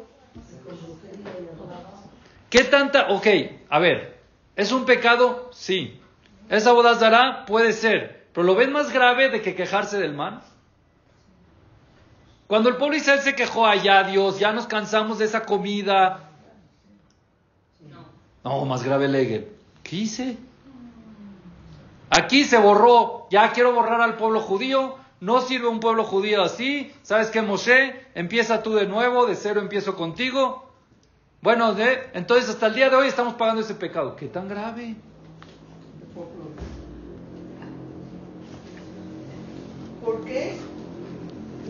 ¿Qué 2.49 2.65
tanta? 2.65 3.11
Ok, 3.11 3.27
a 3.69 3.79
ver, 3.79 4.19
¿es 4.57 4.73
un 4.73 4.85
pecado? 4.87 5.51
Sí. 5.53 6.01
¿Esa 6.49 6.73
boda 6.73 6.95
dará? 6.95 7.45
Puede 7.47 7.73
ser. 7.73 8.20
Pero 8.33 8.47
¿lo 8.47 8.55
ven 8.55 8.73
más 8.73 8.93
grave 8.93 9.29
de 9.29 9.43
que 9.43 9.55
quejarse 9.55 9.99
del 9.99 10.15
mal? 10.15 10.43
Cuando 12.47 12.69
el 12.69 12.77
pueblo 12.77 12.97
Israel 12.97 13.21
se 13.21 13.35
quejó 13.35 13.67
allá, 13.67 14.03
Dios, 14.05 14.39
ya 14.39 14.53
nos 14.53 14.67
cansamos 14.67 15.19
de 15.19 15.25
esa 15.25 15.45
comida. 15.45 16.31
No, 18.43 18.65
más 18.65 18.83
grave 18.83 19.05
el. 19.05 19.49
¿Qué 19.83 19.97
hice? 19.97 20.37
Aquí 22.11 22.45
se 22.45 22.59
borró. 22.59 23.29
Ya 23.31 23.53
quiero 23.53 23.73
borrar 23.73 24.01
al 24.01 24.17
pueblo 24.17 24.41
judío. 24.41 24.97
No 25.21 25.43
sirve 25.43 25.69
un 25.69 25.81
pueblo 25.81 26.05
judío 26.05 26.43
así. 26.43 26.93
¿Sabes 27.03 27.31
qué, 27.31 27.43
Moshe? 27.43 28.07
Empieza 28.15 28.63
tú 28.63 28.75
de 28.75 28.87
nuevo. 28.87 29.27
De 29.27 29.37
cero 29.37 29.61
empiezo 29.61 29.95
contigo. 29.95 30.71
Bueno, 31.43 31.75
de, 31.75 32.11
entonces 32.15 32.51
hasta 32.51 32.67
el 32.67 32.75
día 32.75 32.91
de 32.91 32.97
hoy 32.97 33.09
estamos 33.09 33.35
pagando 33.35 33.61
ese 33.61 33.75
pecado. 33.75 34.17
¿Qué 34.17 34.27
tan 34.27 34.49
grave? 34.49 34.97
¿Por 40.11 40.25
qué 40.25 40.57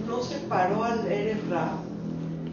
no 0.08 0.22
se 0.22 0.36
paró 0.48 0.82
al 0.82 1.06
Erev 1.06 1.50
Ra 1.50 1.74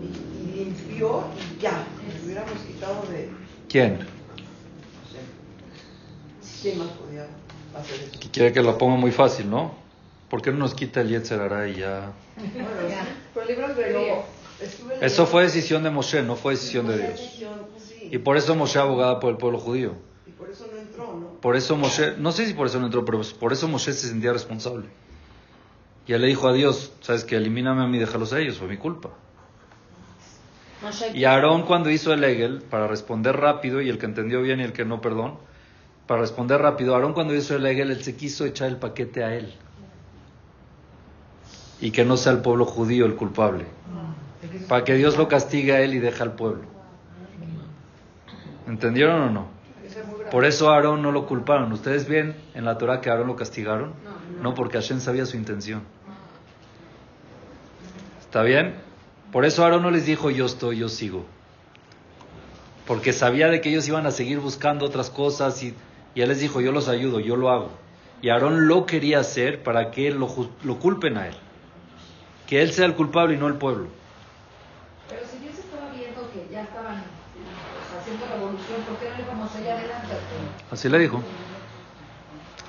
y, 0.02 0.52
y 0.52 0.66
limpió 0.66 1.24
y 1.38 1.62
ya? 1.62 1.88
Nos 2.06 2.26
hubiéramos 2.26 2.60
quitado 2.60 3.04
de. 3.10 3.30
¿Quién? 3.70 4.00
¿Quién 6.62 6.80
más 6.80 6.90
podía 6.90 7.28
hacer 7.74 8.02
eso? 8.02 8.20
Quiere 8.34 8.52
que 8.52 8.62
lo 8.62 8.78
ponga 8.78 8.98
muy 8.98 9.12
fácil, 9.12 9.50
¿no? 9.50 9.76
¿Por 10.30 10.42
qué 10.42 10.52
no 10.52 10.58
nos 10.58 10.74
quita 10.74 11.00
el 11.00 11.08
Yetzer 11.08 11.40
Hara 11.40 11.70
y 11.70 11.76
ya? 11.76 12.12
Bueno, 12.36 12.68
pero 13.34 13.44
el 13.44 13.48
libro 13.48 13.66
albedrío. 13.68 14.24
estuve 14.62 15.06
Eso 15.06 15.26
fue 15.26 15.44
decisión 15.44 15.84
de 15.84 15.90
Moshe, 15.90 16.22
no 16.22 16.36
fue 16.36 16.56
decisión 16.56 16.88
de 16.88 16.98
Dios. 16.98 17.46
Y 18.12 18.18
por 18.18 18.36
eso 18.36 18.56
Moshe 18.56 18.78
abogaba 18.78 19.22
por 19.22 19.32
el 19.32 19.38
pueblo 19.38 19.58
judío. 19.58 19.94
Y 20.26 20.32
por 20.32 20.50
eso 20.50 20.68
no 20.70 20.78
entró, 20.78 21.14
¿no? 21.14 21.40
Por 21.40 21.56
eso 21.56 21.78
Moshe, 21.78 22.18
no 22.18 22.34
sé 22.34 22.46
si 22.46 22.54
por 22.54 22.68
eso 22.68 22.78
no 22.78 22.88
entró, 22.88 23.06
pero 23.06 23.22
por 23.40 23.54
eso 23.54 23.70
Moshe 23.70 23.94
se 23.94 24.10
sentía 24.10 24.34
responsable. 24.34 24.90
Y 26.08 26.14
él 26.14 26.22
le 26.22 26.28
dijo 26.28 26.48
a 26.48 26.54
Dios, 26.54 26.94
sabes 27.02 27.26
que 27.26 27.36
elimíname 27.36 27.84
a 27.84 27.88
mí, 27.88 28.00
déjalos 28.00 28.32
a 28.32 28.40
ellos, 28.40 28.58
fue 28.58 28.68
mi 28.68 28.78
culpa. 28.78 29.10
Y 31.14 31.26
Aarón 31.26 31.64
cuando 31.64 31.90
hizo 31.90 32.14
el 32.14 32.24
Egel, 32.24 32.62
para 32.62 32.88
responder 32.88 33.36
rápido, 33.36 33.82
y 33.82 33.90
el 33.90 33.98
que 33.98 34.06
entendió 34.06 34.42
bien 34.42 34.62
y 34.62 34.64
el 34.64 34.72
que 34.72 34.86
no, 34.86 35.02
perdón, 35.02 35.36
para 36.06 36.22
responder 36.22 36.62
rápido, 36.62 36.96
Aarón 36.96 37.14
cuando 37.14 37.36
hizo 37.36 37.56
el 37.56 37.66
Egel, 37.66 37.92
él 37.92 38.04
se 38.04 38.16
quiso 38.16 38.46
echar 38.46 38.70
el 38.70 38.78
paquete 38.78 39.24
a 39.24 39.36
él. 39.36 39.54
Y 41.82 41.92
que 41.92 42.06
no 42.06 42.16
sea 42.16 42.32
el 42.32 42.40
pueblo 42.40 42.66
judío 42.66 43.06
el 43.06 43.16
culpable. 43.16 43.66
Para 44.70 44.86
que 44.86 44.96
Dios 44.96 45.18
lo 45.18 45.28
castigue 45.28 45.74
a 45.74 45.82
él 45.82 45.94
y 45.94 46.00
deje 46.00 46.24
al 46.24 46.34
pueblo. 46.34 46.64
¿Entendieron 48.66 49.22
o 49.22 49.30
no? 49.30 49.48
Por 50.32 50.46
eso 50.46 50.70
a 50.70 50.76
Aarón 50.76 51.02
no 51.02 51.12
lo 51.12 51.26
culparon. 51.26 51.72
¿Ustedes 51.74 52.08
ven 52.08 52.36
en 52.54 52.66
la 52.66 52.78
Torah 52.78 53.02
que 53.02 53.10
a 53.10 53.14
Aarón 53.14 53.28
lo 53.28 53.36
castigaron? 53.36 53.94
No, 54.42 54.54
porque 54.54 54.78
Hashem 54.78 55.00
sabía 55.00 55.26
su 55.26 55.38
intención. 55.38 55.97
¿Está 58.28 58.44
bien? 58.44 58.76
Por 59.32 59.46
eso 59.46 59.64
Aarón 59.64 59.84
no 59.84 59.90
les 59.92 60.06
dijo 60.06 60.30
yo 60.30 60.46
estoy, 60.46 60.80
yo 60.80 60.90
sigo. 60.90 61.26
Porque 62.86 63.14
sabía 63.14 63.48
de 63.48 63.62
que 63.62 63.70
ellos 63.70 63.88
iban 63.88 64.06
a 64.06 64.12
seguir 64.12 64.40
buscando 64.40 64.86
otras 64.86 65.10
cosas 65.10 65.64
y, 65.64 65.74
y 66.14 66.22
él 66.22 66.30
les 66.30 66.42
dijo 66.42 66.60
yo 66.60 66.74
los 66.74 66.90
ayudo, 66.90 67.22
yo 67.22 67.38
lo 67.38 67.50
hago. 67.50 67.72
y 68.22 68.30
Aarón 68.30 68.68
lo 68.68 68.86
quería 68.86 69.20
hacer 69.20 69.64
para 69.64 69.92
que 69.92 70.12
lo, 70.12 70.28
lo 70.64 70.80
culpen 70.80 71.18
a 71.18 71.28
él. 71.28 71.36
Que 72.48 72.62
él 72.62 72.72
sea 72.74 72.86
el 72.86 72.96
culpable 72.96 73.36
y 73.36 73.38
no 73.38 73.48
el 73.48 73.56
pueblo. 73.56 73.88
Pero 75.10 75.22
si 75.26 75.38
Dios 75.38 75.58
estaba 75.58 75.90
viendo 75.92 76.30
que 76.32 76.48
ya 76.52 76.64
estaban 76.64 77.04
haciendo 77.98 78.26
revolución, 78.26 78.82
¿por 78.88 78.98
qué 78.98 79.10
no 79.10 79.18
le 79.60 79.66
ya 79.66 79.74
adelante? 79.74 80.14
Así 80.70 80.90
le 80.90 81.00
dijo. 81.00 81.22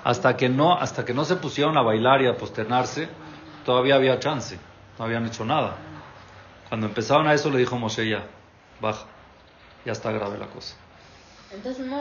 Hasta 0.05 0.37
que 0.37 0.49
no, 0.49 0.75
hasta 0.79 1.05
que 1.05 1.15
no 1.15 1.25
se 1.25 1.35
pusieron 1.37 1.77
a 1.77 1.83
bailar 1.83 2.23
y 2.23 2.29
a 2.29 2.37
posternarse, 2.37 3.09
todavía 3.65 3.97
había 3.97 4.21
chance. 4.21 4.59
No 4.99 5.05
habían 5.05 5.27
hecho 5.27 5.45
nada. 5.45 5.77
Cuando 6.69 6.87
empezaron 6.87 7.27
a 7.27 7.35
eso 7.35 7.51
le 7.51 7.59
dijo 7.59 7.77
Moshe 7.79 8.09
ya, 8.09 8.27
baja. 8.81 9.07
Ya 9.85 9.93
está 9.93 10.13
grave 10.13 10.39
la 10.39 10.47
cosa. 10.47 10.77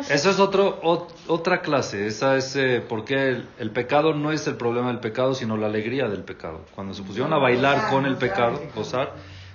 Eso 0.10 0.30
es 0.30 0.40
otro, 0.40 0.82
otra 1.28 1.62
clase. 1.62 2.06
Esa 2.06 2.36
es 2.36 2.56
eh, 2.58 2.84
porque 2.88 3.44
el, 3.58 3.72
pecado 3.72 4.14
no 4.14 4.34
es 4.34 4.46
el 4.46 4.56
problema 4.56 4.88
del 4.88 5.00
pecado, 5.00 5.36
sino 5.36 5.56
la 5.56 5.68
alegría 5.68 6.10
del 6.10 6.24
pecado. 6.24 6.66
Cuando 6.76 6.94
se 6.94 7.02
pusieron 7.04 7.32
a 7.32 7.38
bailar 7.38 7.90
con 7.90 8.06
el 8.06 8.18
pecado, 8.18 8.60
gozar. 8.76 9.14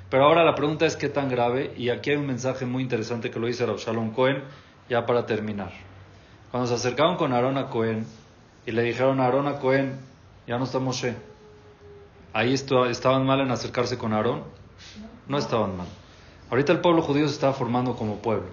Pero 0.08 0.24
ahora 0.24 0.44
la 0.44 0.54
pregunta 0.54 0.86
es 0.86 0.96
qué 0.96 1.10
tan 1.10 1.28
grave. 1.28 1.74
Y 1.76 1.90
aquí 1.90 2.10
hay 2.10 2.16
un 2.16 2.26
mensaje 2.26 2.64
muy 2.64 2.82
interesante 2.82 3.30
que 3.30 3.38
lo 3.38 3.46
dice 3.48 3.66
Shalom 3.66 4.12
Cohen, 4.12 4.42
ya 4.88 5.04
para 5.04 5.26
terminar. 5.26 5.72
Cuando 6.50 6.66
se 6.68 6.74
acercaron 6.74 7.16
con 7.16 7.34
Aarón 7.34 7.58
a 7.58 7.68
Cohen 7.68 8.06
y 8.64 8.72
le 8.72 8.82
dijeron 8.82 9.20
a 9.20 9.24
Aarón 9.24 9.46
a 9.46 9.58
Cohen, 9.58 10.00
ya 10.46 10.56
no 10.56 10.64
está 10.64 10.78
Moshe. 10.78 11.16
Ahí 12.34 12.54
estaban 12.54 13.26
mal 13.26 13.40
en 13.40 13.50
acercarse 13.50 13.98
con 13.98 14.12
Aarón. 14.12 14.42
No 15.28 15.38
estaban 15.38 15.76
mal. 15.76 15.86
Ahorita 16.50 16.72
el 16.72 16.80
pueblo 16.80 17.02
judío 17.02 17.28
se 17.28 17.34
estaba 17.34 17.52
formando 17.52 17.94
como 17.94 18.16
pueblo. 18.16 18.48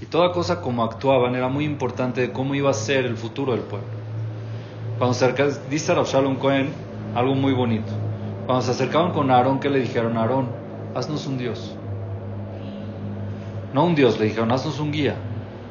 Y 0.00 0.06
toda 0.06 0.32
cosa 0.32 0.60
como 0.60 0.84
actuaban 0.84 1.34
era 1.34 1.48
muy 1.48 1.64
importante 1.64 2.20
de 2.20 2.32
cómo 2.32 2.54
iba 2.54 2.70
a 2.70 2.74
ser 2.74 3.04
el 3.06 3.16
futuro 3.16 3.52
del 3.52 3.62
pueblo. 3.62 3.86
Cuando 4.98 5.14
se 5.14 5.24
acercaban, 5.24 5.54
dice 5.70 5.94
Shalom 5.94 6.36
Cohen 6.36 6.72
algo 7.14 7.34
muy 7.34 7.52
bonito. 7.52 7.92
Cuando 8.46 8.62
se 8.62 8.72
acercaban 8.72 9.12
con 9.12 9.30
Aarón, 9.30 9.58
¿qué 9.58 9.70
le 9.70 9.80
dijeron? 9.80 10.16
Aarón, 10.16 10.48
haznos 10.94 11.26
un 11.26 11.38
Dios. 11.38 11.76
No 13.72 13.84
un 13.84 13.94
Dios, 13.94 14.18
le 14.18 14.26
dijeron, 14.26 14.52
haznos 14.52 14.78
un 14.78 14.92
guía. 14.92 15.16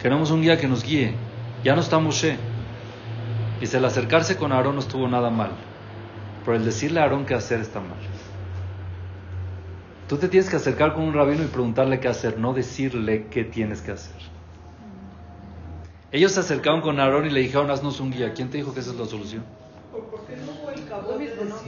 Queremos 0.02 0.32
un 0.32 0.42
guía 0.42 0.58
que 0.58 0.68
nos 0.68 0.84
guíe. 0.84 1.16
Ya 1.64 1.76
no 1.76 1.82
está 1.82 2.00
Moshe. 2.00 2.38
Y 3.62 3.76
el 3.76 3.86
acercarse 3.86 4.36
con 4.36 4.52
Aarón 4.52 4.76
no 4.76 4.82
estuvo 4.82 5.08
nada 5.08 5.30
mal. 5.30 5.52
Pero 6.44 6.58
el 6.58 6.66
decirle 6.66 7.00
a 7.00 7.04
Aarón 7.04 7.26
qué 7.26 7.34
hacer 7.34 7.60
está 7.60 7.80
mal. 7.80 7.98
Tú 10.08 10.18
te 10.18 10.28
tienes 10.28 10.50
que 10.50 10.58
acercar 10.58 10.94
con 10.94 11.04
un 11.04 11.14
rabino 11.14 11.44
y 11.44 11.48
preguntarle 11.48 12.00
qué 12.00 12.08
hacer, 12.08 12.38
no 12.38 12.54
decirle 12.54 13.28
qué 13.28 13.44
tienes 13.44 13.82
que 13.82 13.92
hacer. 13.92 14.22
Ellos 16.12 16.34
se 16.34 16.42
acercaron 16.42 16.82
con 16.82 17.00
Aarón 17.00 17.26
y 17.26 17.30
le 17.30 17.40
dijeron, 17.40 17.72
haznos 17.72 18.00
un 18.00 18.12
guía. 18.12 18.34
¿Quién 18.34 18.50
te 18.50 18.58
dijo 18.58 18.74
que 18.74 18.82
esa 18.82 18.92
es 18.92 18.98
la 18.98 19.06
solución? 19.06 19.44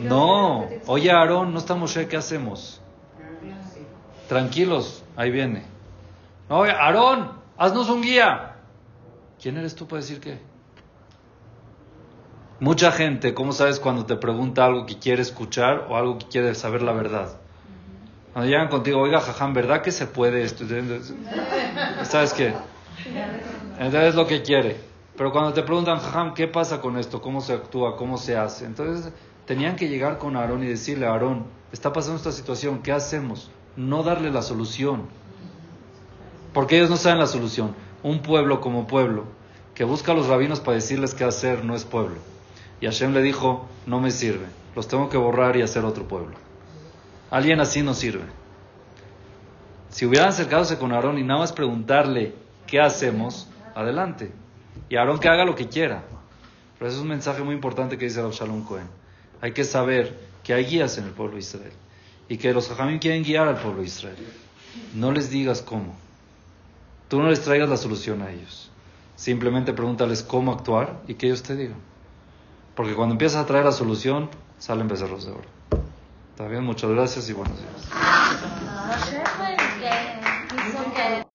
No, 0.04 0.68
oye 0.88 1.12
Aarón, 1.12 1.54
no 1.54 1.60
estamos 1.60 1.94
ya, 1.94 2.08
¿qué 2.08 2.18
hacemos? 2.18 2.82
Tranquilos, 4.28 5.04
ahí 5.16 5.32
viene. 5.32 5.64
Oye, 6.50 6.72
Aarón, 6.72 7.32
haznos 7.58 7.90
un 7.90 8.02
guía. 8.02 8.58
¿Quién 9.42 9.58
eres 9.58 9.76
tú 9.76 9.88
para 9.88 10.02
decir 10.02 10.20
qué? 10.20 10.40
Mucha 12.62 12.94
gente, 12.94 13.34
¿cómo 13.34 13.52
sabes 13.52 13.82
cuando 13.82 14.06
te 14.06 14.16
pregunta 14.16 14.64
algo 14.64 14.86
que 14.86 14.98
quiere 14.98 15.22
escuchar 15.22 15.88
o 15.90 15.98
algo 15.98 16.18
que 16.18 16.28
quiere 16.28 16.56
saber 16.56 16.82
la 16.82 16.94
verdad? 16.94 17.36
Cuando 18.32 18.50
llegan 18.50 18.70
contigo, 18.70 19.02
oiga, 19.02 19.20
jajam, 19.20 19.54
¿verdad 19.54 19.82
que 19.82 19.92
se 19.92 20.08
puede 20.08 20.44
esto? 20.44 20.64
¿Sabes 22.04 22.34
qué? 22.34 22.54
Entonces 23.78 24.10
es 24.10 24.16
lo 24.16 24.26
que 24.26 24.42
quiere. 24.42 24.78
Pero 25.18 25.34
cuando 25.34 25.52
te 25.52 25.64
preguntan, 25.64 26.00
jajam, 26.00 26.34
¿qué 26.34 26.48
pasa 26.48 26.80
con 26.80 26.98
esto? 26.98 27.22
¿Cómo 27.22 27.42
se 27.42 27.52
actúa? 27.52 27.98
¿Cómo 27.98 28.18
se 28.18 28.38
hace? 28.38 28.64
Entonces 28.64 29.12
tenían 29.46 29.76
que 29.76 29.90
llegar 29.90 30.18
con 30.18 30.38
Aarón 30.38 30.64
y 30.64 30.68
decirle, 30.68 31.08
Aarón, 31.08 31.48
está 31.74 31.92
pasando 31.92 32.16
esta 32.16 32.32
situación, 32.32 32.82
¿qué 32.82 32.94
hacemos? 32.94 33.52
No 33.76 34.02
darle 34.02 34.32
la 34.32 34.42
solución. 34.42 35.10
Porque 36.54 36.78
ellos 36.78 36.90
no 36.90 36.96
saben 36.96 37.20
la 37.20 37.28
solución. 37.28 37.76
Un 38.02 38.22
pueblo 38.22 38.62
como 38.62 38.88
pueblo, 38.88 39.26
que 39.74 39.84
busca 39.84 40.14
a 40.14 40.16
los 40.16 40.28
rabinos 40.28 40.62
para 40.62 40.76
decirles 40.76 41.14
qué 41.14 41.26
hacer, 41.26 41.66
no 41.66 41.76
es 41.76 41.84
pueblo. 41.84 42.16
Y 42.82 42.86
Hashem 42.86 43.14
le 43.14 43.22
dijo, 43.22 43.68
no 43.86 44.00
me 44.00 44.12
sirve, 44.12 44.46
los 44.76 44.88
tengo 44.88 45.10
que 45.10 45.18
borrar 45.18 45.56
y 45.58 45.62
hacer 45.62 45.86
otro 45.86 46.08
pueblo. 46.08 46.36
Alguien 47.32 47.60
así 47.60 47.82
no 47.82 47.94
sirve. 47.94 48.26
Si 49.90 50.06
hubieran 50.06 50.30
acercadose 50.30 50.78
con 50.78 50.92
Aarón 50.92 51.18
y 51.18 51.24
nada 51.24 51.40
más 51.40 51.54
preguntarle 51.54 52.36
qué 52.68 52.82
hacemos, 52.82 53.48
adelante. 53.76 54.32
Y 54.90 54.98
Aarón 54.98 55.20
que 55.20 55.30
haga 55.30 55.46
lo 55.46 55.56
que 55.56 55.68
quiera. 55.70 56.04
Pero 56.78 56.90
ese 56.90 56.98
es 56.98 57.02
un 57.02 57.08
mensaje 57.08 57.42
muy 57.44 57.56
importante 57.56 57.98
que 57.98 58.06
dice 58.06 58.22
Shalom 58.32 58.64
Cohen. 58.64 58.88
Hay 59.42 59.54
que 59.54 59.64
saber 59.64 60.18
que 60.44 60.54
hay 60.54 60.66
guías 60.66 60.98
en 60.98 61.06
el 61.06 61.12
pueblo 61.12 61.36
de 61.36 61.40
Israel. 61.40 61.72
Y 62.28 62.38
que 62.38 62.54
los 62.54 62.68
jajamim 62.68 63.00
quieren 63.00 63.24
guiar 63.24 63.48
al 63.48 63.58
pueblo 63.58 63.82
de 63.82 63.88
Israel. 63.88 64.18
No 64.94 65.12
les 65.12 65.30
digas 65.30 65.62
cómo. 65.62 65.96
Tú 67.08 67.22
no 67.22 67.30
les 67.30 67.42
traigas 67.42 67.70
la 67.70 67.78
solución 67.78 68.22
a 68.22 68.32
ellos. 68.32 68.70
Simplemente 69.16 69.74
pregúntales 69.74 70.24
cómo 70.24 70.52
actuar 70.52 71.02
y 71.08 71.14
que 71.14 71.28
ellos 71.28 71.44
te 71.44 71.56
digan. 71.56 71.78
Porque 72.76 72.94
cuando 72.94 73.14
empiezas 73.14 73.44
a 73.44 73.46
traer 73.46 73.66
la 73.66 73.72
solución, 73.72 74.30
salen 74.60 74.88
becerros 74.88 75.26
de 75.26 75.32
oro. 75.32 75.48
Está 76.32 76.48
bien, 76.48 76.64
muchas 76.64 76.90
gracias 76.90 77.30
y 77.30 77.34
buenos 77.34 77.58
días. 77.58 78.65